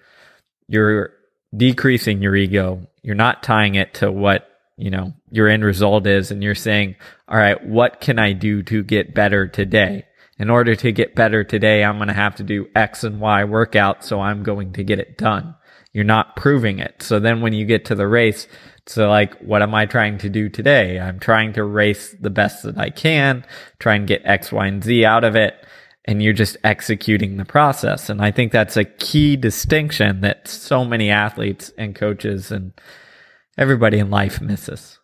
you're 0.68 1.10
decreasing 1.56 2.22
your 2.22 2.36
ego. 2.36 2.86
You're 3.02 3.16
not 3.16 3.42
tying 3.42 3.74
it 3.74 3.94
to 3.94 4.12
what 4.12 4.48
you 4.80 4.90
know, 4.90 5.12
your 5.30 5.46
end 5.48 5.64
result 5.64 6.06
is 6.06 6.30
and 6.30 6.42
you're 6.42 6.54
saying, 6.54 6.96
all 7.28 7.36
right, 7.36 7.62
what 7.64 8.00
can 8.00 8.18
I 8.18 8.32
do 8.32 8.62
to 8.64 8.82
get 8.82 9.14
better 9.14 9.46
today? 9.46 10.06
In 10.38 10.48
order 10.48 10.74
to 10.74 10.90
get 10.90 11.14
better 11.14 11.44
today, 11.44 11.84
I'm 11.84 11.98
going 11.98 12.08
to 12.08 12.14
have 12.14 12.36
to 12.36 12.42
do 12.42 12.66
X 12.74 13.04
and 13.04 13.20
Y 13.20 13.44
workout. 13.44 14.04
So 14.04 14.20
I'm 14.20 14.42
going 14.42 14.72
to 14.72 14.82
get 14.82 14.98
it 14.98 15.18
done. 15.18 15.54
You're 15.92 16.04
not 16.04 16.34
proving 16.34 16.78
it. 16.78 17.02
So 17.02 17.20
then 17.20 17.42
when 17.42 17.52
you 17.52 17.66
get 17.66 17.84
to 17.86 17.94
the 17.94 18.08
race, 18.08 18.48
so 18.86 19.08
like, 19.08 19.38
what 19.40 19.60
am 19.60 19.74
I 19.74 19.84
trying 19.84 20.16
to 20.18 20.30
do 20.30 20.48
today? 20.48 20.98
I'm 20.98 21.20
trying 21.20 21.52
to 21.54 21.64
race 21.64 22.16
the 22.18 22.30
best 22.30 22.62
that 22.62 22.78
I 22.78 22.88
can, 22.88 23.44
try 23.78 23.96
and 23.96 24.06
get 24.06 24.22
X, 24.24 24.50
Y, 24.50 24.66
and 24.66 24.82
Z 24.82 25.04
out 25.04 25.24
of 25.24 25.36
it. 25.36 25.54
And 26.06 26.22
you're 26.22 26.32
just 26.32 26.56
executing 26.64 27.36
the 27.36 27.44
process. 27.44 28.08
And 28.08 28.22
I 28.22 28.30
think 28.30 28.50
that's 28.50 28.78
a 28.78 28.84
key 28.84 29.36
distinction 29.36 30.22
that 30.22 30.48
so 30.48 30.86
many 30.86 31.10
athletes 31.10 31.70
and 31.76 31.94
coaches 31.94 32.50
and 32.50 32.72
everybody 33.60 33.98
in 33.98 34.10
life 34.10 34.40
misses. 34.40 34.98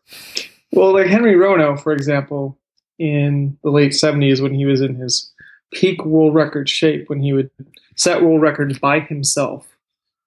Well, 0.72 0.94
like 0.94 1.06
Henry 1.06 1.36
Rono, 1.36 1.76
for 1.76 1.92
example, 1.92 2.58
in 2.98 3.56
the 3.62 3.70
late 3.70 3.92
70s 3.92 4.40
when 4.40 4.54
he 4.54 4.64
was 4.64 4.80
in 4.80 4.96
his 4.96 5.32
peak 5.72 6.04
world 6.04 6.34
record 6.34 6.68
shape, 6.68 7.08
when 7.08 7.20
he 7.20 7.32
would 7.32 7.50
set 7.94 8.22
world 8.22 8.40
records 8.40 8.78
by 8.78 9.00
himself, 9.00 9.76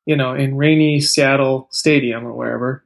you 0.06 0.16
know, 0.16 0.34
in 0.34 0.56
rainy 0.56 1.02
Seattle 1.02 1.68
Stadium 1.72 2.26
or 2.26 2.34
wherever, 2.34 2.86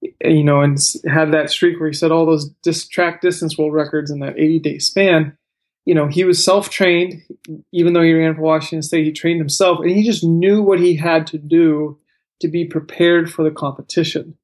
you 0.00 0.42
know, 0.42 0.62
and 0.62 0.78
had 1.06 1.32
that 1.32 1.50
streak 1.50 1.78
where 1.78 1.88
he 1.88 1.94
set 1.94 2.10
all 2.10 2.24
those 2.24 2.48
dis- 2.62 2.88
track 2.88 3.20
distance 3.20 3.58
world 3.58 3.74
records 3.74 4.10
in 4.10 4.20
that 4.20 4.38
80 4.38 4.58
day 4.60 4.78
span. 4.78 5.36
You 5.84 5.94
know, 5.94 6.06
he 6.06 6.24
was 6.24 6.42
self 6.42 6.70
trained, 6.70 7.22
even 7.72 7.92
though 7.92 8.02
he 8.02 8.12
ran 8.12 8.34
for 8.34 8.42
Washington 8.42 8.82
State, 8.82 9.04
he 9.04 9.12
trained 9.12 9.40
himself 9.40 9.80
and 9.80 9.90
he 9.90 10.02
just 10.02 10.24
knew 10.24 10.62
what 10.62 10.80
he 10.80 10.96
had 10.96 11.26
to 11.28 11.38
do 11.38 11.98
to 12.40 12.48
be 12.48 12.64
prepared 12.64 13.30
for 13.30 13.42
the 13.42 13.50
competition. 13.50 14.36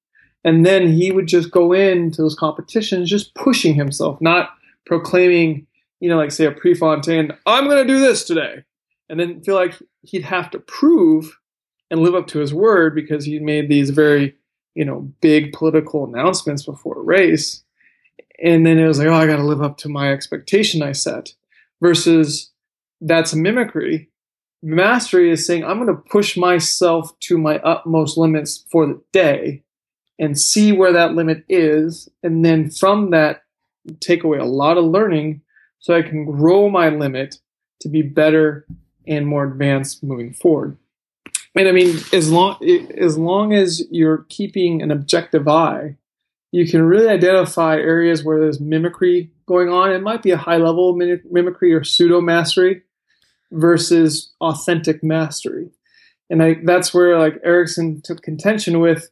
And 0.44 0.64
then 0.64 0.92
he 0.92 1.10
would 1.10 1.26
just 1.26 1.50
go 1.50 1.72
into 1.72 2.22
those 2.22 2.34
competitions 2.34 3.08
just 3.08 3.34
pushing 3.34 3.74
himself, 3.74 4.20
not 4.20 4.50
proclaiming, 4.84 5.66
you 6.00 6.08
know, 6.10 6.16
like 6.16 6.30
say 6.30 6.44
a 6.44 6.52
Prefontaine, 6.52 7.32
I'm 7.46 7.64
going 7.64 7.84
to 7.84 7.92
do 7.92 7.98
this 7.98 8.24
today. 8.24 8.64
And 9.08 9.18
then 9.18 9.42
feel 9.42 9.54
like 9.54 9.74
he'd 10.02 10.24
have 10.24 10.50
to 10.50 10.58
prove 10.58 11.38
and 11.90 12.00
live 12.00 12.14
up 12.14 12.26
to 12.28 12.38
his 12.38 12.52
word 12.52 12.94
because 12.94 13.24
he 13.24 13.38
made 13.38 13.68
these 13.68 13.90
very, 13.90 14.34
you 14.74 14.84
know, 14.84 15.12
big 15.20 15.52
political 15.52 16.04
announcements 16.06 16.64
before 16.64 16.98
a 16.98 17.02
race. 17.02 17.62
And 18.42 18.66
then 18.66 18.78
it 18.78 18.86
was 18.86 18.98
like, 18.98 19.08
oh, 19.08 19.14
I 19.14 19.26
got 19.26 19.36
to 19.36 19.44
live 19.44 19.62
up 19.62 19.78
to 19.78 19.88
my 19.88 20.12
expectation 20.12 20.82
I 20.82 20.92
set 20.92 21.34
versus 21.80 22.50
that's 23.00 23.34
mimicry. 23.34 24.10
Mastery 24.62 25.30
is 25.30 25.46
saying, 25.46 25.64
I'm 25.64 25.76
going 25.76 25.94
to 25.94 26.10
push 26.10 26.36
myself 26.36 27.18
to 27.20 27.38
my 27.38 27.58
utmost 27.58 28.16
limits 28.16 28.64
for 28.70 28.86
the 28.86 29.00
day 29.12 29.62
and 30.18 30.38
see 30.38 30.72
where 30.72 30.92
that 30.92 31.14
limit 31.14 31.44
is. 31.48 32.08
And 32.22 32.44
then 32.44 32.70
from 32.70 33.10
that, 33.10 33.42
take 34.00 34.24
away 34.24 34.38
a 34.38 34.44
lot 34.44 34.78
of 34.78 34.84
learning 34.84 35.42
so 35.78 35.94
I 35.94 36.02
can 36.02 36.24
grow 36.24 36.70
my 36.70 36.88
limit 36.88 37.36
to 37.80 37.88
be 37.88 38.02
better 38.02 38.66
and 39.06 39.26
more 39.26 39.44
advanced 39.44 40.02
moving 40.02 40.32
forward. 40.32 40.78
And 41.54 41.68
I 41.68 41.72
mean, 41.72 41.98
as 42.12 42.32
long 42.32 42.56
as 42.96 43.16
long 43.16 43.52
as 43.52 43.82
you're 43.90 44.26
keeping 44.28 44.82
an 44.82 44.90
objective 44.90 45.46
eye, 45.46 45.96
you 46.50 46.66
can 46.66 46.82
really 46.82 47.08
identify 47.08 47.76
areas 47.76 48.24
where 48.24 48.40
there's 48.40 48.60
mimicry 48.60 49.30
going 49.46 49.68
on. 49.68 49.92
It 49.92 50.02
might 50.02 50.22
be 50.22 50.30
a 50.30 50.36
high 50.36 50.56
level 50.56 50.96
mimicry 50.96 51.72
or 51.72 51.84
pseudo 51.84 52.20
mastery 52.20 52.82
versus 53.52 54.32
authentic 54.40 55.02
mastery. 55.04 55.70
And 56.30 56.42
I, 56.42 56.56
that's 56.64 56.92
where 56.92 57.18
like 57.18 57.40
Ericsson 57.44 58.00
took 58.02 58.22
contention 58.22 58.80
with 58.80 59.10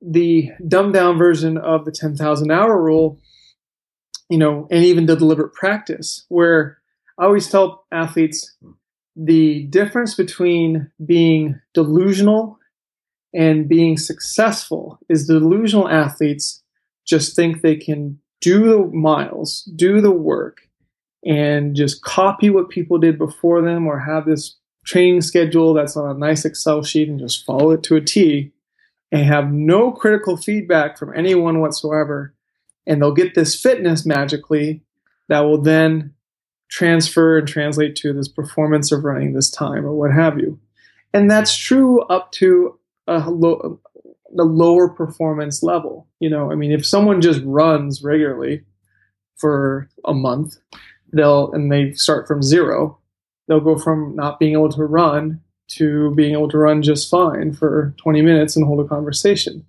the 0.00 0.50
dumbed 0.66 0.94
down 0.94 1.18
version 1.18 1.58
of 1.58 1.84
the 1.84 1.92
10,000 1.92 2.50
hour 2.50 2.80
rule, 2.80 3.18
you 4.28 4.38
know, 4.38 4.66
and 4.70 4.84
even 4.84 5.06
the 5.06 5.16
deliberate 5.16 5.52
practice, 5.52 6.24
where 6.28 6.78
I 7.18 7.24
always 7.24 7.48
tell 7.48 7.84
athletes 7.92 8.56
the 9.16 9.64
difference 9.64 10.14
between 10.14 10.90
being 11.04 11.60
delusional 11.74 12.58
and 13.34 13.68
being 13.68 13.96
successful 13.96 14.98
is 15.08 15.26
delusional 15.26 15.88
athletes 15.88 16.62
just 17.06 17.36
think 17.36 17.60
they 17.60 17.76
can 17.76 18.18
do 18.40 18.64
the 18.70 18.96
miles, 18.96 19.68
do 19.76 20.00
the 20.00 20.10
work, 20.10 20.62
and 21.24 21.76
just 21.76 22.02
copy 22.02 22.48
what 22.48 22.70
people 22.70 22.98
did 22.98 23.18
before 23.18 23.60
them 23.60 23.86
or 23.86 23.98
have 23.98 24.24
this 24.24 24.56
training 24.86 25.20
schedule 25.20 25.74
that's 25.74 25.96
on 25.96 26.16
a 26.16 26.18
nice 26.18 26.44
Excel 26.44 26.82
sheet 26.82 27.08
and 27.08 27.20
just 27.20 27.44
follow 27.44 27.72
it 27.72 27.82
to 27.82 27.96
a 27.96 28.00
T 28.00 28.52
and 29.12 29.24
have 29.24 29.52
no 29.52 29.92
critical 29.92 30.36
feedback 30.36 30.98
from 30.98 31.16
anyone 31.16 31.60
whatsoever. 31.60 32.34
And 32.86 33.00
they'll 33.00 33.12
get 33.12 33.34
this 33.34 33.60
fitness 33.60 34.06
magically 34.06 34.82
that 35.28 35.40
will 35.40 35.60
then 35.60 36.14
transfer 36.70 37.38
and 37.38 37.48
translate 37.48 37.96
to 37.96 38.12
this 38.12 38.28
performance 38.28 38.92
of 38.92 39.04
running 39.04 39.32
this 39.32 39.50
time 39.50 39.84
or 39.84 39.92
what 39.92 40.12
have 40.12 40.38
you. 40.38 40.58
And 41.12 41.30
that's 41.30 41.56
true 41.56 42.02
up 42.02 42.30
to 42.32 42.78
a 43.06 43.28
low, 43.30 43.80
the 44.32 44.44
lower 44.44 44.88
performance 44.88 45.62
level. 45.62 46.06
You 46.20 46.30
know, 46.30 46.52
I 46.52 46.54
mean, 46.54 46.70
if 46.70 46.86
someone 46.86 47.20
just 47.20 47.40
runs 47.44 48.02
regularly 48.02 48.62
for 49.36 49.88
a 50.04 50.14
month, 50.14 50.56
they'll 51.12 51.50
and 51.52 51.72
they 51.72 51.92
start 51.92 52.28
from 52.28 52.42
zero, 52.42 52.98
they'll 53.48 53.60
go 53.60 53.76
from 53.76 54.14
not 54.14 54.38
being 54.38 54.52
able 54.52 54.70
to 54.70 54.84
run 54.84 55.40
to 55.70 56.14
being 56.14 56.32
able 56.32 56.48
to 56.48 56.58
run 56.58 56.82
just 56.82 57.10
fine 57.10 57.52
for 57.52 57.94
20 57.98 58.22
minutes 58.22 58.56
and 58.56 58.66
hold 58.66 58.84
a 58.84 58.88
conversation. 58.88 59.64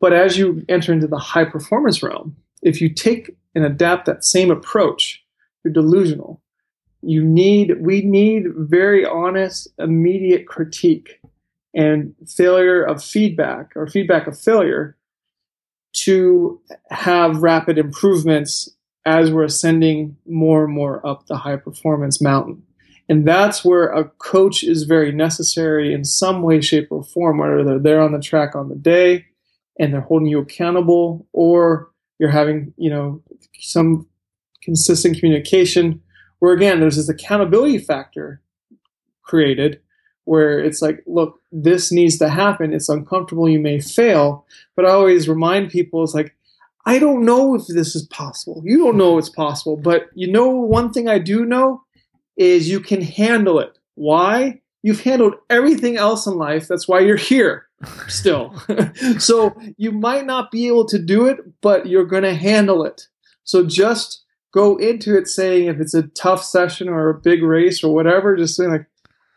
But 0.00 0.12
as 0.12 0.38
you 0.38 0.64
enter 0.68 0.92
into 0.92 1.06
the 1.06 1.18
high 1.18 1.44
performance 1.44 2.02
realm, 2.02 2.36
if 2.62 2.80
you 2.80 2.88
take 2.88 3.36
and 3.54 3.64
adapt 3.64 4.06
that 4.06 4.24
same 4.24 4.50
approach, 4.50 5.24
you're 5.62 5.72
delusional. 5.72 6.40
You 7.02 7.22
need, 7.22 7.80
we 7.80 8.02
need 8.02 8.46
very 8.56 9.04
honest, 9.04 9.68
immediate 9.78 10.46
critique 10.46 11.20
and 11.74 12.14
failure 12.26 12.82
of 12.82 13.02
feedback 13.02 13.72
or 13.76 13.86
feedback 13.86 14.26
of 14.26 14.38
failure 14.38 14.96
to 15.94 16.60
have 16.90 17.42
rapid 17.42 17.78
improvements 17.78 18.68
as 19.04 19.30
we're 19.30 19.44
ascending 19.44 20.16
more 20.26 20.64
and 20.64 20.72
more 20.72 21.06
up 21.06 21.26
the 21.26 21.36
high 21.36 21.56
performance 21.56 22.20
mountain. 22.20 22.62
And 23.08 23.26
that's 23.26 23.64
where 23.64 23.86
a 23.86 24.04
coach 24.04 24.64
is 24.64 24.84
very 24.84 25.12
necessary 25.12 25.92
in 25.92 26.04
some 26.04 26.42
way, 26.42 26.60
shape, 26.60 26.88
or 26.90 27.04
form, 27.04 27.38
whether 27.38 27.62
they're 27.62 27.78
there 27.78 28.00
on 28.00 28.12
the 28.12 28.20
track 28.20 28.54
on 28.54 28.68
the 28.68 28.76
day 28.76 29.26
and 29.78 29.92
they're 29.92 30.00
holding 30.00 30.28
you 30.28 30.38
accountable, 30.38 31.26
or 31.32 31.90
you're 32.18 32.30
having, 32.30 32.72
you 32.76 32.88
know, 32.88 33.20
some 33.58 34.06
consistent 34.62 35.18
communication 35.18 36.00
where 36.38 36.54
again, 36.54 36.80
there's 36.80 36.96
this 36.96 37.08
accountability 37.08 37.78
factor 37.78 38.40
created 39.22 39.80
where 40.24 40.58
it's 40.58 40.80
like, 40.80 41.02
look, 41.06 41.40
this 41.52 41.92
needs 41.92 42.18
to 42.18 42.28
happen. 42.28 42.72
It's 42.72 42.88
uncomfortable. 42.88 43.48
You 43.48 43.58
may 43.58 43.80
fail. 43.80 44.46
But 44.76 44.86
I 44.86 44.90
always 44.90 45.28
remind 45.28 45.70
people, 45.70 46.02
it's 46.02 46.14
like, 46.14 46.34
I 46.86 46.98
don't 46.98 47.24
know 47.24 47.54
if 47.54 47.66
this 47.66 47.94
is 47.94 48.06
possible. 48.06 48.62
You 48.64 48.78
don't 48.78 48.96
know 48.96 49.18
it's 49.18 49.28
possible. 49.28 49.76
But 49.76 50.08
you 50.14 50.30
know, 50.30 50.48
one 50.48 50.92
thing 50.92 51.08
I 51.08 51.18
do 51.18 51.44
know 51.44 51.82
is 52.36 52.68
you 52.68 52.80
can 52.80 53.00
handle 53.00 53.60
it. 53.60 53.78
Why? 53.94 54.60
You've 54.82 55.02
handled 55.02 55.34
everything 55.48 55.96
else 55.96 56.26
in 56.26 56.36
life. 56.36 56.68
That's 56.68 56.86
why 56.86 57.00
you're 57.00 57.16
here 57.16 57.66
still. 58.08 58.54
so 59.18 59.56
you 59.76 59.92
might 59.92 60.26
not 60.26 60.50
be 60.50 60.66
able 60.66 60.86
to 60.86 60.98
do 60.98 61.26
it, 61.26 61.38
but 61.60 61.86
you're 61.86 62.04
going 62.04 62.22
to 62.22 62.34
handle 62.34 62.84
it. 62.84 63.08
So 63.44 63.64
just 63.64 64.24
go 64.52 64.76
into 64.76 65.16
it 65.16 65.26
saying 65.26 65.68
if 65.68 65.80
it's 65.80 65.94
a 65.94 66.08
tough 66.08 66.44
session 66.44 66.88
or 66.88 67.08
a 67.08 67.20
big 67.20 67.42
race 67.42 67.82
or 67.82 67.94
whatever, 67.94 68.36
just 68.36 68.56
saying 68.56 68.70
like, 68.70 68.86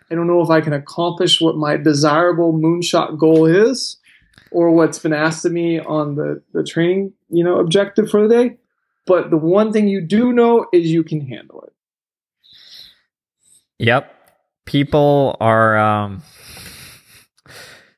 I 0.10 0.16
don't 0.16 0.28
know 0.28 0.42
if 0.42 0.50
I 0.50 0.62
can 0.62 0.74
accomplish 0.74 1.42
what 1.42 1.58
my 1.58 1.76
desirable 1.76 2.54
moonshot 2.54 3.20
goal 3.20 3.46
is 3.46 3.98
or 4.52 4.72
what's 4.72 5.00
been 5.00 5.14
asked 5.14 5.44
of 5.46 5.52
me 5.52 5.80
on 5.80 6.16
the, 6.16 6.42
the 6.54 6.64
training, 6.64 7.14
you 7.30 7.44
know, 7.44 7.60
objective 7.60 8.10
for 8.10 8.26
the 8.26 8.34
day. 8.34 8.58
But 9.06 9.30
the 9.30 9.38
one 9.38 9.72
thing 9.74 9.88
you 9.88 10.02
do 10.02 10.32
know 10.32 10.68
is 10.72 10.92
you 10.92 11.04
can 11.04 11.22
handle 11.22 11.62
it. 11.62 11.74
Yep. 13.80 14.14
People 14.66 15.38
are 15.40 15.78
um 15.78 16.24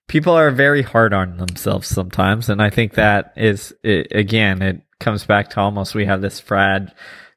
people 0.08 0.34
are 0.34 0.52
very 0.52 0.82
hard 0.82 1.14
on 1.14 1.38
themselves 1.38 1.88
sometimes 1.88 2.50
and 2.50 2.62
I 2.62 2.70
think 2.70 2.94
that 2.96 3.34
is 3.38 3.74
it, 3.84 4.08
again 4.12 4.62
it 4.62 4.82
comes 5.00 5.26
back 5.26 5.50
to 5.52 5.60
almost 5.60 5.96
we 5.96 6.06
have 6.06 6.22
this 6.22 6.40
frag 6.40 6.90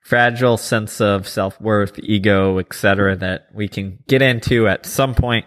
fragile 0.03 0.57
sense 0.57 1.01
of 1.01 1.29
self-worth, 1.29 1.99
ego, 2.01 2.59
etc 2.59 3.15
that 3.17 3.47
we 3.55 3.69
can 3.69 3.99
get 4.09 4.23
into 4.23 4.67
at 4.69 4.87
some 4.87 5.15
point 5.15 5.47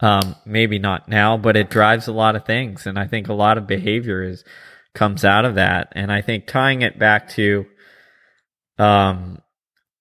um 0.00 0.36
maybe 0.44 0.78
not 0.78 1.08
now, 1.08 1.36
but 1.36 1.56
it 1.56 1.70
drives 1.70 2.06
a 2.06 2.12
lot 2.12 2.36
of 2.36 2.44
things 2.44 2.86
and 2.86 2.98
I 2.98 3.06
think 3.06 3.28
a 3.28 3.34
lot 3.34 3.58
of 3.58 3.66
behavior 3.66 4.22
is 4.22 4.44
comes 4.94 5.24
out 5.24 5.44
of 5.44 5.56
that 5.56 5.88
and 5.92 6.12
I 6.12 6.20
think 6.20 6.46
tying 6.46 6.82
it 6.82 6.98
back 6.98 7.30
to 7.30 7.66
um 8.78 9.38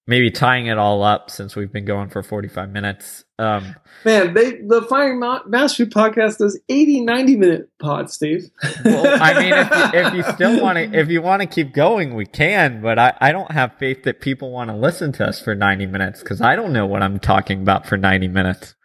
maybe 0.05 0.29
tying 0.31 0.67
it 0.67 0.77
all 0.77 1.03
up 1.03 1.29
since 1.29 1.55
we've 1.55 1.71
been 1.71 1.85
going 1.85 2.09
for 2.09 2.21
45 2.21 2.69
minutes. 2.69 3.23
Um, 3.39 3.75
Man, 4.05 4.33
they 4.33 4.61
the 4.61 4.81
Finding 4.89 5.19
Mastery 5.47 5.87
podcast 5.87 6.37
does 6.37 6.59
80, 6.69 7.01
90 7.01 7.35
minute 7.37 7.69
pods, 7.79 8.13
Steve. 8.13 8.49
well, 8.83 9.21
I 9.21 9.33
mean, 9.39 9.53
if 9.53 9.69
you, 9.69 9.99
if 9.99 10.13
you 10.13 10.33
still 10.33 10.61
want 10.61 10.77
to, 10.77 10.99
if 10.99 11.09
you 11.09 11.21
want 11.21 11.41
to 11.41 11.47
keep 11.47 11.73
going, 11.73 12.15
we 12.15 12.25
can, 12.25 12.81
but 12.81 12.99
I, 12.99 13.13
I 13.21 13.31
don't 13.31 13.51
have 13.51 13.77
faith 13.77 14.03
that 14.03 14.21
people 14.21 14.51
want 14.51 14.69
to 14.69 14.75
listen 14.75 15.11
to 15.13 15.25
us 15.27 15.39
for 15.41 15.55
90 15.55 15.85
minutes 15.87 16.19
because 16.19 16.41
I 16.41 16.55
don't 16.55 16.73
know 16.73 16.85
what 16.85 17.01
I'm 17.01 17.19
talking 17.19 17.61
about 17.61 17.85
for 17.85 17.97
90 17.97 18.27
minutes. 18.27 18.75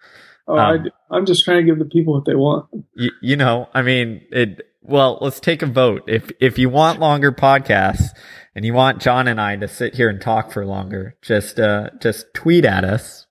Oh, 0.47 0.57
um, 0.57 0.89
I, 1.11 1.17
I'm 1.17 1.27
just 1.27 1.45
trying 1.45 1.59
to 1.59 1.65
give 1.65 1.79
the 1.79 1.85
people 1.85 2.15
what 2.15 2.25
they 2.25 2.35
want. 2.35 2.69
You, 2.95 3.11
you 3.21 3.37
know, 3.37 3.69
I 3.75 3.83
mean, 3.83 4.23
it, 4.31 4.63
well, 4.81 5.19
let's 5.21 5.41
take 5.41 5.63
a 5.63 5.67
vote. 5.67 6.05
If, 6.07 6.31
if 6.41 6.59
you 6.59 6.71
want 6.71 7.01
longer 7.01 7.33
podcasts, 7.33 8.17
and 8.59 8.65
you 8.65 8.75
want 8.75 9.01
John 9.01 9.29
and 9.29 9.41
I 9.41 9.55
to 9.55 9.69
sit 9.69 9.95
here 9.95 10.09
and 10.09 10.21
talk 10.21 10.51
for 10.51 10.67
longer, 10.67 11.17
just 11.23 11.61
uh, 11.61 11.91
just 12.01 12.27
tweet 12.35 12.65
at 12.65 12.83
us 12.83 13.25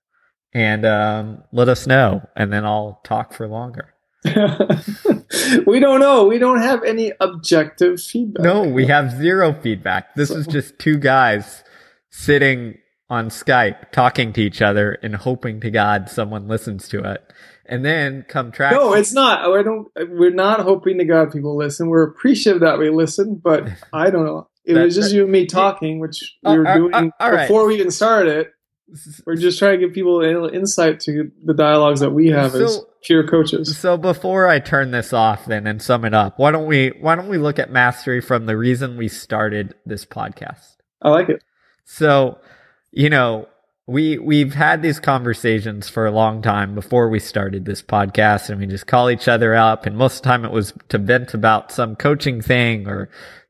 and 0.54 0.86
um, 0.86 1.44
let 1.52 1.68
us 1.68 1.86
know, 1.86 2.26
and 2.34 2.50
then 2.50 2.64
I'll 2.64 3.02
talk 3.04 3.34
for 3.34 3.46
longer. 3.46 3.92
we 5.66 5.80
don't 5.80 6.00
know. 6.00 6.24
We 6.24 6.38
don't 6.38 6.62
have 6.62 6.82
any 6.82 7.12
objective 7.20 8.00
feedback. 8.00 8.42
No, 8.42 8.62
we 8.62 8.86
have 8.86 9.18
zero 9.18 9.52
feedback. 9.52 10.14
This 10.14 10.30
is 10.30 10.46
just 10.46 10.78
two 10.78 10.96
guys 10.96 11.62
sitting 12.08 12.78
on 13.10 13.28
Skype 13.28 13.92
talking 13.92 14.32
to 14.32 14.40
each 14.40 14.62
other 14.62 14.92
and 15.02 15.14
hoping 15.14 15.60
to 15.60 15.70
God 15.70 16.08
someone 16.08 16.48
listens 16.48 16.88
to 16.88 17.04
it. 17.04 17.22
And 17.66 17.84
then 17.84 18.24
come 18.26 18.50
track. 18.50 18.72
No, 18.72 18.94
it's 18.94 19.12
not. 19.12 19.40
I 19.40 19.62
don't. 19.62 19.88
We're 19.94 20.30
not 20.30 20.60
hoping 20.60 20.96
to 20.96 21.04
God 21.04 21.30
people 21.30 21.54
listen. 21.54 21.90
We're 21.90 22.04
appreciative 22.04 22.62
that 22.62 22.78
we 22.78 22.88
listen, 22.88 23.38
but 23.44 23.68
I 23.92 24.08
don't 24.08 24.24
know. 24.24 24.47
It 24.68 24.74
that, 24.74 24.84
was 24.84 24.94
just 24.94 25.14
you 25.14 25.22
and 25.22 25.32
me 25.32 25.46
talking, 25.46 25.98
which 25.98 26.36
we 26.42 26.50
uh, 26.50 26.56
were 26.56 26.74
doing 26.74 26.94
uh, 26.94 27.30
before 27.30 27.62
right. 27.62 27.68
we 27.68 27.76
even 27.76 27.90
started 27.90 28.36
it. 28.36 28.52
We're 29.24 29.36
just 29.36 29.58
trying 29.58 29.80
to 29.80 29.86
give 29.86 29.94
people 29.94 30.20
insight 30.20 31.00
to 31.00 31.30
the 31.42 31.54
dialogues 31.54 32.00
that 32.00 32.10
we 32.10 32.28
have 32.28 32.52
so, 32.52 32.64
as 32.64 32.80
pure 33.02 33.26
coaches. 33.26 33.78
So 33.78 33.96
before 33.96 34.46
I 34.46 34.58
turn 34.58 34.90
this 34.90 35.14
off 35.14 35.46
then 35.46 35.66
and 35.66 35.80
sum 35.80 36.04
it 36.04 36.12
up, 36.12 36.38
why 36.38 36.50
don't 36.50 36.66
we 36.66 36.88
why 37.00 37.14
don't 37.14 37.28
we 37.28 37.38
look 37.38 37.58
at 37.58 37.70
mastery 37.70 38.20
from 38.20 38.44
the 38.44 38.58
reason 38.58 38.98
we 38.98 39.08
started 39.08 39.74
this 39.86 40.04
podcast? 40.04 40.76
I 41.00 41.08
like 41.08 41.30
it. 41.30 41.42
So, 41.84 42.38
you 42.92 43.08
know, 43.08 43.48
we 43.86 44.18
we've 44.18 44.52
had 44.52 44.82
these 44.82 45.00
conversations 45.00 45.88
for 45.88 46.06
a 46.06 46.10
long 46.10 46.42
time 46.42 46.74
before 46.74 47.08
we 47.08 47.20
started 47.20 47.64
this 47.64 47.82
podcast 47.82 48.50
and 48.50 48.60
we 48.60 48.66
just 48.66 48.86
call 48.86 49.08
each 49.08 49.28
other 49.28 49.54
up 49.54 49.86
and 49.86 49.96
most 49.96 50.16
of 50.16 50.22
the 50.22 50.28
time 50.28 50.44
it 50.44 50.52
was 50.52 50.74
to 50.90 50.98
vent 50.98 51.32
about 51.32 51.72
some 51.72 51.96
coaching 51.96 52.42
thing 52.42 52.86
or 52.86 53.08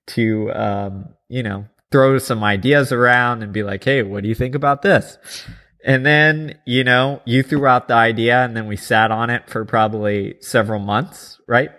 to, 0.08 0.52
um, 0.52 1.08
you 1.28 1.42
know, 1.42 1.66
throw 1.90 2.18
some 2.18 2.44
ideas 2.44 2.92
around 2.92 3.42
and 3.42 3.52
be 3.52 3.62
like, 3.62 3.84
Hey, 3.84 4.02
what 4.02 4.22
do 4.22 4.28
you 4.28 4.34
think 4.34 4.54
about 4.54 4.82
this? 4.82 5.18
And 5.84 6.04
then, 6.04 6.58
you 6.66 6.84
know, 6.84 7.22
you 7.24 7.42
threw 7.42 7.66
out 7.66 7.88
the 7.88 7.94
idea 7.94 8.44
and 8.44 8.56
then 8.56 8.66
we 8.66 8.76
sat 8.76 9.10
on 9.10 9.30
it 9.30 9.48
for 9.48 9.64
probably 9.64 10.36
several 10.40 10.80
months, 10.80 11.40
right? 11.46 11.70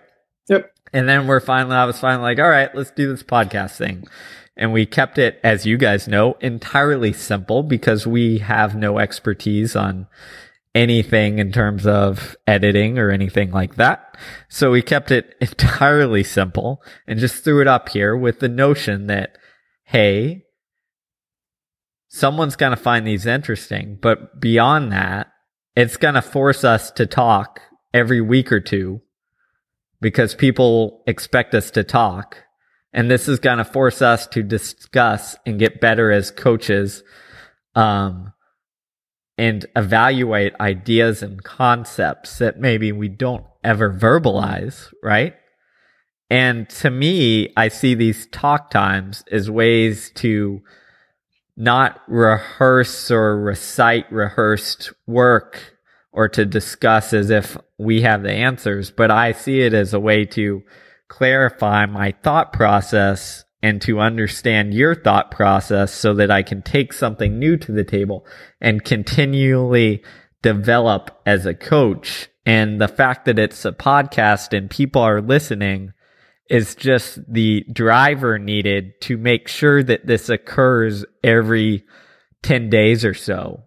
Yep. 0.48 0.72
And 0.92 1.08
then 1.08 1.26
we're 1.26 1.40
finally, 1.40 1.76
I 1.76 1.84
was 1.84 2.00
finally 2.00 2.22
like, 2.22 2.38
all 2.40 2.50
right, 2.50 2.74
let's 2.74 2.90
do 2.90 3.08
this 3.08 3.22
podcast 3.22 3.76
thing. 3.76 4.08
And 4.56 4.72
we 4.72 4.84
kept 4.84 5.16
it, 5.18 5.38
as 5.44 5.64
you 5.64 5.78
guys 5.78 6.08
know, 6.08 6.36
entirely 6.40 7.12
simple 7.12 7.62
because 7.62 8.06
we 8.06 8.38
have 8.38 8.74
no 8.74 8.98
expertise 8.98 9.76
on 9.76 10.06
anything 10.74 11.38
in 11.38 11.52
terms 11.52 11.86
of 11.86 12.36
editing 12.46 12.98
or 12.98 13.10
anything 13.10 13.50
like 13.50 13.76
that. 13.76 14.16
So 14.48 14.70
we 14.70 14.82
kept 14.82 15.10
it 15.10 15.34
entirely 15.40 16.22
simple 16.22 16.82
and 17.06 17.18
just 17.18 17.42
threw 17.44 17.60
it 17.60 17.66
up 17.66 17.88
here 17.88 18.16
with 18.16 18.40
the 18.40 18.48
notion 18.48 19.06
that, 19.08 19.36
hey, 19.84 20.44
someone's 22.08 22.56
going 22.56 22.76
to 22.76 22.82
find 22.82 23.06
these 23.06 23.26
interesting. 23.26 23.98
But 24.00 24.40
beyond 24.40 24.92
that, 24.92 25.28
it's 25.74 25.96
going 25.96 26.14
to 26.14 26.22
force 26.22 26.64
us 26.64 26.90
to 26.92 27.06
talk 27.06 27.60
every 27.92 28.20
week 28.20 28.52
or 28.52 28.60
two 28.60 29.00
because 30.00 30.34
people 30.34 31.02
expect 31.06 31.54
us 31.54 31.70
to 31.72 31.84
talk. 31.84 32.36
And 32.92 33.10
this 33.10 33.28
is 33.28 33.38
going 33.38 33.58
to 33.58 33.64
force 33.64 34.02
us 34.02 34.26
to 34.28 34.42
discuss 34.42 35.36
and 35.46 35.58
get 35.58 35.80
better 35.80 36.10
as 36.10 36.30
coaches. 36.32 37.04
Um, 37.76 38.32
and 39.40 39.64
evaluate 39.74 40.52
ideas 40.60 41.22
and 41.22 41.42
concepts 41.42 42.36
that 42.36 42.60
maybe 42.60 42.92
we 42.92 43.08
don't 43.08 43.42
ever 43.64 43.90
verbalize, 43.90 44.92
right? 45.02 45.34
And 46.28 46.68
to 46.68 46.90
me, 46.90 47.50
I 47.56 47.68
see 47.68 47.94
these 47.94 48.26
talk 48.26 48.68
times 48.70 49.24
as 49.32 49.50
ways 49.50 50.10
to 50.16 50.60
not 51.56 52.02
rehearse 52.06 53.10
or 53.10 53.40
recite 53.40 54.12
rehearsed 54.12 54.92
work 55.06 55.74
or 56.12 56.28
to 56.28 56.44
discuss 56.44 57.14
as 57.14 57.30
if 57.30 57.56
we 57.78 58.02
have 58.02 58.22
the 58.22 58.32
answers, 58.32 58.90
but 58.90 59.10
I 59.10 59.32
see 59.32 59.62
it 59.62 59.72
as 59.72 59.94
a 59.94 60.00
way 60.00 60.26
to 60.26 60.62
clarify 61.08 61.86
my 61.86 62.12
thought 62.22 62.52
process 62.52 63.46
and 63.62 63.80
to 63.82 64.00
understand 64.00 64.74
your 64.74 64.94
thought 64.94 65.30
process 65.30 65.92
so 65.92 66.14
that 66.14 66.30
I 66.30 66.42
can 66.42 66.62
take 66.62 66.92
something 66.92 67.38
new 67.38 67.56
to 67.58 67.72
the 67.72 67.84
table 67.84 68.26
and 68.60 68.84
continually 68.84 70.02
develop 70.42 71.20
as 71.26 71.46
a 71.46 71.54
coach. 71.54 72.28
And 72.46 72.80
the 72.80 72.88
fact 72.88 73.26
that 73.26 73.38
it's 73.38 73.64
a 73.64 73.72
podcast 73.72 74.56
and 74.56 74.70
people 74.70 75.02
are 75.02 75.20
listening 75.20 75.92
is 76.48 76.74
just 76.74 77.20
the 77.32 77.64
driver 77.72 78.38
needed 78.38 79.00
to 79.02 79.16
make 79.16 79.46
sure 79.46 79.82
that 79.82 80.06
this 80.06 80.28
occurs 80.28 81.04
every 81.22 81.84
10 82.42 82.70
days 82.70 83.04
or 83.04 83.14
so 83.14 83.62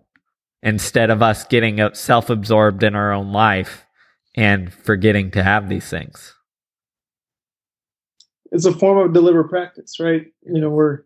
instead 0.62 1.10
of 1.10 1.22
us 1.22 1.46
getting 1.46 1.80
self 1.94 2.30
absorbed 2.30 2.84
in 2.84 2.96
our 2.96 3.14
own 3.14 3.32
life 3.32 3.86
and 4.36 4.74
forgetting 4.74 5.30
to 5.32 5.44
have 5.44 5.70
these 5.70 5.88
things 5.88 6.34
it's 8.54 8.66
a 8.66 8.72
form 8.72 9.00
of 9.00 9.14
deliberate 9.14 9.50
practice, 9.50 10.00
right? 10.00 10.28
You 10.44 10.62
know, 10.62 10.70
we're 10.70 11.00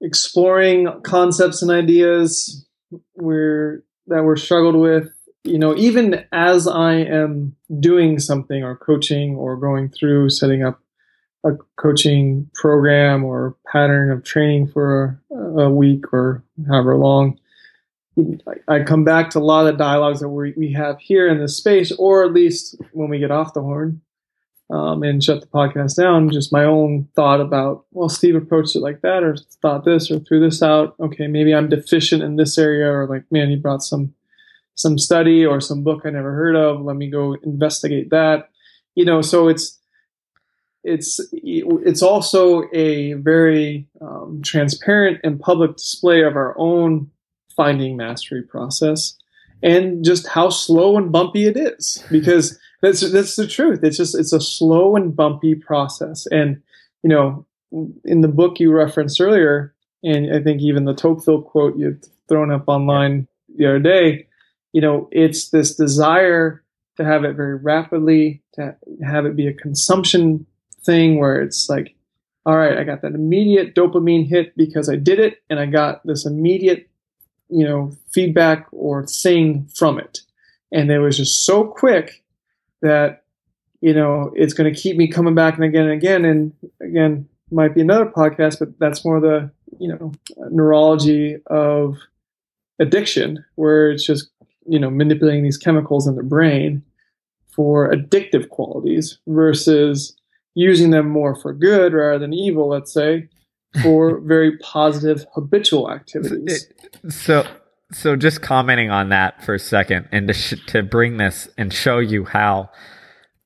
exploring 0.00 0.88
concepts 1.02 1.60
and 1.62 1.70
ideas 1.70 2.64
we're 3.16 3.84
that 4.06 4.24
we're 4.24 4.36
struggled 4.36 4.76
with. 4.76 5.10
You 5.42 5.58
know, 5.58 5.76
even 5.76 6.24
as 6.32 6.68
I 6.68 6.94
am 6.94 7.56
doing 7.80 8.18
something 8.20 8.62
or 8.62 8.76
coaching 8.76 9.34
or 9.34 9.56
going 9.56 9.88
through 9.88 10.30
setting 10.30 10.62
up 10.62 10.80
a 11.44 11.52
coaching 11.76 12.48
program 12.54 13.24
or 13.24 13.56
pattern 13.66 14.12
of 14.12 14.22
training 14.22 14.68
for 14.68 15.20
a, 15.30 15.70
week 15.70 16.12
or 16.12 16.44
however 16.68 16.96
long, 16.96 17.38
I 18.68 18.80
come 18.80 19.04
back 19.04 19.30
to 19.30 19.38
a 19.38 19.40
lot 19.40 19.66
of 19.66 19.72
the 19.72 19.78
dialogues 19.82 20.20
that 20.20 20.28
we, 20.28 20.52
we 20.56 20.72
have 20.74 20.98
here 20.98 21.26
in 21.26 21.38
this 21.38 21.56
space, 21.56 21.90
or 21.92 22.24
at 22.24 22.34
least 22.34 22.76
when 22.92 23.08
we 23.08 23.18
get 23.18 23.30
off 23.30 23.54
the 23.54 23.62
horn, 23.62 24.02
um, 24.70 25.02
and 25.02 25.22
shut 25.22 25.40
the 25.40 25.46
podcast 25.46 25.96
down. 25.96 26.30
Just 26.30 26.52
my 26.52 26.64
own 26.64 27.08
thought 27.16 27.40
about, 27.40 27.84
well, 27.90 28.08
Steve 28.08 28.36
approached 28.36 28.76
it 28.76 28.80
like 28.80 29.00
that, 29.02 29.22
or 29.22 29.36
thought 29.62 29.84
this, 29.84 30.10
or 30.10 30.20
threw 30.20 30.40
this 30.40 30.62
out. 30.62 30.94
Okay, 31.00 31.26
maybe 31.26 31.54
I'm 31.54 31.68
deficient 31.68 32.22
in 32.22 32.36
this 32.36 32.56
area, 32.56 32.90
or 32.90 33.06
like, 33.06 33.24
man, 33.30 33.50
he 33.50 33.56
brought 33.56 33.82
some 33.82 34.14
some 34.76 34.96
study 34.98 35.44
or 35.44 35.60
some 35.60 35.82
book 35.82 36.02
I 36.04 36.10
never 36.10 36.32
heard 36.32 36.56
of. 36.56 36.80
Let 36.80 36.96
me 36.96 37.10
go 37.10 37.36
investigate 37.42 38.10
that. 38.10 38.48
You 38.94 39.04
know, 39.04 39.20
so 39.20 39.48
it's 39.48 39.78
it's 40.82 41.20
it's 41.32 42.02
also 42.02 42.62
a 42.72 43.14
very 43.14 43.88
um, 44.00 44.40
transparent 44.42 45.20
and 45.22 45.38
public 45.38 45.76
display 45.76 46.22
of 46.22 46.36
our 46.36 46.54
own 46.58 47.10
finding 47.54 47.96
mastery 47.96 48.42
process 48.42 49.18
and 49.62 50.04
just 50.04 50.26
how 50.28 50.48
slow 50.48 50.96
and 50.96 51.12
bumpy 51.12 51.46
it 51.46 51.56
is 51.56 52.02
because 52.10 52.58
that's 52.82 53.10
that's 53.12 53.36
the 53.36 53.46
truth. 53.46 53.80
It's 53.82 53.96
just 53.96 54.18
it's 54.18 54.32
a 54.32 54.40
slow 54.40 54.96
and 54.96 55.14
bumpy 55.14 55.54
process. 55.54 56.26
And 56.26 56.62
you 57.02 57.10
know, 57.10 57.46
in 58.04 58.20
the 58.20 58.28
book 58.28 58.58
you 58.58 58.72
referenced 58.72 59.20
earlier, 59.20 59.74
and 60.02 60.34
I 60.34 60.42
think 60.42 60.62
even 60.62 60.84
the 60.84 60.94
Tocqueville 60.94 61.42
quote 61.42 61.76
you've 61.76 62.02
thrown 62.28 62.50
up 62.50 62.64
online 62.68 63.28
the 63.56 63.66
other 63.66 63.78
day, 63.78 64.26
you 64.72 64.80
know, 64.80 65.08
it's 65.12 65.50
this 65.50 65.74
desire 65.74 66.64
to 66.96 67.04
have 67.04 67.24
it 67.24 67.36
very 67.36 67.56
rapidly, 67.56 68.42
to 68.54 68.76
have 69.04 69.26
it 69.26 69.36
be 69.36 69.46
a 69.46 69.54
consumption 69.54 70.46
thing 70.84 71.18
where 71.18 71.40
it's 71.40 71.68
like, 71.68 71.94
all 72.46 72.56
right, 72.56 72.78
I 72.78 72.84
got 72.84 73.02
that 73.02 73.14
immediate 73.14 73.74
dopamine 73.74 74.26
hit 74.26 74.56
because 74.56 74.88
I 74.88 74.96
did 74.96 75.18
it, 75.18 75.42
and 75.50 75.60
I 75.60 75.66
got 75.66 76.06
this 76.06 76.24
immediate, 76.24 76.88
you 77.48 77.66
know, 77.66 77.92
feedback 78.10 78.66
or 78.72 79.06
thing 79.06 79.68
from 79.74 79.98
it. 79.98 80.20
And 80.72 80.90
it 80.90 81.00
was 81.00 81.16
just 81.16 81.44
so 81.44 81.64
quick 81.64 82.19
that 82.82 83.24
you 83.80 83.94
know 83.94 84.32
it's 84.34 84.54
going 84.54 84.72
to 84.72 84.80
keep 84.80 84.96
me 84.96 85.08
coming 85.08 85.34
back 85.34 85.54
and 85.54 85.64
again 85.64 85.84
and 85.84 85.92
again 85.92 86.24
and 86.24 86.52
again 86.80 87.28
might 87.50 87.74
be 87.74 87.80
another 87.80 88.06
podcast 88.06 88.58
but 88.58 88.78
that's 88.78 89.04
more 89.04 89.20
the 89.20 89.50
you 89.78 89.88
know 89.88 90.12
neurology 90.50 91.36
of 91.46 91.96
addiction 92.78 93.44
where 93.56 93.90
it's 93.90 94.04
just 94.04 94.30
you 94.66 94.78
know 94.78 94.90
manipulating 94.90 95.42
these 95.42 95.58
chemicals 95.58 96.06
in 96.06 96.16
the 96.16 96.22
brain 96.22 96.82
for 97.54 97.90
addictive 97.90 98.48
qualities 98.48 99.18
versus 99.26 100.16
using 100.54 100.90
them 100.90 101.08
more 101.08 101.34
for 101.34 101.52
good 101.52 101.92
rather 101.92 102.18
than 102.18 102.32
evil 102.32 102.68
let's 102.68 102.92
say 102.92 103.28
for 103.82 104.20
very 104.24 104.58
positive 104.58 105.24
habitual 105.34 105.90
activities. 105.90 106.66
So 107.08 107.46
so 107.92 108.16
just 108.16 108.42
commenting 108.42 108.90
on 108.90 109.08
that 109.10 109.42
for 109.44 109.54
a 109.54 109.58
second 109.58 110.08
and 110.12 110.28
to, 110.28 110.34
sh- 110.34 110.64
to 110.68 110.82
bring 110.82 111.16
this 111.16 111.48
and 111.56 111.72
show 111.72 111.98
you 111.98 112.24
how 112.24 112.70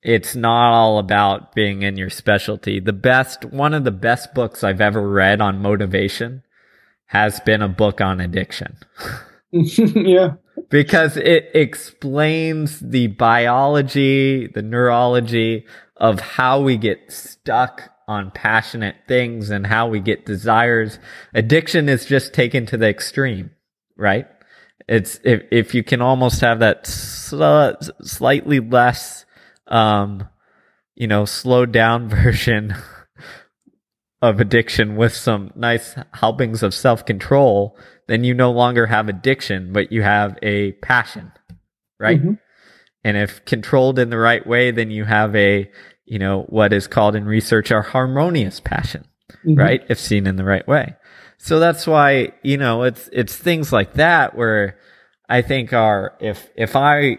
it's 0.02 0.36
not 0.36 0.72
all 0.72 0.98
about 0.98 1.54
being 1.54 1.82
in 1.82 1.96
your 1.96 2.10
specialty. 2.10 2.78
The 2.78 2.92
best, 2.92 3.46
one 3.46 3.72
of 3.72 3.84
the 3.84 3.90
best 3.90 4.34
books 4.34 4.62
I've 4.62 4.82
ever 4.82 5.08
read 5.08 5.40
on 5.40 5.62
motivation 5.62 6.42
has 7.06 7.40
been 7.40 7.62
a 7.62 7.68
book 7.68 8.00
on 8.00 8.20
addiction. 8.20 8.76
yeah. 9.50 10.34
Because 10.68 11.16
it 11.16 11.48
explains 11.54 12.80
the 12.80 13.08
biology, 13.08 14.46
the 14.46 14.62
neurology 14.62 15.64
of 15.96 16.20
how 16.20 16.60
we 16.60 16.76
get 16.76 17.10
stuck 17.10 17.90
on 18.06 18.30
passionate 18.30 18.96
things 19.08 19.48
and 19.48 19.66
how 19.66 19.88
we 19.88 20.00
get 20.00 20.26
desires. 20.26 20.98
Addiction 21.32 21.88
is 21.88 22.04
just 22.04 22.34
taken 22.34 22.66
to 22.66 22.76
the 22.76 22.88
extreme, 22.88 23.50
right? 23.96 24.26
It's 24.88 25.18
if 25.24 25.42
if 25.50 25.74
you 25.74 25.82
can 25.82 26.02
almost 26.02 26.40
have 26.40 26.60
that 26.60 26.86
sl- 26.86 27.70
slightly 28.02 28.60
less, 28.60 29.24
um, 29.66 30.28
you 30.94 31.06
know, 31.06 31.24
slowed 31.24 31.72
down 31.72 32.08
version 32.08 32.74
of 34.20 34.40
addiction 34.40 34.96
with 34.96 35.14
some 35.14 35.52
nice 35.54 35.96
helpings 36.14 36.62
of 36.62 36.74
self 36.74 37.04
control, 37.04 37.76
then 38.08 38.24
you 38.24 38.34
no 38.34 38.50
longer 38.50 38.86
have 38.86 39.08
addiction, 39.08 39.72
but 39.72 39.92
you 39.92 40.02
have 40.02 40.38
a 40.42 40.72
passion, 40.72 41.32
right? 41.98 42.18
Mm-hmm. 42.18 42.32
And 43.04 43.16
if 43.18 43.44
controlled 43.44 43.98
in 43.98 44.08
the 44.08 44.18
right 44.18 44.46
way, 44.46 44.70
then 44.70 44.90
you 44.90 45.04
have 45.04 45.36
a, 45.36 45.70
you 46.06 46.18
know, 46.18 46.42
what 46.48 46.72
is 46.72 46.86
called 46.86 47.16
in 47.16 47.26
research 47.26 47.70
a 47.70 47.82
harmonious 47.82 48.60
passion, 48.60 49.06
mm-hmm. 49.46 49.54
right? 49.54 49.82
If 49.88 49.98
seen 49.98 50.26
in 50.26 50.36
the 50.36 50.44
right 50.44 50.66
way. 50.66 50.96
So 51.44 51.60
that's 51.60 51.86
why, 51.86 52.32
you 52.42 52.56
know, 52.56 52.84
it's, 52.84 53.10
it's 53.12 53.36
things 53.36 53.70
like 53.70 53.92
that 53.94 54.34
where 54.34 54.78
I 55.28 55.42
think 55.42 55.74
are, 55.74 56.16
if, 56.18 56.48
if 56.56 56.74
I, 56.74 57.18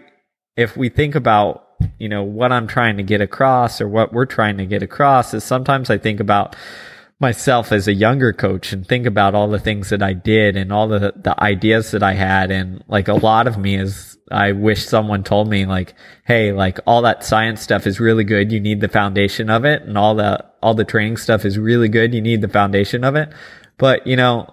if 0.56 0.76
we 0.76 0.88
think 0.88 1.14
about, 1.14 1.64
you 2.00 2.08
know, 2.08 2.24
what 2.24 2.50
I'm 2.50 2.66
trying 2.66 2.96
to 2.96 3.04
get 3.04 3.20
across 3.20 3.80
or 3.80 3.86
what 3.86 4.12
we're 4.12 4.26
trying 4.26 4.58
to 4.58 4.66
get 4.66 4.82
across 4.82 5.32
is 5.32 5.44
sometimes 5.44 5.90
I 5.90 5.98
think 5.98 6.18
about 6.18 6.56
myself 7.20 7.70
as 7.70 7.86
a 7.86 7.94
younger 7.94 8.32
coach 8.32 8.72
and 8.72 8.84
think 8.84 9.06
about 9.06 9.36
all 9.36 9.46
the 9.46 9.60
things 9.60 9.90
that 9.90 10.02
I 10.02 10.12
did 10.12 10.56
and 10.56 10.72
all 10.72 10.88
the, 10.88 11.12
the 11.14 11.40
ideas 11.40 11.92
that 11.92 12.02
I 12.02 12.14
had. 12.14 12.50
And 12.50 12.82
like 12.88 13.06
a 13.06 13.14
lot 13.14 13.46
of 13.46 13.56
me 13.56 13.76
is, 13.76 14.18
I 14.32 14.50
wish 14.50 14.84
someone 14.84 15.22
told 15.22 15.48
me 15.48 15.66
like, 15.66 15.94
Hey, 16.24 16.50
like 16.50 16.80
all 16.84 17.02
that 17.02 17.22
science 17.22 17.62
stuff 17.62 17.86
is 17.86 18.00
really 18.00 18.24
good. 18.24 18.50
You 18.50 18.58
need 18.58 18.80
the 18.80 18.88
foundation 18.88 19.50
of 19.50 19.64
it 19.64 19.82
and 19.82 19.96
all 19.96 20.16
the, 20.16 20.44
all 20.64 20.74
the 20.74 20.84
training 20.84 21.18
stuff 21.18 21.44
is 21.44 21.56
really 21.56 21.88
good. 21.88 22.12
You 22.12 22.20
need 22.20 22.40
the 22.40 22.48
foundation 22.48 23.04
of 23.04 23.14
it. 23.14 23.32
But 23.78 24.06
you 24.06 24.16
know, 24.16 24.52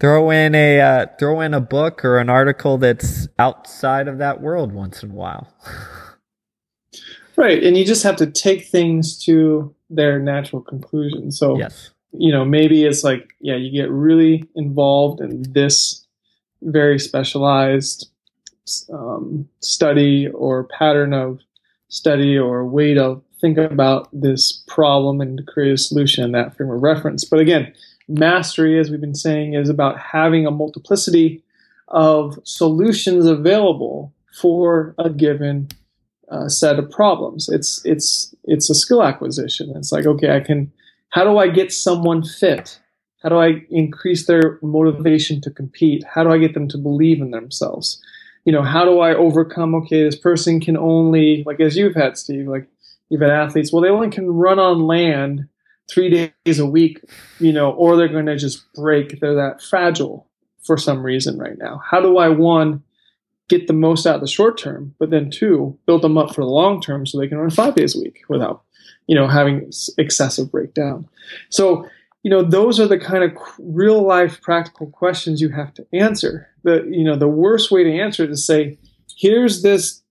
throw 0.00 0.30
in 0.30 0.54
a 0.54 0.80
uh, 0.80 1.06
throw 1.18 1.40
in 1.40 1.54
a 1.54 1.60
book 1.60 2.04
or 2.04 2.18
an 2.18 2.28
article 2.28 2.78
that's 2.78 3.28
outside 3.38 4.08
of 4.08 4.18
that 4.18 4.40
world 4.40 4.72
once 4.72 5.02
in 5.02 5.10
a 5.10 5.14
while. 5.14 5.52
right, 7.36 7.62
and 7.62 7.76
you 7.76 7.84
just 7.84 8.02
have 8.02 8.16
to 8.16 8.26
take 8.26 8.66
things 8.66 9.22
to 9.24 9.74
their 9.90 10.18
natural 10.18 10.62
conclusion. 10.62 11.32
So 11.32 11.58
yes. 11.58 11.90
you 12.12 12.32
know, 12.32 12.44
maybe 12.44 12.84
it's 12.84 13.04
like 13.04 13.30
yeah, 13.40 13.56
you 13.56 13.70
get 13.70 13.90
really 13.90 14.44
involved 14.54 15.20
in 15.20 15.44
this 15.52 16.06
very 16.62 16.98
specialized 16.98 18.10
um, 18.92 19.48
study 19.60 20.28
or 20.28 20.64
pattern 20.64 21.14
of 21.14 21.40
study 21.88 22.36
or 22.36 22.66
way 22.66 22.94
to 22.94 23.22
think 23.40 23.56
about 23.56 24.08
this 24.12 24.64
problem 24.66 25.20
and 25.20 25.38
to 25.38 25.44
create 25.44 25.72
a 25.72 25.78
solution 25.78 26.24
in 26.24 26.32
that 26.32 26.56
frame 26.56 26.70
of 26.70 26.82
reference. 26.82 27.24
But 27.24 27.38
again, 27.38 27.72
mastery, 28.08 28.78
as 28.78 28.90
we've 28.90 29.00
been 29.00 29.14
saying, 29.14 29.54
is 29.54 29.68
about 29.68 29.98
having 29.98 30.46
a 30.46 30.50
multiplicity 30.50 31.42
of 31.88 32.38
solutions 32.44 33.26
available 33.26 34.12
for 34.32 34.94
a 34.98 35.10
given 35.10 35.68
uh, 36.30 36.48
set 36.48 36.78
of 36.78 36.90
problems. 36.90 37.48
It's 37.48 37.84
it's 37.84 38.34
it's 38.44 38.70
a 38.70 38.74
skill 38.74 39.02
acquisition. 39.02 39.72
It's 39.76 39.92
like 39.92 40.06
okay, 40.06 40.34
I 40.36 40.40
can. 40.40 40.72
How 41.10 41.24
do 41.24 41.38
I 41.38 41.48
get 41.48 41.72
someone 41.72 42.22
fit? 42.22 42.78
How 43.22 43.30
do 43.30 43.36
I 43.36 43.64
increase 43.70 44.26
their 44.26 44.58
motivation 44.62 45.40
to 45.40 45.50
compete? 45.50 46.04
How 46.04 46.22
do 46.22 46.30
I 46.30 46.38
get 46.38 46.54
them 46.54 46.68
to 46.68 46.78
believe 46.78 47.20
in 47.20 47.30
themselves? 47.30 48.00
You 48.44 48.52
know, 48.52 48.62
how 48.62 48.84
do 48.84 49.00
I 49.00 49.14
overcome? 49.14 49.74
Okay, 49.74 50.04
this 50.04 50.16
person 50.16 50.60
can 50.60 50.76
only 50.76 51.42
like 51.46 51.60
as 51.60 51.76
you've 51.76 51.94
had, 51.94 52.16
Steve. 52.16 52.46
Like 52.46 52.68
you've 53.08 53.22
had 53.22 53.30
athletes. 53.30 53.72
Well, 53.72 53.82
they 53.82 53.88
only 53.88 54.10
can 54.10 54.30
run 54.30 54.58
on 54.58 54.86
land 54.86 55.48
three 55.90 56.32
days 56.44 56.58
a 56.58 56.66
week, 56.66 57.00
you 57.40 57.52
know, 57.52 57.72
or 57.72 57.96
they're 57.96 58.08
going 58.08 58.26
to 58.26 58.36
just 58.36 58.72
break. 58.74 59.20
They're 59.20 59.34
that 59.34 59.62
fragile. 59.62 60.26
for 60.62 60.76
some 60.76 61.02
reason 61.02 61.38
right 61.38 61.56
now? 61.56 61.80
How 61.84 62.00
do 62.00 62.18
I 62.18 62.28
one 62.28 62.82
get 63.48 63.66
the 63.66 63.72
most 63.72 64.06
out 64.06 64.16
of 64.16 64.20
the 64.20 64.26
short 64.26 64.58
term, 64.58 64.94
but 64.98 65.10
then 65.10 65.30
two 65.30 65.76
build 65.86 66.02
them 66.02 66.18
up 66.18 66.34
for 66.34 66.42
the 66.42 66.50
long 66.50 66.80
term 66.80 67.06
so 67.06 67.18
they 67.18 67.28
can 67.28 67.38
run 67.38 67.50
five 67.50 67.74
days 67.74 67.96
a 67.96 68.00
week 68.00 68.22
without 68.28 68.62
you 69.06 69.14
know 69.14 69.26
having 69.26 69.70
excessive 69.96 70.50
breakdown. 70.50 71.08
So 71.48 71.88
you 72.22 72.30
know 72.30 72.42
those 72.42 72.78
are 72.78 72.86
the 72.86 72.98
kind 72.98 73.24
of 73.24 73.32
real 73.58 74.02
life 74.02 74.40
practical 74.42 74.88
questions 74.88 75.40
you 75.40 75.48
have 75.48 75.72
to 75.74 75.86
answer. 75.92 76.48
The 76.62 76.86
you 76.90 77.04
know 77.04 77.16
the 77.16 77.28
worst 77.28 77.70
way 77.70 77.82
to 77.84 77.98
answer 77.98 78.24
it 78.24 78.30
is 78.30 78.46
say 78.46 78.78
here's 79.16 79.62
this 79.62 80.02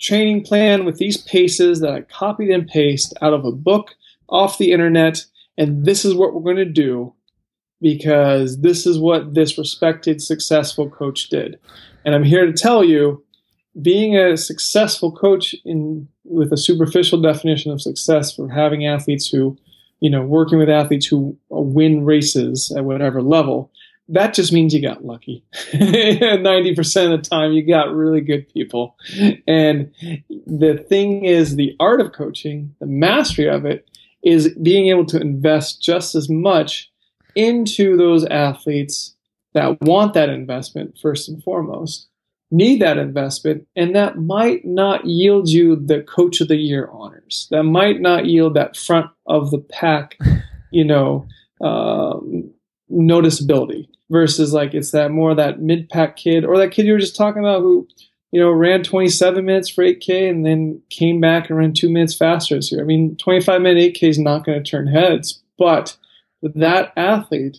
training 0.00 0.42
plan 0.42 0.84
with 0.84 0.96
these 0.96 1.18
paces 1.18 1.80
that 1.80 1.94
I 1.94 2.00
copied 2.02 2.50
and 2.50 2.66
pasted 2.66 3.16
out 3.22 3.32
of 3.32 3.44
a 3.44 3.52
book 3.52 3.94
off 4.28 4.58
the 4.58 4.72
internet, 4.72 5.24
and 5.56 5.84
this 5.84 6.04
is 6.04 6.14
what 6.14 6.34
we're 6.34 6.40
going 6.40 6.56
to 6.56 6.64
do 6.64 7.14
because 7.80 8.60
this 8.60 8.86
is 8.86 8.98
what 8.98 9.34
this 9.34 9.58
respected, 9.58 10.22
successful 10.22 10.88
coach 10.88 11.28
did. 11.28 11.58
And 12.04 12.14
I'm 12.14 12.22
here 12.22 12.46
to 12.46 12.52
tell 12.52 12.84
you, 12.84 13.24
being 13.80 14.16
a 14.16 14.36
successful 14.36 15.10
coach 15.10 15.54
in 15.64 16.08
with 16.24 16.52
a 16.52 16.56
superficial 16.56 17.20
definition 17.20 17.72
of 17.72 17.82
success 17.82 18.34
for 18.34 18.48
having 18.48 18.86
athletes 18.86 19.28
who, 19.28 19.56
you 20.00 20.10
know, 20.10 20.22
working 20.22 20.58
with 20.58 20.68
athletes 20.68 21.06
who 21.06 21.36
win 21.48 22.04
races 22.04 22.72
at 22.76 22.84
whatever 22.84 23.22
level, 23.22 23.70
that 24.08 24.34
just 24.34 24.52
means 24.52 24.74
you 24.74 24.82
got 24.82 25.04
lucky. 25.04 25.42
90% 25.72 27.14
of 27.14 27.22
the 27.22 27.28
time, 27.28 27.52
you 27.52 27.66
got 27.66 27.94
really 27.94 28.20
good 28.20 28.48
people. 28.52 28.96
And 29.46 29.92
the 30.46 30.84
thing 30.88 31.24
is, 31.24 31.56
the 31.56 31.74
art 31.80 32.00
of 32.00 32.12
coaching, 32.12 32.74
the 32.78 32.86
mastery 32.86 33.48
of 33.48 33.64
it, 33.64 33.88
is 34.22 34.54
being 34.62 34.88
able 34.88 35.06
to 35.06 35.20
invest 35.20 35.82
just 35.82 36.14
as 36.14 36.28
much 36.28 36.90
into 37.34 37.96
those 37.96 38.24
athletes 38.26 39.14
that 39.54 39.80
want 39.80 40.14
that 40.14 40.28
investment 40.28 40.96
first 41.00 41.28
and 41.28 41.42
foremost, 41.42 42.08
need 42.50 42.80
that 42.80 42.98
investment, 42.98 43.66
and 43.74 43.94
that 43.96 44.18
might 44.18 44.64
not 44.64 45.06
yield 45.06 45.48
you 45.48 45.76
the 45.76 46.02
coach 46.02 46.40
of 46.40 46.48
the 46.48 46.56
year 46.56 46.88
honors. 46.92 47.48
That 47.50 47.64
might 47.64 48.00
not 48.00 48.26
yield 48.26 48.54
that 48.54 48.76
front 48.76 49.10
of 49.26 49.50
the 49.50 49.58
pack, 49.58 50.18
you 50.70 50.84
know, 50.84 51.26
um, 51.60 52.50
noticeability 52.90 53.88
versus 54.10 54.52
like 54.52 54.74
it's 54.74 54.90
that 54.90 55.10
more 55.10 55.34
that 55.34 55.60
mid 55.60 55.88
pack 55.88 56.16
kid 56.16 56.44
or 56.44 56.58
that 56.58 56.70
kid 56.70 56.86
you 56.86 56.92
were 56.92 56.98
just 56.98 57.16
talking 57.16 57.42
about 57.42 57.62
who, 57.62 57.88
you 58.32 58.40
know, 58.40 58.50
ran 58.50 58.82
27 58.82 59.44
minutes 59.44 59.68
for 59.68 59.84
8K 59.84 60.28
and 60.28 60.44
then 60.44 60.80
came 60.88 61.20
back 61.20 61.48
and 61.48 61.58
ran 61.58 61.74
two 61.74 61.90
minutes 61.90 62.14
faster 62.14 62.56
this 62.56 62.72
year. 62.72 62.80
I 62.80 62.84
mean, 62.84 63.16
25 63.16 63.60
minute 63.60 63.94
8K 63.94 64.08
is 64.08 64.18
not 64.18 64.44
going 64.44 64.62
to 64.62 64.68
turn 64.68 64.88
heads, 64.88 65.42
but 65.58 65.96
with 66.40 66.58
that 66.58 66.92
athlete, 66.96 67.58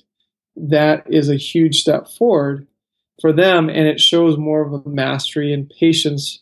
that 0.55 1.05
is 1.07 1.29
a 1.29 1.35
huge 1.35 1.79
step 1.79 2.07
forward 2.09 2.67
for 3.21 3.31
them, 3.31 3.69
and 3.69 3.87
it 3.87 3.99
shows 3.99 4.37
more 4.37 4.65
of 4.65 4.73
a 4.73 4.89
mastery 4.89 5.53
and 5.53 5.71
patience 5.79 6.41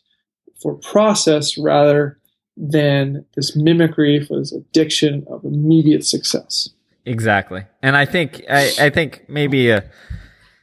for 0.60 0.74
process 0.74 1.58
rather 1.58 2.18
than 2.56 3.24
this 3.36 3.54
mimicry 3.54 4.24
for 4.24 4.38
this 4.38 4.52
addiction 4.52 5.24
of 5.30 5.44
immediate 5.44 6.04
success. 6.04 6.70
Exactly, 7.04 7.64
and 7.82 7.96
I 7.96 8.04
think 8.04 8.42
I, 8.48 8.72
I 8.78 8.90
think 8.90 9.24
maybe 9.28 9.72
uh, 9.72 9.80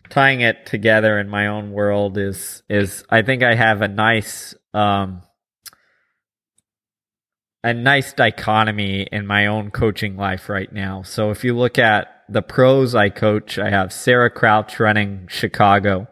tying 0.10 0.41
it 0.41 0.66
together 0.66 1.20
in 1.20 1.30
my 1.30 1.47
own 1.47 1.72
world 1.72 2.18
is 2.18 2.64
is 2.70 3.03
I 3.10 3.22
think 3.22 3.43
I 3.43 3.55
have 3.55 3.82
a 3.82 3.88
nice 3.88 4.55
um, 4.74 5.22
a 7.64 7.74
nice 7.74 8.14
dichotomy 8.14 9.03
in 9.12 9.28
my 9.28 9.47
own 9.47 9.72
coaching 9.72 10.16
life 10.16 10.49
right 10.49 10.72
now. 10.72 11.03
So 11.03 11.32
if 11.32 11.43
you 11.43 11.55
look 11.55 11.78
at 11.78 12.24
the 12.30 12.41
pros 12.41 12.95
I 12.95 13.10
coach, 13.10 13.60
I 13.60 13.70
have 13.70 13.91
Sarah 13.91 14.30
Crouch 14.30 14.80
running 14.80 15.28
Chicago 15.30 16.07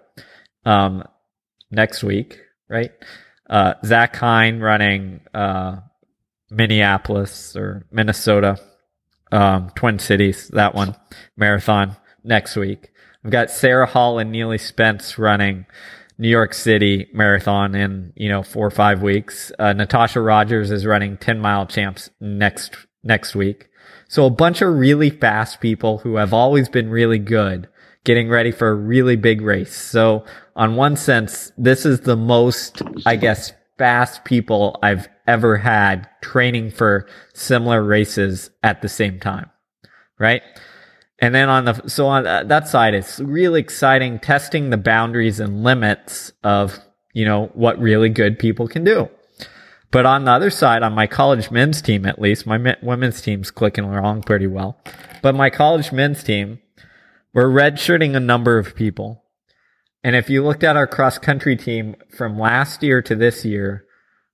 um, 0.66 1.04
next 1.72 2.04
week, 2.04 2.40
right? 2.70 2.92
Uh, 3.50 3.76
Zach 3.86 4.16
Hine 4.18 4.60
running 4.60 5.22
uh, 5.34 5.78
Minneapolis 6.50 7.56
or 7.56 7.86
Minnesota 7.92 8.60
um, 9.32 9.72
Twin 9.76 10.00
Cities, 10.00 10.50
that 10.50 10.76
one 10.76 10.96
marathon 11.36 11.96
next 12.24 12.56
week. 12.56 12.92
I've 13.24 13.32
got 13.32 13.52
Sarah 13.52 13.86
Hall 13.86 14.20
and 14.20 14.32
Neely 14.32 14.58
Spence 14.58 15.18
running 15.18 15.66
New 16.18 16.30
York 16.30 16.54
City 16.54 17.08
marathon 17.14 17.76
in 17.76 18.14
you 18.16 18.30
know 18.30 18.44
four 18.44 18.66
or 18.66 18.72
five 18.72 19.02
weeks. 19.02 19.52
Uh, 19.60 19.74
Natosha 19.74 20.26
Rogers 20.26 20.72
is 20.72 20.86
running 20.86 21.18
ten 21.18 21.40
mile 21.40 21.66
champs 21.66 22.10
next 22.20 22.76
next 23.04 23.36
week. 23.36 23.70
So 24.08 24.26
a 24.26 24.30
bunch 24.30 24.62
of 24.62 24.74
really 24.74 25.10
fast 25.10 25.60
people 25.60 26.00
who 26.00 26.16
have 26.16 26.34
always 26.34 26.70
been 26.70 26.90
really 26.90 27.20
good 27.20 27.68
getting 28.08 28.30
ready 28.30 28.52
for 28.52 28.70
a 28.70 28.74
really 28.74 29.18
big 29.18 29.42
race. 29.42 29.76
So 29.76 30.24
on 30.56 30.78
one 30.78 30.96
sense, 30.96 31.52
this 31.58 31.86
is 31.86 32.00
the 32.02 32.16
most, 32.16 32.82
I 33.06 33.18
guess, 33.18 33.52
fast 33.78 34.24
people 34.24 34.80
I've 34.82 35.10
ever 35.28 35.58
had 35.58 36.08
training 36.22 36.72
for 36.72 37.06
similar 37.34 37.84
races 37.84 38.50
at 38.64 38.82
the 38.82 38.88
same 38.88 39.20
time. 39.20 39.50
Right. 40.18 40.42
And 41.20 41.34
then 41.34 41.50
on 41.50 41.66
the, 41.66 41.90
so 41.90 42.08
on 42.08 42.28
uh, 42.28 42.44
that 42.44 42.68
side, 42.68 42.94
it's 42.94 43.20
really 43.20 43.60
exciting 43.60 44.20
testing 44.20 44.70
the 44.70 44.78
boundaries 44.78 45.40
and 45.40 45.64
limits 45.64 46.32
of, 46.44 46.80
you 47.14 47.26
know, 47.26 47.50
what 47.54 47.80
really 47.80 48.10
good 48.10 48.38
people 48.38 48.68
can 48.68 48.84
do. 48.84 49.10
But 49.90 50.06
on 50.06 50.26
the 50.26 50.32
other 50.32 50.50
side, 50.50 50.84
on 50.84 50.94
my 50.94 51.08
college 51.08 51.50
men's 51.50 51.82
team, 51.82 52.06
at 52.06 52.20
least, 52.20 52.46
my 52.46 52.76
women's 52.82 53.22
team's 53.22 53.52
clicking 53.52 53.86
along 53.86 54.24
pretty 54.24 54.48
well. 54.48 54.78
But 55.22 55.34
my 55.34 55.50
college 55.50 55.92
men's 55.92 56.24
team, 56.24 56.60
we're 57.34 57.50
redshirting 57.50 58.16
a 58.16 58.20
number 58.20 58.58
of 58.58 58.76
people. 58.76 59.24
And 60.04 60.16
if 60.16 60.30
you 60.30 60.44
looked 60.44 60.64
at 60.64 60.78
our 60.78 60.88
cross 60.88 61.18
country 61.18 61.56
team 61.56 61.96
from 62.16 62.38
last 62.38 62.84
year 62.84 63.02
to 63.02 63.16
this 63.16 63.44
year, 63.44 63.86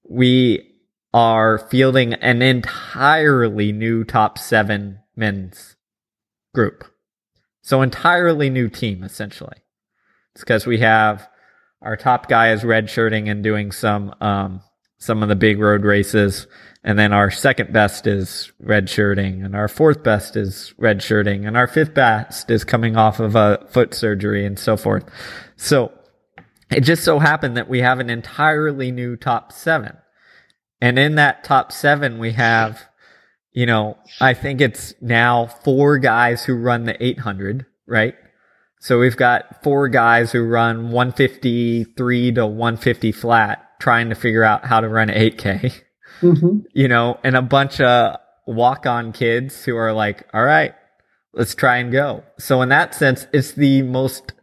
we 0.09 0.71
are 1.13 1.59
fielding 1.59 2.13
an 2.15 2.41
entirely 2.41 3.71
new 3.71 4.03
top 4.03 4.37
seven 4.37 4.99
men's 5.15 5.72
group. 6.53 6.85
So 7.61 7.81
entirely 7.81 8.49
new 8.49 8.69
team, 8.69 9.03
essentially. 9.03 9.57
It's 10.33 10.43
because 10.43 10.65
we 10.65 10.79
have 10.79 11.27
our 11.81 11.97
top 11.97 12.27
guy 12.27 12.51
is 12.51 12.63
redshirting 12.63 13.29
and 13.29 13.43
doing 13.43 13.71
some, 13.71 14.13
um, 14.21 14.61
some 14.97 15.21
of 15.21 15.29
the 15.29 15.35
big 15.35 15.59
road 15.59 15.83
races. 15.83 16.47
And 16.83 16.97
then 16.99 17.13
our 17.13 17.31
second 17.31 17.71
best 17.71 18.07
is 18.07 18.51
redshirting 18.61 19.45
and 19.45 19.55
our 19.55 19.67
fourth 19.67 20.03
best 20.03 20.35
is 20.35 20.73
redshirting 20.79 21.47
and 21.47 21.55
our 21.55 21.67
fifth 21.67 21.93
best 21.93 22.49
is 22.49 22.63
coming 22.63 22.97
off 22.97 23.19
of 23.19 23.35
a 23.35 23.65
foot 23.69 23.93
surgery 23.93 24.45
and 24.45 24.59
so 24.59 24.75
forth. 24.75 25.05
So 25.55 25.93
it 26.69 26.81
just 26.81 27.03
so 27.03 27.19
happened 27.19 27.57
that 27.57 27.69
we 27.69 27.79
have 27.79 27.99
an 27.99 28.09
entirely 28.09 28.91
new 28.91 29.15
top 29.15 29.51
seven. 29.51 29.97
And 30.81 30.99
in 30.99 31.15
that 31.15 31.43
top 31.43 31.71
seven, 31.71 32.17
we 32.17 32.33
have, 32.33 32.81
you 33.53 33.65
know, 33.65 33.97
I 34.19 34.33
think 34.33 34.61
it's 34.61 34.93
now 34.99 35.45
four 35.45 35.99
guys 35.99 36.43
who 36.43 36.55
run 36.55 36.85
the 36.85 37.03
800, 37.03 37.65
right? 37.85 38.15
So 38.79 38.99
we've 38.99 39.15
got 39.15 39.63
four 39.63 39.87
guys 39.87 40.31
who 40.31 40.43
run 40.43 40.91
153 40.91 42.31
to 42.33 42.45
150 42.45 43.11
flat 43.13 43.79
trying 43.79 44.09
to 44.09 44.15
figure 44.15 44.43
out 44.43 44.65
how 44.65 44.81
to 44.81 44.89
run 44.89 45.07
8K, 45.09 45.81
mm-hmm. 46.21 46.59
you 46.73 46.87
know, 46.87 47.19
and 47.23 47.35
a 47.35 47.41
bunch 47.41 47.79
of 47.79 48.17
walk 48.45 48.85
on 48.85 49.13
kids 49.13 49.63
who 49.63 49.75
are 49.75 49.93
like, 49.93 50.27
all 50.33 50.43
right, 50.43 50.73
let's 51.33 51.55
try 51.55 51.77
and 51.77 51.91
go. 51.91 52.23
So 52.39 52.61
in 52.61 52.69
that 52.69 52.95
sense, 52.95 53.27
it's 53.33 53.53
the 53.53 53.81
most 53.83 54.33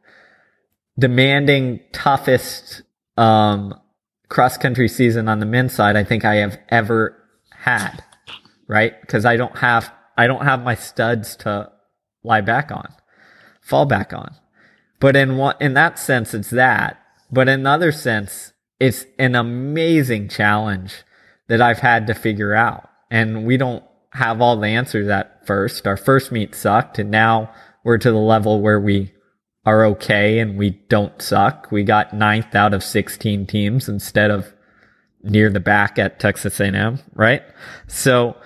demanding, 0.98 1.80
toughest, 1.92 2.82
um, 3.16 3.74
cross 4.28 4.56
country 4.56 4.88
season 4.88 5.28
on 5.28 5.40
the 5.40 5.46
men's 5.46 5.74
side 5.74 5.96
I 5.96 6.04
think 6.04 6.24
I 6.24 6.36
have 6.36 6.58
ever 6.68 7.16
had, 7.50 8.02
right? 8.70 8.98
Because 9.00 9.24
I 9.26 9.36
don't 9.36 9.58
have 9.58 9.92
I 10.16 10.26
don't 10.26 10.44
have 10.44 10.62
my 10.62 10.76
studs 10.76 11.34
to 11.36 11.70
lie 12.22 12.40
back 12.40 12.70
on, 12.70 12.88
fall 13.60 13.84
back 13.84 14.12
on. 14.12 14.36
But 15.00 15.16
in 15.16 15.36
one 15.36 15.56
in 15.60 15.74
that 15.74 15.98
sense, 15.98 16.32
it's 16.32 16.50
that. 16.50 17.02
But 17.32 17.48
in 17.48 17.60
another 17.60 17.90
sense, 17.90 18.52
it's 18.78 19.06
an 19.18 19.34
amazing 19.34 20.28
challenge 20.28 21.02
that 21.48 21.60
I've 21.60 21.80
had 21.80 22.06
to 22.06 22.14
figure 22.14 22.54
out. 22.54 22.88
And 23.10 23.44
we 23.44 23.56
don't 23.56 23.84
have 24.12 24.40
all 24.40 24.56
the 24.56 24.68
answers 24.68 25.08
at 25.08 25.44
first. 25.46 25.86
Our 25.86 25.96
first 25.96 26.30
meet 26.30 26.54
sucked, 26.54 26.98
and 26.98 27.10
now 27.10 27.52
we're 27.82 27.98
to 27.98 28.12
the 28.12 28.18
level 28.18 28.60
where 28.60 28.80
we 28.80 29.12
are 29.64 29.84
okay 29.86 30.38
and 30.38 30.56
we 30.56 30.70
don't 30.70 31.20
suck. 31.20 31.68
We 31.70 31.82
got 31.82 32.14
ninth 32.14 32.54
out 32.54 32.72
of 32.72 32.82
16 32.82 33.46
teams 33.46 33.88
instead 33.88 34.30
of 34.30 34.54
near 35.22 35.50
the 35.50 35.60
back 35.60 35.98
at 35.98 36.18
Texas 36.18 36.60
A&M, 36.60 37.00
right? 37.14 37.42
So, 37.86 38.36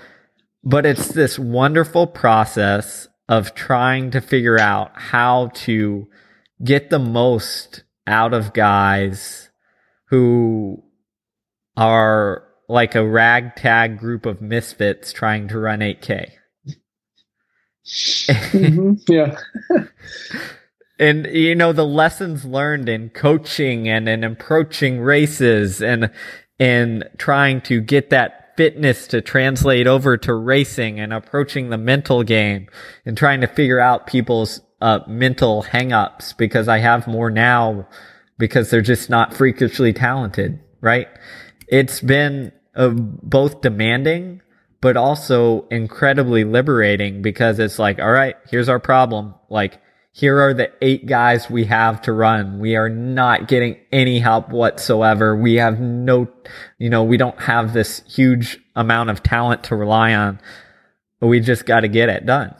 but 0.65 0.87
it's 0.87 1.09
this 1.09 1.39
wonderful 1.39 2.07
process 2.07 3.07
of 3.29 3.55
trying 3.55 4.11
to 4.11 4.21
figure 4.21 4.59
out 4.59 4.93
how 4.95 5.49
to 5.55 6.07
get 6.63 6.91
the 6.91 6.99
most 6.99 7.85
out 8.07 8.35
of 8.35 8.53
guys 8.53 9.51
who 10.07 10.83
are 11.77 12.45
like 12.69 12.95
a 12.95 13.07
ragtag 13.07 13.99
group 13.99 14.27
of 14.27 14.41
misfits 14.41 15.13
trying 15.13 15.49
to 15.49 15.59
run 15.59 15.81
8K. 15.81 16.31
mm-hmm. 17.87 18.93
Yeah. 19.09 19.37
and 20.99 21.27
you 21.27 21.55
know 21.55 21.73
the 21.73 21.85
lessons 21.85 22.45
learned 22.45 22.89
in 22.89 23.11
coaching 23.11 23.89
and 23.89 24.09
in 24.09 24.25
approaching 24.25 25.01
races 25.01 25.83
and 25.83 26.11
and 26.59 27.05
trying 27.19 27.61
to 27.63 27.81
get 27.81 28.11
that 28.11 28.44
fitness 28.57 29.07
to 29.09 29.21
translate 29.21 29.87
over 29.87 30.17
to 30.17 30.35
racing 30.35 31.01
and 31.01 31.13
approaching 31.13 31.71
the 31.71 31.79
mental 31.79 32.23
game 32.23 32.69
and 33.05 33.17
trying 33.17 33.41
to 33.41 33.47
figure 33.47 33.81
out 33.81 34.07
people's 34.07 34.61
uh, 34.81 35.01
mental 35.07 35.63
hangups 35.63 36.37
because 36.37 36.69
I 36.69 36.79
have 36.79 37.07
more 37.07 37.31
now 37.31 37.89
because 38.39 38.71
they're 38.71 38.81
just 38.81 39.09
not 39.11 39.35
freakishly 39.35 39.93
talented, 39.93 40.61
right? 40.81 41.09
It's 41.69 42.01
been 42.01 42.53
uh, 42.75 42.91
both 42.91 43.61
demanding 43.61 44.43
but 44.85 44.99
also 44.99 45.67
incredibly 45.69 46.45
liberating 46.45 47.23
because 47.23 47.59
it's 47.59 47.79
like, 47.79 47.99
all 47.99 48.13
right, 48.13 48.37
here's 48.51 48.69
our 48.69 48.79
problem. 48.79 49.35
Like, 49.49 49.81
here 50.17 50.41
are 50.41 50.55
the 50.55 50.71
eight 50.81 51.07
guys 51.07 51.51
we 51.51 51.65
have 51.65 52.01
to 52.03 52.13
run. 52.13 52.61
We 52.61 52.77
are 52.77 52.89
not 52.89 53.49
getting 53.49 53.79
any 53.91 54.21
help 54.21 54.49
whatsoever. 54.49 55.35
We 55.35 55.55
have 55.55 55.81
no, 55.81 56.29
you 56.79 56.89
know, 56.89 57.03
we 57.03 57.17
don't 57.17 57.41
have 57.41 57.73
this 57.73 58.01
huge 58.07 58.61
amount 58.77 59.11
of 59.11 59.25
talent 59.25 59.65
to 59.65 59.77
rely 59.77 60.15
on. 60.15 60.41
But 61.19 61.27
we 61.27 61.41
just 61.41 61.67
got 61.67 61.81
to 61.81 61.89
get 61.89 62.11
it 62.11 62.27
done. 62.27 62.55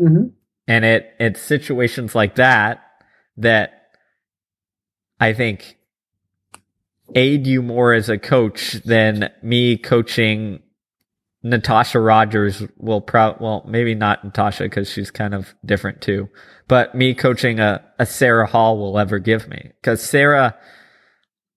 Mm-hmm. 0.00 0.26
And 0.68 0.84
it, 0.84 1.12
it's 1.18 1.40
situations 1.40 2.14
like 2.14 2.36
that 2.36 2.84
that 3.38 3.88
I 5.18 5.32
think 5.32 5.78
aid 7.16 7.48
you 7.48 7.62
more 7.62 7.94
as 7.94 8.08
a 8.08 8.16
coach 8.16 8.74
than 8.84 9.32
me 9.42 9.76
coaching 9.76 10.62
Natosha 11.46 12.04
Rogers 12.04 12.62
will 12.76 13.00
pro 13.00 13.36
well 13.38 13.64
maybe 13.68 13.94
not 13.94 14.24
Natosha 14.24 14.64
because 14.64 14.90
she's 14.90 15.12
kind 15.12 15.32
of 15.32 15.54
different 15.64 16.00
too, 16.00 16.28
but 16.66 16.94
me 16.94 17.14
coaching 17.14 17.60
a, 17.60 17.84
a 18.00 18.06
Sarah 18.06 18.46
Hall 18.46 18.78
will 18.78 18.98
ever 18.98 19.20
give 19.20 19.48
me. 19.48 19.70
Because 19.80 20.02
Sarah, 20.02 20.56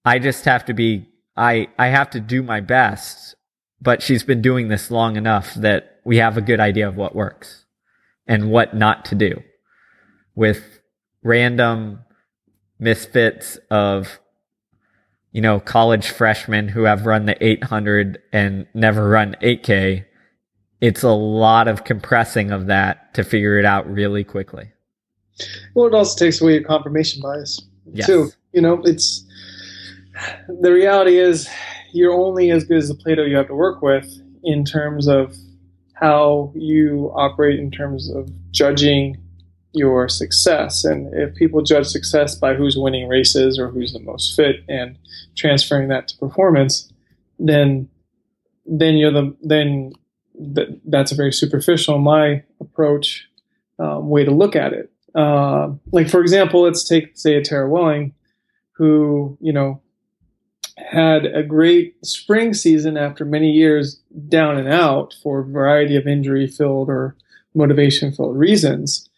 I 0.05 0.19
just 0.19 0.45
have 0.45 0.65
to 0.65 0.73
be 0.73 1.07
I 1.35 1.69
I 1.79 1.87
have 1.87 2.11
to 2.11 2.19
do 2.19 2.43
my 2.43 2.59
best, 2.59 3.35
but 3.81 4.03
she's 4.03 4.23
been 4.23 4.43
doing 4.43 4.67
this 4.67 4.91
long 4.91 5.15
enough 5.15 5.55
that 5.55 5.99
we 6.05 6.17
have 6.17 6.37
a 6.37 6.41
good 6.41 6.59
idea 6.59 6.87
of 6.87 6.95
what 6.95 7.15
works 7.15 7.65
and 8.27 8.51
what 8.51 8.75
not 8.75 9.05
to 9.05 9.15
do 9.15 9.41
with 10.35 10.81
random 11.23 12.01
misfits 12.77 13.57
of 13.71 14.19
you 15.32 15.41
know, 15.41 15.59
college 15.59 16.09
freshmen 16.09 16.67
who 16.67 16.84
have 16.84 17.05
run 17.05 17.25
the 17.25 17.43
800 17.45 18.21
and 18.34 18.65
never 18.73 19.09
run 19.09 19.36
8K, 19.41 20.05
it's 20.82 21.03
a 21.03 21.09
lot 21.09 21.67
of 21.67 21.84
compressing 21.84 22.51
of 22.51 22.67
that 22.67 23.13
to 23.13 23.23
figure 23.23 23.59
it 23.59 23.65
out 23.65 23.89
really 23.91 24.23
quickly. 24.23 24.71
Well, 25.73 25.88
it 25.88 25.93
also 25.93 26.17
takes 26.17 26.41
away 26.41 26.55
your 26.55 26.63
confirmation 26.63 27.21
bias 27.21 27.61
yes. 27.93 28.07
too. 28.07 28.30
You 28.53 28.61
know, 28.61 28.82
it's 28.84 29.25
the 30.61 30.71
reality 30.71 31.17
is 31.17 31.49
you're 31.93 32.13
only 32.13 32.51
as 32.51 32.63
good 32.65 32.77
as 32.77 32.88
the 32.88 32.95
Play-Doh 32.95 33.23
you 33.23 33.38
have 33.38 33.47
to 33.47 33.55
work 33.55 33.82
with 33.82 34.21
in 34.43 34.65
terms 34.65 35.07
of 35.07 35.36
how 35.93 36.51
you 36.55 37.11
operate 37.15 37.59
in 37.59 37.71
terms 37.71 38.09
of 38.09 38.30
judging 38.51 39.17
your 39.74 40.09
success. 40.09 40.84
And 40.84 41.13
if 41.13 41.36
people 41.36 41.61
judge 41.61 41.88
success 41.88 42.36
by 42.36 42.55
who's 42.55 42.78
winning 42.78 43.07
races 43.07 43.59
or 43.59 43.70
who's 43.70 43.93
the 43.93 43.99
most 43.99 44.36
fit 44.36 44.63
and 44.67 44.97
transferring 45.36 45.89
that 45.89 46.07
to 46.09 46.17
performance, 46.17 46.91
then 47.38 47.89
then 48.65 48.97
you're 48.97 49.11
the 49.11 49.36
then 49.41 49.93
th- 50.55 50.70
that's 50.86 51.11
a 51.11 51.15
very 51.15 51.32
superficial 51.32 51.97
my 51.97 52.43
approach 52.59 53.28
um, 53.80 54.09
way 54.09 54.24
to 54.24 54.32
look 54.32 54.55
at 54.55 54.74
it. 54.74 54.91
Uh, 55.15 55.70
like 55.91 56.09
for 56.09 56.22
example, 56.22 56.63
let's 56.63 56.84
take 56.84 57.17
say 57.17 57.36
a 57.36 57.43
Tara 57.43 57.70
Welling, 57.70 58.13
who 58.74 59.38
you 59.39 59.53
know 59.53 59.82
had 60.78 61.26
a 61.26 61.43
great 61.43 62.03
spring 62.05 62.53
season 62.53 62.97
after 62.97 63.26
many 63.26 63.51
years 63.51 63.99
down 64.30 64.57
and 64.57 64.67
out 64.67 65.13
for 65.22 65.39
a 65.39 65.45
variety 65.45 65.95
of 65.95 66.07
injury 66.07 66.47
filled 66.47 66.89
or 66.89 67.15
motivation 67.53 68.13
filled 68.13 68.38
reasons 68.38 69.09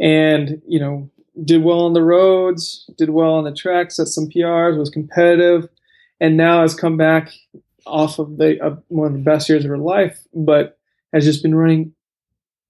and 0.00 0.60
you 0.66 0.80
know 0.80 1.10
did 1.44 1.64
well 1.64 1.80
on 1.80 1.94
the 1.94 2.02
roads, 2.02 2.88
did 2.96 3.10
well 3.10 3.34
on 3.34 3.44
the 3.44 3.54
tracks, 3.54 3.96
set 3.96 4.06
some 4.06 4.28
PRs, 4.28 4.78
was 4.78 4.90
competitive, 4.90 5.68
and 6.20 6.36
now 6.36 6.62
has 6.62 6.74
come 6.74 6.96
back 6.96 7.32
off 7.86 8.18
of 8.18 8.36
the 8.36 8.82
one 8.88 9.08
of 9.08 9.12
the 9.12 9.18
best 9.18 9.48
years 9.48 9.64
of 9.64 9.70
her 9.70 9.78
life, 9.78 10.18
but 10.32 10.78
has 11.12 11.24
just 11.24 11.42
been 11.42 11.54
running 11.54 11.92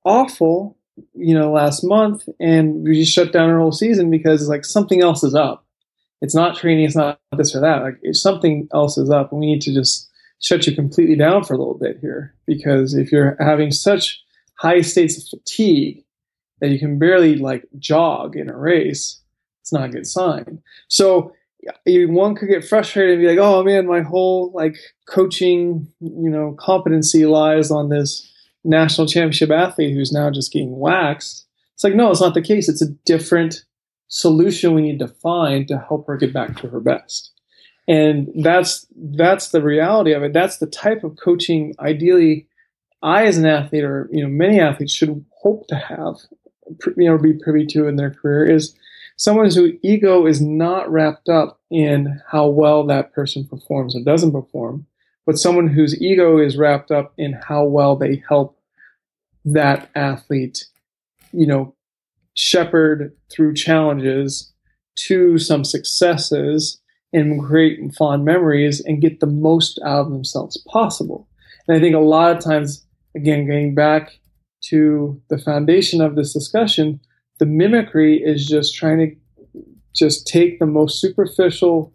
awful, 0.05 0.77
you 1.14 1.35
know, 1.35 1.53
last 1.53 1.83
month, 1.85 2.29
and 2.41 2.85
we 2.85 3.01
just 3.01 3.12
shut 3.12 3.33
down 3.33 3.51
her 3.51 3.59
whole 3.59 3.72
season 3.72 4.11
because 4.11 4.43
it's 4.43 4.51
like 4.51 4.64
something 4.64 5.03
else 5.03 5.22
is 5.22 5.35
up. 5.35 5.66
It's 6.20 6.35
not 6.35 6.57
training, 6.57 6.85
it's 6.85 6.97
not 6.97 7.20
this 7.37 7.55
or 7.55 7.61
that. 7.61 7.83
Like 7.83 7.99
something 8.14 8.68
else 8.72 8.97
is 8.97 9.11
up, 9.11 9.31
and 9.31 9.41
we 9.41 9.47
need 9.47 9.62
to 9.62 9.75
just 9.75 10.09
shut 10.41 10.66
you 10.66 10.75
completely 10.75 11.16
down 11.16 11.45
for 11.45 11.55
a 11.55 11.59
little 11.59 11.79
bit 11.79 11.99
here 12.01 12.35
because 12.47 12.95
if 12.95 13.11
you're 13.11 13.37
having 13.41 13.70
such 13.70 14.22
high 14.57 14.81
states 14.83 15.16
of 15.16 15.39
fatigue 15.39 16.03
that 16.61 16.68
you 16.68 16.78
can 16.78 16.98
barely 16.98 17.36
like 17.36 17.64
jog 17.78 18.36
in 18.36 18.48
a 18.48 18.57
race, 18.57 19.20
it's 19.61 19.72
not 19.72 19.86
a 19.86 19.92
good 19.92 20.07
sign. 20.07 20.62
So 20.88 21.32
one 21.86 22.34
could 22.34 22.48
get 22.48 22.64
frustrated 22.64 23.14
and 23.14 23.22
be 23.22 23.28
like, 23.28 23.38
"Oh 23.38 23.62
man, 23.64 23.86
my 23.86 24.02
whole 24.02 24.52
like 24.52 24.76
coaching, 25.09 25.88
you 26.00 26.30
know, 26.30 26.55
competency 26.59 27.26
lies 27.26 27.70
on 27.70 27.88
this 27.88 28.30
national 28.64 29.07
championship 29.07 29.50
athlete 29.50 29.94
who's 29.94 30.12
now 30.12 30.30
just 30.30 30.52
getting 30.52 30.78
waxed." 30.78 31.46
It's 31.74 31.84
like, 31.84 31.94
no, 31.94 32.11
it's 32.11 32.20
not 32.20 32.34
the 32.34 32.42
case. 32.42 32.68
It's 32.68 32.82
a 32.82 32.92
different 33.05 33.64
solution 34.09 34.74
we 34.74 34.82
need 34.82 35.00
to 35.00 35.09
find 35.09 35.66
to 35.68 35.78
help 35.78 36.07
her 36.07 36.16
get 36.16 36.32
back 36.32 36.57
to 36.59 36.68
her 36.68 36.80
best. 36.80 37.32
And 37.88 38.30
that's 38.42 38.86
that's 38.96 39.48
the 39.48 39.62
reality 39.62 40.12
of 40.12 40.22
it. 40.22 40.32
That's 40.32 40.59
the 40.59 40.66
type 40.66 41.05
of 41.05 41.16
coaching 41.22 41.74
ideally 41.78 42.46
I 43.02 43.26
as 43.26 43.36
an 43.36 43.44
athlete 43.44 43.84
or 43.84 44.09
you 44.11 44.22
know 44.22 44.28
many 44.28 44.61
athletes 44.61 44.94
should 44.94 45.24
hope 45.42 45.66
to 45.68 45.76
have 45.76 46.16
you 46.97 47.09
know 47.09 47.19
be 47.19 47.33
privy 47.33 47.67
to 47.67 47.87
in 47.87 47.97
their 47.97 48.11
career 48.11 48.45
is 48.45 48.75
someone 49.17 49.45
whose 49.47 49.73
ego 49.83 50.27
is 50.27 50.41
not 50.41 50.91
wrapped 50.91 51.29
up 51.29 51.61
in 51.71 52.21
how 52.29 52.47
well 52.47 52.85
that 52.87 53.12
person 53.12 53.47
performs 53.47 53.95
or 53.95 54.03
doesn't 54.03 54.33
perform, 54.33 54.87
but 55.27 55.39
someone 55.39 55.69
whose 55.69 56.01
ego 56.01 56.39
is 56.39 56.57
wrapped 56.57 56.91
up 56.91 57.12
in 57.17 57.33
how 57.33 57.65
well 57.65 57.97
they 57.97 58.23
help 58.29 58.59
that 59.45 59.91
athlete, 59.95 60.65
you 61.33 61.47
know, 61.47 61.75
shepherd 62.35 63.15
through 63.31 63.55
challenges 63.55 64.53
to 64.97 65.39
some 65.39 65.65
successes 65.65 66.81
and 67.12 67.45
create 67.45 67.95
fond 67.95 68.25
memories 68.25 68.81
and 68.81 69.01
get 69.01 69.21
the 69.21 69.27
most 69.27 69.79
out 69.85 70.07
of 70.07 70.11
themselves 70.11 70.57
possible. 70.69 71.29
And 71.69 71.77
I 71.77 71.81
think 71.81 71.95
a 71.95 72.01
lot 72.01 72.37
of 72.37 72.43
times, 72.43 72.85
again, 73.15 73.47
getting 73.47 73.75
back 73.75 74.19
to 74.69 75.21
the 75.29 75.39
foundation 75.39 76.01
of 76.01 76.17
this 76.17 76.33
discussion, 76.33 77.01
the 77.39 77.47
mimicry 77.47 78.17
is 78.23 78.47
just 78.47 78.75
trying 78.75 78.99
to 78.99 79.61
just 79.93 80.27
take 80.27 80.59
the 80.59 80.67
most 80.67 81.01
superficial 81.01 81.93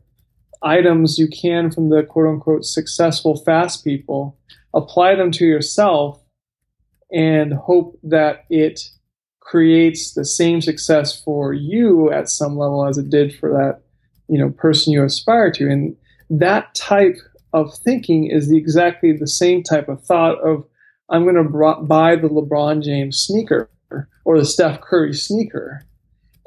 items 0.62 1.18
you 1.18 1.28
can 1.28 1.72
from 1.72 1.90
the 1.90 2.04
quote 2.04 2.28
unquote 2.28 2.66
successful 2.66 3.38
fast 3.38 3.84
people, 3.84 4.38
apply 4.74 5.16
them 5.16 5.32
to 5.32 5.46
yourself, 5.46 6.22
and 7.12 7.54
hope 7.54 7.98
that 8.04 8.46
it 8.50 8.82
creates 9.40 10.14
the 10.14 10.26
same 10.26 10.62
success 10.62 11.22
for 11.24 11.54
you 11.54 12.12
at 12.12 12.30
some 12.30 12.56
level 12.58 12.86
as 12.86 12.98
it 12.98 13.10
did 13.10 13.34
for 13.34 13.50
that 13.50 13.82
you 14.28 14.38
know 14.38 14.50
person 14.52 14.94
you 14.94 15.04
aspire 15.04 15.52
to. 15.52 15.70
And 15.70 15.96
that 16.30 16.74
type 16.76 17.18
of 17.54 17.74
thinking 17.74 18.28
is 18.28 18.50
the, 18.50 18.58
exactly 18.58 19.12
the 19.12 19.28
same 19.28 19.64
type 19.64 19.90
of 19.90 20.04
thought 20.04 20.40
of 20.42 20.64
I'm 21.10 21.24
going 21.24 21.36
to 21.36 21.84
buy 21.84 22.16
the 22.16 22.30
LeBron 22.30 22.84
James 22.84 23.18
sneaker 23.18 23.70
or 24.26 24.38
the 24.38 24.46
Steph 24.46 24.82
Curry 24.82 25.14
sneaker. 25.14 25.84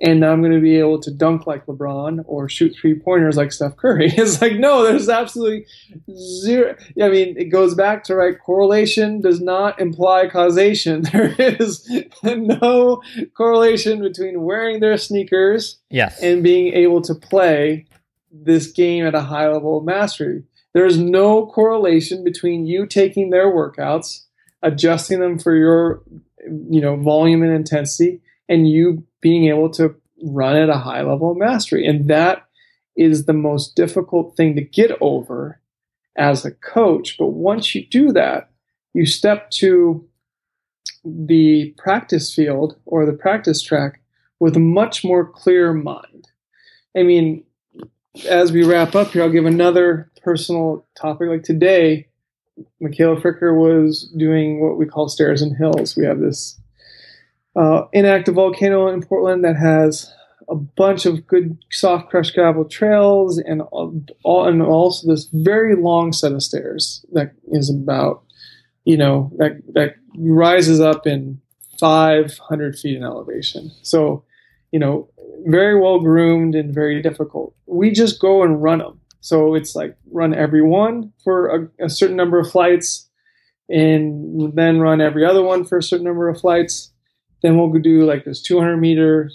And 0.00 0.24
I'm 0.24 0.40
going 0.40 0.52
to 0.52 0.60
be 0.60 0.78
able 0.78 1.00
to 1.00 1.12
dunk 1.12 1.46
like 1.46 1.66
LeBron 1.66 2.24
or 2.26 2.48
shoot 2.48 2.74
three 2.80 2.98
pointers 2.98 3.36
like 3.36 3.52
Steph 3.52 3.76
Curry. 3.76 4.12
It's 4.16 4.40
like, 4.40 4.54
no, 4.54 4.82
there's 4.82 5.08
absolutely 5.08 5.64
zero. 6.12 6.76
I 7.00 7.08
mean, 7.08 7.36
it 7.36 7.50
goes 7.50 7.76
back 7.76 8.02
to 8.04 8.16
right 8.16 8.36
correlation 8.36 9.20
does 9.20 9.40
not 9.40 9.80
imply 9.80 10.28
causation. 10.28 11.04
There 11.12 11.34
is 11.38 11.88
no 12.24 13.00
correlation 13.36 14.02
between 14.02 14.42
wearing 14.42 14.80
their 14.80 14.96
sneakers 14.96 15.78
yes. 15.88 16.20
and 16.20 16.42
being 16.42 16.72
able 16.74 17.00
to 17.02 17.14
play 17.14 17.86
this 18.32 18.72
game 18.72 19.06
at 19.06 19.14
a 19.14 19.20
high 19.20 19.48
level 19.48 19.78
of 19.78 19.84
mastery. 19.84 20.42
There's 20.72 20.98
no 20.98 21.46
correlation 21.46 22.24
between 22.24 22.66
you 22.66 22.86
taking 22.86 23.30
their 23.30 23.52
workouts 23.52 24.22
adjusting 24.62 25.20
them 25.20 25.38
for 25.38 25.54
your 25.54 26.02
you 26.46 26.80
know 26.80 26.96
volume 26.96 27.42
and 27.42 27.52
intensity 27.52 28.20
and 28.48 28.68
you 28.68 29.04
being 29.20 29.46
able 29.46 29.70
to 29.70 29.94
run 30.24 30.56
at 30.56 30.68
a 30.68 30.78
high 30.78 31.02
level 31.02 31.32
of 31.32 31.36
mastery 31.36 31.86
and 31.86 32.08
that 32.08 32.46
is 32.96 33.24
the 33.24 33.32
most 33.32 33.74
difficult 33.74 34.36
thing 34.36 34.54
to 34.54 34.62
get 34.62 34.90
over 35.00 35.60
as 36.16 36.44
a 36.44 36.50
coach 36.50 37.16
but 37.18 37.28
once 37.28 37.74
you 37.74 37.86
do 37.86 38.12
that 38.12 38.50
you 38.94 39.06
step 39.06 39.50
to 39.50 40.06
the 41.04 41.74
practice 41.78 42.34
field 42.34 42.76
or 42.84 43.06
the 43.06 43.12
practice 43.12 43.62
track 43.62 44.00
with 44.38 44.56
a 44.56 44.60
much 44.60 45.04
more 45.04 45.24
clear 45.24 45.72
mind. 45.72 46.28
I 46.96 47.02
mean, 47.02 47.44
as 48.28 48.52
we 48.52 48.64
wrap 48.64 48.94
up 48.94 49.12
here, 49.12 49.22
I'll 49.22 49.30
give 49.30 49.46
another 49.46 50.10
personal 50.22 50.86
topic. 51.00 51.28
Like 51.28 51.42
today, 51.42 52.08
Michaela 52.80 53.20
Fricker 53.20 53.56
was 53.56 54.12
doing 54.16 54.60
what 54.60 54.78
we 54.78 54.86
call 54.86 55.08
stairs 55.08 55.42
and 55.42 55.56
hills. 55.56 55.96
We 55.96 56.04
have 56.04 56.20
this 56.20 56.60
uh, 57.56 57.84
inactive 57.92 58.34
volcano 58.34 58.88
in 58.88 59.02
Portland 59.02 59.44
that 59.44 59.56
has 59.56 60.12
a 60.48 60.54
bunch 60.54 61.06
of 61.06 61.26
good 61.26 61.58
soft 61.70 62.10
crushed 62.10 62.34
gravel 62.34 62.64
trails 62.64 63.38
and 63.38 63.62
all, 63.62 64.46
and 64.46 64.62
also 64.62 65.08
this 65.08 65.28
very 65.32 65.76
long 65.76 66.12
set 66.12 66.32
of 66.32 66.42
stairs 66.42 67.04
that 67.12 67.32
is 67.46 67.70
about 67.70 68.22
you 68.84 68.96
know 68.96 69.30
that 69.36 69.62
that 69.74 69.94
rises 70.16 70.80
up 70.80 71.06
in 71.06 71.40
500 71.78 72.78
feet 72.78 72.96
in 72.96 73.04
elevation. 73.04 73.70
So 73.82 74.24
you 74.72 74.78
know 74.78 75.08
very 75.46 75.78
well 75.78 76.00
groomed 76.00 76.54
and 76.54 76.74
very 76.74 77.00
difficult. 77.02 77.54
We 77.66 77.90
just 77.90 78.20
go 78.20 78.42
and 78.42 78.62
run 78.62 78.78
them. 78.78 79.00
So 79.22 79.54
it's 79.54 79.74
like 79.74 79.96
run 80.10 80.34
every 80.34 80.62
one 80.62 81.12
for 81.24 81.70
a, 81.80 81.86
a 81.86 81.88
certain 81.88 82.16
number 82.16 82.38
of 82.38 82.50
flights, 82.50 83.08
and 83.70 84.54
then 84.54 84.78
run 84.80 85.00
every 85.00 85.24
other 85.24 85.42
one 85.42 85.64
for 85.64 85.78
a 85.78 85.82
certain 85.82 86.04
number 86.04 86.28
of 86.28 86.38
flights 86.38 86.92
then 87.42 87.58
we'll 87.58 87.70
do 87.80 88.04
like 88.04 88.24
this 88.24 88.40
200 88.40 88.76
meter 88.76 89.30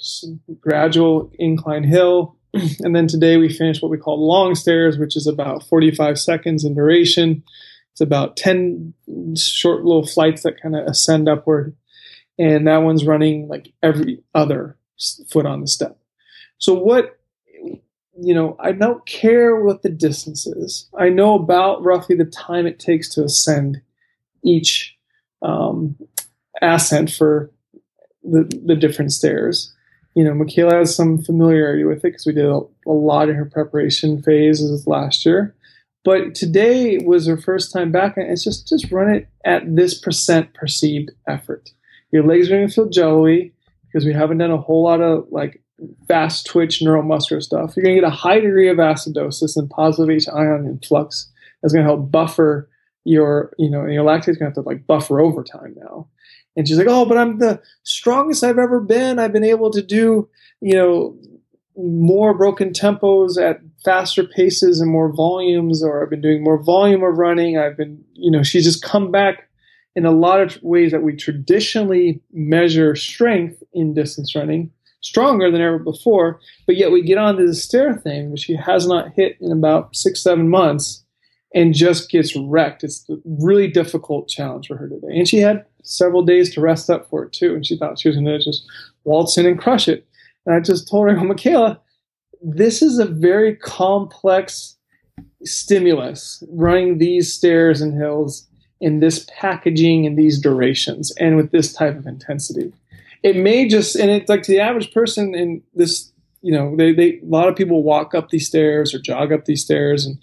gradual 0.59 1.31
incline 1.37 1.83
hill. 1.83 2.35
And 2.79 2.95
then 2.95 3.07
today 3.07 3.37
we 3.37 3.49
finished 3.49 3.83
what 3.83 3.91
we 3.91 3.97
call 3.97 4.25
long 4.25 4.55
stairs, 4.55 4.97
which 4.97 5.15
is 5.15 5.27
about 5.27 5.63
45 5.67 6.17
seconds 6.17 6.63
in 6.63 6.73
duration. 6.73 7.43
It's 7.91 8.01
about 8.01 8.37
10 8.37 8.93
short 9.35 9.83
little 9.83 10.07
flights 10.07 10.43
that 10.43 10.59
kind 10.59 10.75
of 10.75 10.87
ascend 10.87 11.29
upward. 11.29 11.75
And 12.39 12.65
that 12.67 12.77
one's 12.77 13.05
running 13.05 13.47
like 13.47 13.73
every 13.83 14.23
other 14.33 14.77
foot 15.29 15.45
on 15.45 15.61
the 15.61 15.67
step. 15.67 15.99
So 16.57 16.73
what, 16.73 17.16
you 18.19 18.33
know, 18.33 18.55
I 18.59 18.71
don't 18.71 19.05
care 19.05 19.61
what 19.61 19.83
the 19.83 19.89
distance 19.89 20.47
is. 20.47 20.87
I 20.97 21.09
know 21.09 21.35
about 21.35 21.83
roughly 21.83 22.15
the 22.15 22.25
time 22.25 22.65
it 22.65 22.79
takes 22.79 23.09
to 23.09 23.23
ascend 23.23 23.81
each 24.43 24.97
um, 25.41 25.95
ascent 26.61 27.11
for 27.11 27.51
the, 28.23 28.43
the 28.65 28.75
different 28.75 29.11
stairs. 29.11 29.73
You 30.15 30.23
know, 30.23 30.33
Michaela 30.33 30.75
has 30.75 30.95
some 30.95 31.21
familiarity 31.21 31.83
with 31.83 31.99
it 31.99 32.03
because 32.03 32.25
we 32.25 32.33
did 32.33 32.45
a, 32.45 32.61
a 32.87 32.91
lot 32.91 33.29
in 33.29 33.35
her 33.35 33.45
preparation 33.45 34.21
phases 34.23 34.87
last 34.87 35.25
year. 35.25 35.55
But 36.03 36.33
today 36.33 36.97
was 36.99 37.27
her 37.27 37.37
first 37.37 37.71
time 37.71 37.91
back, 37.91 38.17
and 38.17 38.31
it's 38.31 38.43
just 38.43 38.67
just 38.67 38.91
run 38.91 39.09
it 39.13 39.27
at 39.45 39.75
this 39.75 39.99
percent 39.99 40.53
perceived 40.53 41.11
effort. 41.27 41.69
Your 42.11 42.23
legs 42.23 42.47
are 42.47 42.55
going 42.55 42.67
to 42.67 42.73
feel 42.73 42.89
jelly 42.89 43.53
because 43.83 44.05
we 44.05 44.13
haven't 44.13 44.37
done 44.37 44.51
a 44.51 44.57
whole 44.57 44.83
lot 44.83 45.01
of 45.01 45.27
like 45.31 45.61
fast 46.07 46.45
twitch 46.45 46.81
neuromuscular 46.81 47.41
stuff. 47.41 47.75
You're 47.75 47.83
going 47.83 47.95
to 47.95 48.01
get 48.01 48.07
a 48.07 48.15
high 48.15 48.39
degree 48.39 48.69
of 48.69 48.77
acidosis 48.77 49.55
and 49.55 49.69
positive 49.69 50.09
H 50.09 50.27
ion 50.27 50.65
influx. 50.65 51.29
That's 51.61 51.73
going 51.73 51.85
to 51.85 51.89
help 51.89 52.11
buffer 52.11 52.69
your, 53.03 53.53
you 53.57 53.69
know, 53.69 53.85
your 53.85 54.03
lactate 54.03 54.29
is 54.29 54.37
going 54.37 54.51
to 54.51 54.59
have 54.59 54.65
to 54.65 54.69
like 54.69 54.87
buffer 54.87 55.19
over 55.19 55.43
time 55.43 55.75
now. 55.77 56.07
And 56.55 56.67
she's 56.67 56.77
like, 56.77 56.87
oh, 56.89 57.05
but 57.05 57.17
I'm 57.17 57.37
the 57.37 57.61
strongest 57.83 58.43
I've 58.43 58.57
ever 58.57 58.79
been. 58.79 59.19
I've 59.19 59.33
been 59.33 59.43
able 59.43 59.69
to 59.71 59.81
do, 59.81 60.27
you 60.59 60.73
know, 60.73 61.15
more 61.77 62.33
broken 62.33 62.71
tempos 62.71 63.39
at 63.39 63.61
faster 63.85 64.23
paces 64.23 64.81
and 64.81 64.91
more 64.91 65.13
volumes, 65.13 65.83
or 65.83 66.03
I've 66.03 66.09
been 66.09 66.21
doing 66.21 66.43
more 66.43 66.61
volume 66.61 67.03
of 67.03 67.17
running. 67.17 67.57
I've 67.57 67.77
been, 67.77 68.03
you 68.13 68.31
know, 68.31 68.41
she's 68.41 68.63
just 68.63 68.81
come 68.81 69.11
back 69.11 69.47
in 69.95 70.05
a 70.05 70.11
lot 70.11 70.41
of 70.41 70.57
ways 70.63 70.91
that 70.91 71.03
we 71.03 71.15
traditionally 71.15 72.21
measure 72.33 72.95
strength 72.95 73.61
in 73.73 73.93
distance 73.93 74.35
running 74.35 74.71
stronger 75.01 75.51
than 75.51 75.61
ever 75.61 75.79
before. 75.79 76.39
But 76.65 76.77
yet 76.77 76.91
we 76.91 77.01
get 77.01 77.17
onto 77.17 77.45
the 77.45 77.55
stair 77.55 77.95
thing, 77.95 78.31
which 78.31 78.41
she 78.41 78.55
has 78.55 78.87
not 78.87 79.13
hit 79.13 79.37
in 79.39 79.51
about 79.51 79.95
six, 79.95 80.21
seven 80.21 80.49
months 80.49 81.03
and 81.53 81.73
just 81.73 82.11
gets 82.11 82.35
wrecked. 82.35 82.83
It's 82.83 83.09
a 83.09 83.17
really 83.25 83.67
difficult 83.67 84.27
challenge 84.27 84.67
for 84.67 84.75
her 84.77 84.89
today. 84.89 85.17
And 85.17 85.27
she 85.27 85.37
had 85.37 85.65
several 85.83 86.23
days 86.23 86.53
to 86.53 86.61
rest 86.61 86.89
up 86.89 87.09
for 87.09 87.23
it 87.23 87.33
too. 87.33 87.55
And 87.55 87.65
she 87.65 87.77
thought 87.77 87.99
she 87.99 88.09
was 88.09 88.17
going 88.17 88.25
to 88.25 88.39
just 88.39 88.65
waltz 89.05 89.37
in 89.37 89.45
and 89.45 89.59
crush 89.59 89.87
it. 89.87 90.05
And 90.45 90.55
I 90.55 90.59
just 90.59 90.89
told 90.89 91.09
her, 91.09 91.17
oh, 91.17 91.23
Michaela, 91.23 91.79
this 92.41 92.81
is 92.81 92.99
a 92.99 93.05
very 93.05 93.55
complex 93.55 94.75
stimulus 95.43 96.43
running 96.49 96.97
these 96.97 97.33
stairs 97.33 97.81
and 97.81 97.93
hills 97.93 98.47
in 98.79 98.99
this 98.99 99.25
packaging 99.35 100.05
and 100.05 100.17
these 100.17 100.39
durations 100.39 101.11
and 101.17 101.35
with 101.35 101.51
this 101.51 101.73
type 101.73 101.97
of 101.97 102.05
intensity. 102.05 102.71
It 103.23 103.35
may 103.35 103.67
just, 103.67 103.95
and 103.95 104.09
it's 104.09 104.29
like 104.29 104.43
to 104.43 104.51
the 104.51 104.59
average 104.59 104.91
person 104.91 105.33
in 105.33 105.63
this, 105.73 106.11
you 106.41 106.51
know, 106.51 106.75
they, 106.75 106.93
they, 106.93 107.19
a 107.19 107.25
lot 107.25 107.47
of 107.47 107.55
people 107.55 107.83
walk 107.83 108.13
up 108.13 108.29
these 108.29 108.47
stairs 108.47 108.93
or 108.93 108.99
jog 108.99 109.31
up 109.31 109.45
these 109.45 109.63
stairs 109.63 110.05
and 110.05 110.17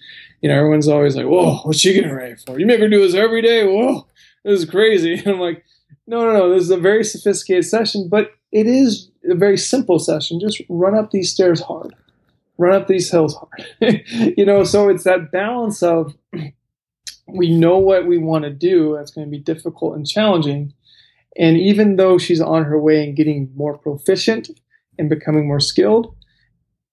you 0.45 0.51
know, 0.51 0.59
everyone's 0.59 0.89
always 0.89 1.17
like, 1.17 1.25
"Whoa, 1.25 1.57
what's 1.63 1.79
she 1.79 1.95
getting 1.95 2.13
ready 2.13 2.35
for? 2.35 2.61
You 2.61 2.67
make 2.67 2.79
her 2.79 2.87
do 2.87 3.01
this 3.01 3.15
every 3.15 3.41
day? 3.41 3.67
Whoa, 3.67 4.07
this 4.45 4.61
is 4.61 4.69
crazy." 4.69 5.15
And 5.15 5.27
I'm 5.27 5.41
like, 5.41 5.65
"No, 6.07 6.23
no, 6.23 6.35
no. 6.35 6.53
This 6.53 6.65
is 6.65 6.71
a 6.71 6.77
very 6.77 7.03
sophisticated 7.03 7.65
session, 7.65 8.11
but 8.11 8.33
it 8.53 8.67
is 8.67 9.11
a 9.27 9.35
very 9.35 9.57
simple 9.57 9.99
session. 9.99 10.39
Just 10.39 10.61
run 10.69 10.95
up 10.95 11.13
these 11.13 11.33
stairs 11.33 11.63
hard, 11.63 11.95
run 12.59 12.75
up 12.75 12.89
these 12.89 13.11
hills 13.11 13.35
hard. 13.35 14.05
you 14.37 14.45
know, 14.45 14.65
so 14.65 14.91
it's 14.91 15.05
that 15.05 15.33
balance 15.33 15.83
of 15.83 16.15
we 17.27 17.57
know 17.57 17.79
what 17.79 18.07
we 18.07 18.19
want 18.19 18.45
to 18.45 18.51
do. 18.51 18.97
That's 18.99 19.13
going 19.13 19.27
to 19.27 19.31
be 19.31 19.39
difficult 19.39 19.97
and 19.97 20.07
challenging, 20.07 20.75
and 21.37 21.57
even 21.57 21.97
though 21.97 22.19
she's 22.19 22.41
on 22.41 22.65
her 22.65 22.79
way 22.79 23.05
and 23.05 23.17
getting 23.17 23.51
more 23.55 23.77
proficient 23.79 24.51
and 24.99 25.09
becoming 25.09 25.47
more 25.47 25.61
skilled 25.61 26.15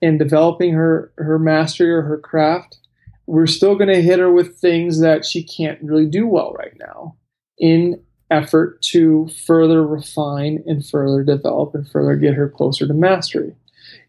and 0.01 0.19
developing 0.19 0.73
her 0.73 1.11
her 1.17 1.39
mastery 1.39 1.91
or 1.91 2.01
her 2.01 2.17
craft 2.17 2.79
we're 3.27 3.47
still 3.47 3.75
going 3.75 3.87
to 3.87 4.01
hit 4.01 4.19
her 4.19 4.31
with 4.31 4.57
things 4.57 4.99
that 4.99 5.23
she 5.23 5.41
can't 5.43 5.81
really 5.81 6.05
do 6.05 6.27
well 6.27 6.51
right 6.53 6.73
now 6.79 7.15
in 7.57 8.01
effort 8.31 8.81
to 8.81 9.27
further 9.45 9.85
refine 9.85 10.63
and 10.65 10.85
further 10.85 11.23
develop 11.23 11.75
and 11.75 11.87
further 11.89 12.15
get 12.15 12.33
her 12.33 12.49
closer 12.49 12.87
to 12.87 12.93
mastery. 12.93 13.53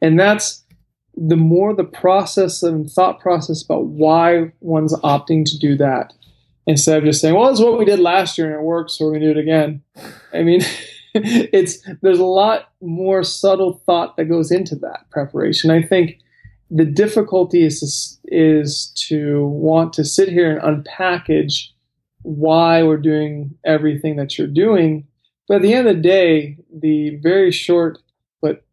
And 0.00 0.18
that's 0.18 0.64
the 1.14 1.36
more 1.36 1.74
the 1.74 1.84
process 1.84 2.62
and 2.62 2.90
thought 2.90 3.20
process 3.20 3.62
about 3.62 3.86
why 3.86 4.52
one's 4.60 4.94
opting 5.00 5.44
to 5.44 5.58
do 5.58 5.76
that 5.76 6.14
instead 6.66 6.98
of 6.98 7.04
just 7.04 7.20
saying, 7.20 7.34
well, 7.34 7.50
is 7.50 7.60
what 7.60 7.78
we 7.78 7.84
did 7.84 7.98
last 7.98 8.38
year 8.38 8.48
and 8.48 8.56
it 8.56 8.62
worked, 8.62 8.90
so 8.90 9.04
we're 9.04 9.12
going 9.12 9.22
to 9.22 9.34
do 9.34 9.38
it 9.38 9.42
again. 9.42 9.82
I 10.32 10.42
mean, 10.42 10.60
it's 11.14 11.78
there's 12.00 12.18
a 12.18 12.24
lot 12.24 12.70
more 12.80 13.22
subtle 13.22 13.82
thought 13.86 14.16
that 14.16 14.26
goes 14.26 14.50
into 14.50 14.76
that 14.76 15.08
preparation. 15.10 15.70
I 15.70 15.82
think 15.82 16.18
the 16.70 16.84
difficulty 16.84 17.64
is 17.64 18.18
is 18.24 18.92
to 19.08 19.46
want 19.46 19.92
to 19.94 20.04
sit 20.04 20.28
here 20.28 20.56
and 20.56 20.84
unpackage 20.84 21.68
why 22.22 22.82
we're 22.82 22.96
doing 22.96 23.54
everything 23.64 24.16
that 24.16 24.38
you're 24.38 24.46
doing. 24.46 25.06
But 25.48 25.56
at 25.56 25.62
the 25.62 25.74
end 25.74 25.88
of 25.88 25.96
the 25.96 26.02
day, 26.02 26.56
the 26.72 27.16
very 27.16 27.50
short 27.50 27.98
but 28.40 28.64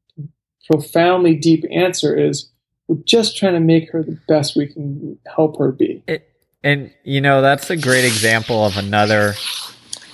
profoundly 0.72 1.36
deep 1.36 1.66
answer 1.72 2.16
is 2.16 2.50
we're 2.88 3.04
just 3.06 3.36
trying 3.36 3.54
to 3.54 3.60
make 3.60 3.92
her 3.92 4.02
the 4.02 4.18
best 4.28 4.56
we 4.56 4.68
can 4.68 5.18
help 5.36 5.58
her 5.58 5.72
be. 5.72 6.04
It, 6.08 6.29
and 6.64 6.92
you 7.04 7.22
know 7.22 7.42
that's 7.42 7.70
a 7.70 7.78
great 7.78 8.06
example 8.06 8.66
of 8.66 8.78
another 8.78 9.34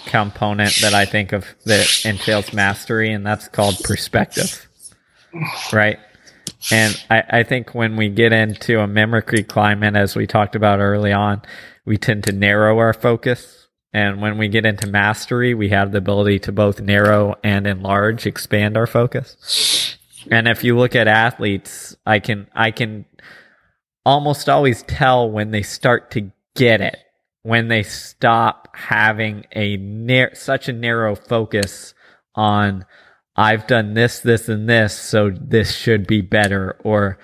component 0.06 0.74
that 0.82 0.94
I 0.94 1.06
think 1.06 1.34
of 1.34 1.46
that 1.66 2.06
entails 2.06 2.54
mastery, 2.54 3.12
and 3.12 3.26
that's 3.26 3.48
called 3.48 3.80
perspective. 3.84 4.68
Right? 5.74 6.00
And 6.72 7.00
I, 7.10 7.24
I 7.30 7.44
think 7.44 7.76
when 7.76 7.96
we 7.96 8.10
get 8.10 8.34
into 8.34 8.80
a 8.80 8.88
mimicry 8.88 9.44
climate, 9.44 9.96
as 9.96 10.16
we 10.16 10.26
talked 10.26 10.56
about 10.56 10.80
early 10.80 11.12
on, 11.12 11.42
we 11.86 11.98
tend 11.98 12.24
to 12.26 12.32
narrow 12.32 12.78
our 12.80 12.94
focus. 12.94 13.68
And 13.94 14.22
when 14.22 14.38
we 14.38 14.48
get 14.48 14.66
into 14.66 14.88
mastery, 14.88 15.54
we 15.54 15.70
have 15.70 15.92
the 15.92 16.00
ability 16.00 16.40
to 16.40 16.52
both 16.52 16.82
narrow 16.82 17.36
and 17.44 17.68
enlarge, 17.68 18.26
expand 18.26 18.78
our 18.78 18.88
focus. 18.88 19.98
And 20.30 20.48
if 20.48 20.64
you 20.64 20.78
look 20.78 20.96
at 20.96 21.08
athletes, 21.08 21.96
I 22.06 22.20
can, 22.20 22.48
I 22.54 22.72
can 22.72 23.06
almost 24.06 24.50
always 24.50 24.84
tell 24.84 25.30
when 25.30 25.52
they 25.52 25.62
start 25.62 26.12
to 26.12 26.32
get 26.56 26.82
it, 26.82 26.98
when 27.44 27.68
they 27.68 27.84
stop 27.84 28.70
having 28.76 29.46
a 29.52 29.78
nar- 29.78 30.34
such 30.34 30.68
a 30.68 30.74
narrow 30.74 31.16
focus 31.16 31.94
on 32.34 32.86
I've 33.36 33.68
done 33.68 33.94
this, 33.94 34.22
this, 34.22 34.48
and 34.48 34.70
this, 34.70 34.98
so 34.98 35.30
this 35.30 35.76
should 35.76 36.08
be 36.08 36.22
better. 36.22 36.78
Or, 36.84 37.20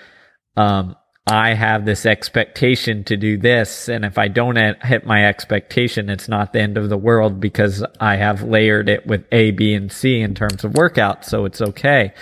um, 0.57 0.95
I 1.25 1.53
have 1.53 1.86
this 1.86 2.05
expectation 2.05 3.03
to 3.05 3.15
do 3.15 3.38
this. 3.38 3.88
And 3.88 4.03
if 4.03 4.17
I 4.17 4.27
don't 4.27 4.57
hit 4.84 5.05
my 5.05 5.25
expectation, 5.25 6.09
it's 6.09 6.27
not 6.27 6.51
the 6.51 6.59
end 6.61 6.77
of 6.77 6.89
the 6.89 6.97
world 6.97 7.39
because 7.39 7.86
I 7.99 8.17
have 8.17 8.43
layered 8.43 8.89
it 8.89 9.05
with 9.05 9.25
A, 9.32 9.51
B, 9.51 9.73
and 9.73 9.91
C 9.91 10.19
in 10.19 10.36
terms 10.36 10.63
of 10.63 10.73
workout. 10.73 11.23
So 11.23 11.45
it's 11.45 11.61
okay. 11.61 12.13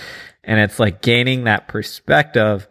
And 0.44 0.60
it's 0.60 0.80
like 0.80 1.02
gaining 1.02 1.46
that 1.46 1.68
perspective 1.68 2.68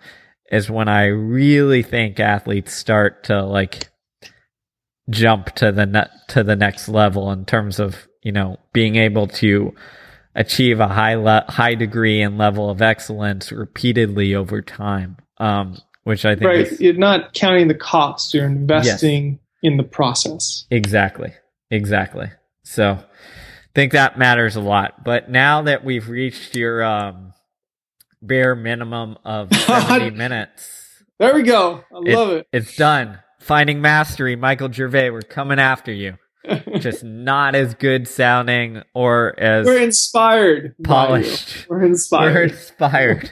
is 0.53 0.71
when 0.71 0.89
I 0.89 1.07
really 1.07 1.83
think 1.83 2.21
athletes 2.21 2.75
start 2.75 3.25
to 3.25 3.45
like 3.45 3.89
jump 5.11 5.47
to 5.57 5.73
the 5.73 5.87
ne- 5.87 6.09
to 6.29 6.43
the 6.45 6.57
next 6.57 6.89
level 6.89 7.31
in 7.31 7.45
terms 7.45 7.79
of, 7.81 8.09
you 8.23 8.33
know, 8.33 8.59
being 8.73 8.97
able 8.97 9.27
to 9.27 9.75
achieve 10.35 10.81
a 10.81 10.89
high 10.89 11.15
le- 11.15 11.45
high 11.49 11.75
degree 11.75 12.21
and 12.23 12.39
level 12.39 12.71
of 12.71 12.81
excellence 12.83 13.51
repeatedly 13.53 14.35
over 14.35 14.61
time. 14.63 15.17
Um, 15.39 15.79
which 16.05 16.25
I 16.25 16.35
think 16.35 16.47
right. 16.47 16.59
is 16.61 16.81
You're 16.81 16.95
not 16.95 17.35
counting 17.35 17.69
the 17.69 17.75
cost. 17.75 18.33
You're 18.35 18.47
investing 18.47 19.39
in 19.63 19.77
the 19.77 19.83
process. 19.83 20.65
exactly, 20.71 21.33
exactly. 21.71 22.31
So, 22.63 22.93
I 22.93 23.05
think 23.75 23.93
that 23.93 24.19
matters 24.19 24.57
a 24.57 24.61
lot. 24.61 25.05
But 25.05 25.31
now 25.31 25.63
that 25.63 25.85
we've 25.85 26.09
reached 26.09 26.57
your 26.57 26.83
um, 26.83 27.33
bare 28.23 28.55
minimum 28.55 29.19
of 29.25 29.53
seventy 29.67 30.11
minutes, 30.11 31.03
There 31.19 31.35
we 31.35 31.43
go. 31.43 31.85
I 31.95 31.99
It- 32.07 32.15
love 32.17 32.31
it. 32.31 32.47
it's 32.53 32.75
done. 32.77 33.19
Finding 33.41 33.81
mastery, 33.81 34.37
Michael 34.37 34.71
Gervais. 34.71 35.11
We're 35.11 35.23
coming 35.23 35.59
after 35.59 35.93
you. 35.93 36.19
Just 36.79 37.05
not 37.05 37.55
as 37.55 37.75
good 37.75 38.09
sounding 38.09 38.83
or 38.95 39.39
as 39.39 39.67
We're 39.67 39.83
inspired. 39.83 40.75
polished. 40.85 41.67
We're 41.69 41.85
inspired. 41.85 42.35
We're 42.35 42.43
inspired. 42.45 43.31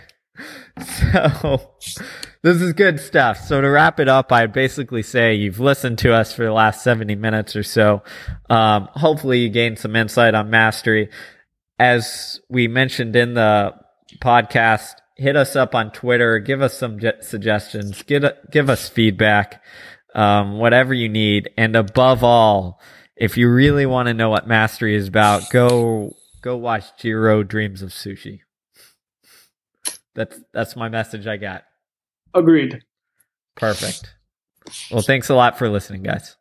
so 0.84 1.70
this 2.42 2.61
is 2.61 2.72
good 2.74 3.00
stuff. 3.00 3.38
So 3.38 3.61
to 3.61 3.68
wrap 3.68 3.98
it 4.00 4.09
up, 4.09 4.30
I'd 4.32 4.52
basically 4.52 5.02
say 5.02 5.34
you've 5.34 5.61
listened 5.61 5.98
to 6.00 6.12
us 6.12 6.32
for 6.34 6.44
the 6.44 6.52
last 6.52 6.82
70 6.84 7.14
minutes 7.14 7.57
or 7.57 7.62
so. 7.62 8.02
Um, 8.50 8.88
hopefully 8.92 9.40
you 9.40 9.48
gained 9.48 9.78
some 9.78 9.96
insight 9.96 10.34
on 10.34 10.50
mastery. 10.50 11.09
As 11.78 12.40
we 12.48 12.68
mentioned 12.68 13.16
in 13.16 13.34
the 13.34 13.74
podcast, 14.20 14.92
hit 15.16 15.36
us 15.36 15.57
up 15.57 15.74
on 15.74 15.90
Twitter, 15.92 16.38
give 16.38 16.61
us 16.62 16.78
some 16.78 16.98
suggestions, 17.22 18.02
give, 18.02 18.24
give 18.50 18.68
us 18.70 18.88
feedback, 18.88 19.62
um, 20.16 20.58
whatever 20.58 20.92
you 20.92 21.08
need. 21.08 21.50
And 21.56 21.76
above 21.76 22.24
all, 22.24 22.80
if 23.14 23.36
you 23.36 23.48
really 23.48 23.86
want 23.86 24.08
to 24.08 24.14
know 24.14 24.30
what 24.30 24.48
mastery 24.48 24.96
is 24.96 25.06
about, 25.06 25.48
go 25.50 26.16
go 26.40 26.56
watch 26.56 26.84
Jiro 26.98 27.44
Dreams 27.44 27.82
of 27.82 27.90
Sushi. 27.90 28.40
That's 30.14 30.40
that's 30.52 30.74
my 30.74 30.88
message 30.88 31.26
I 31.28 31.36
got. 31.36 31.64
Agreed. 32.34 32.82
Perfect. 33.54 34.14
Well, 34.90 35.02
thanks 35.02 35.28
a 35.28 35.34
lot 35.34 35.58
for 35.58 35.68
listening, 35.68 36.02
guys. 36.02 36.36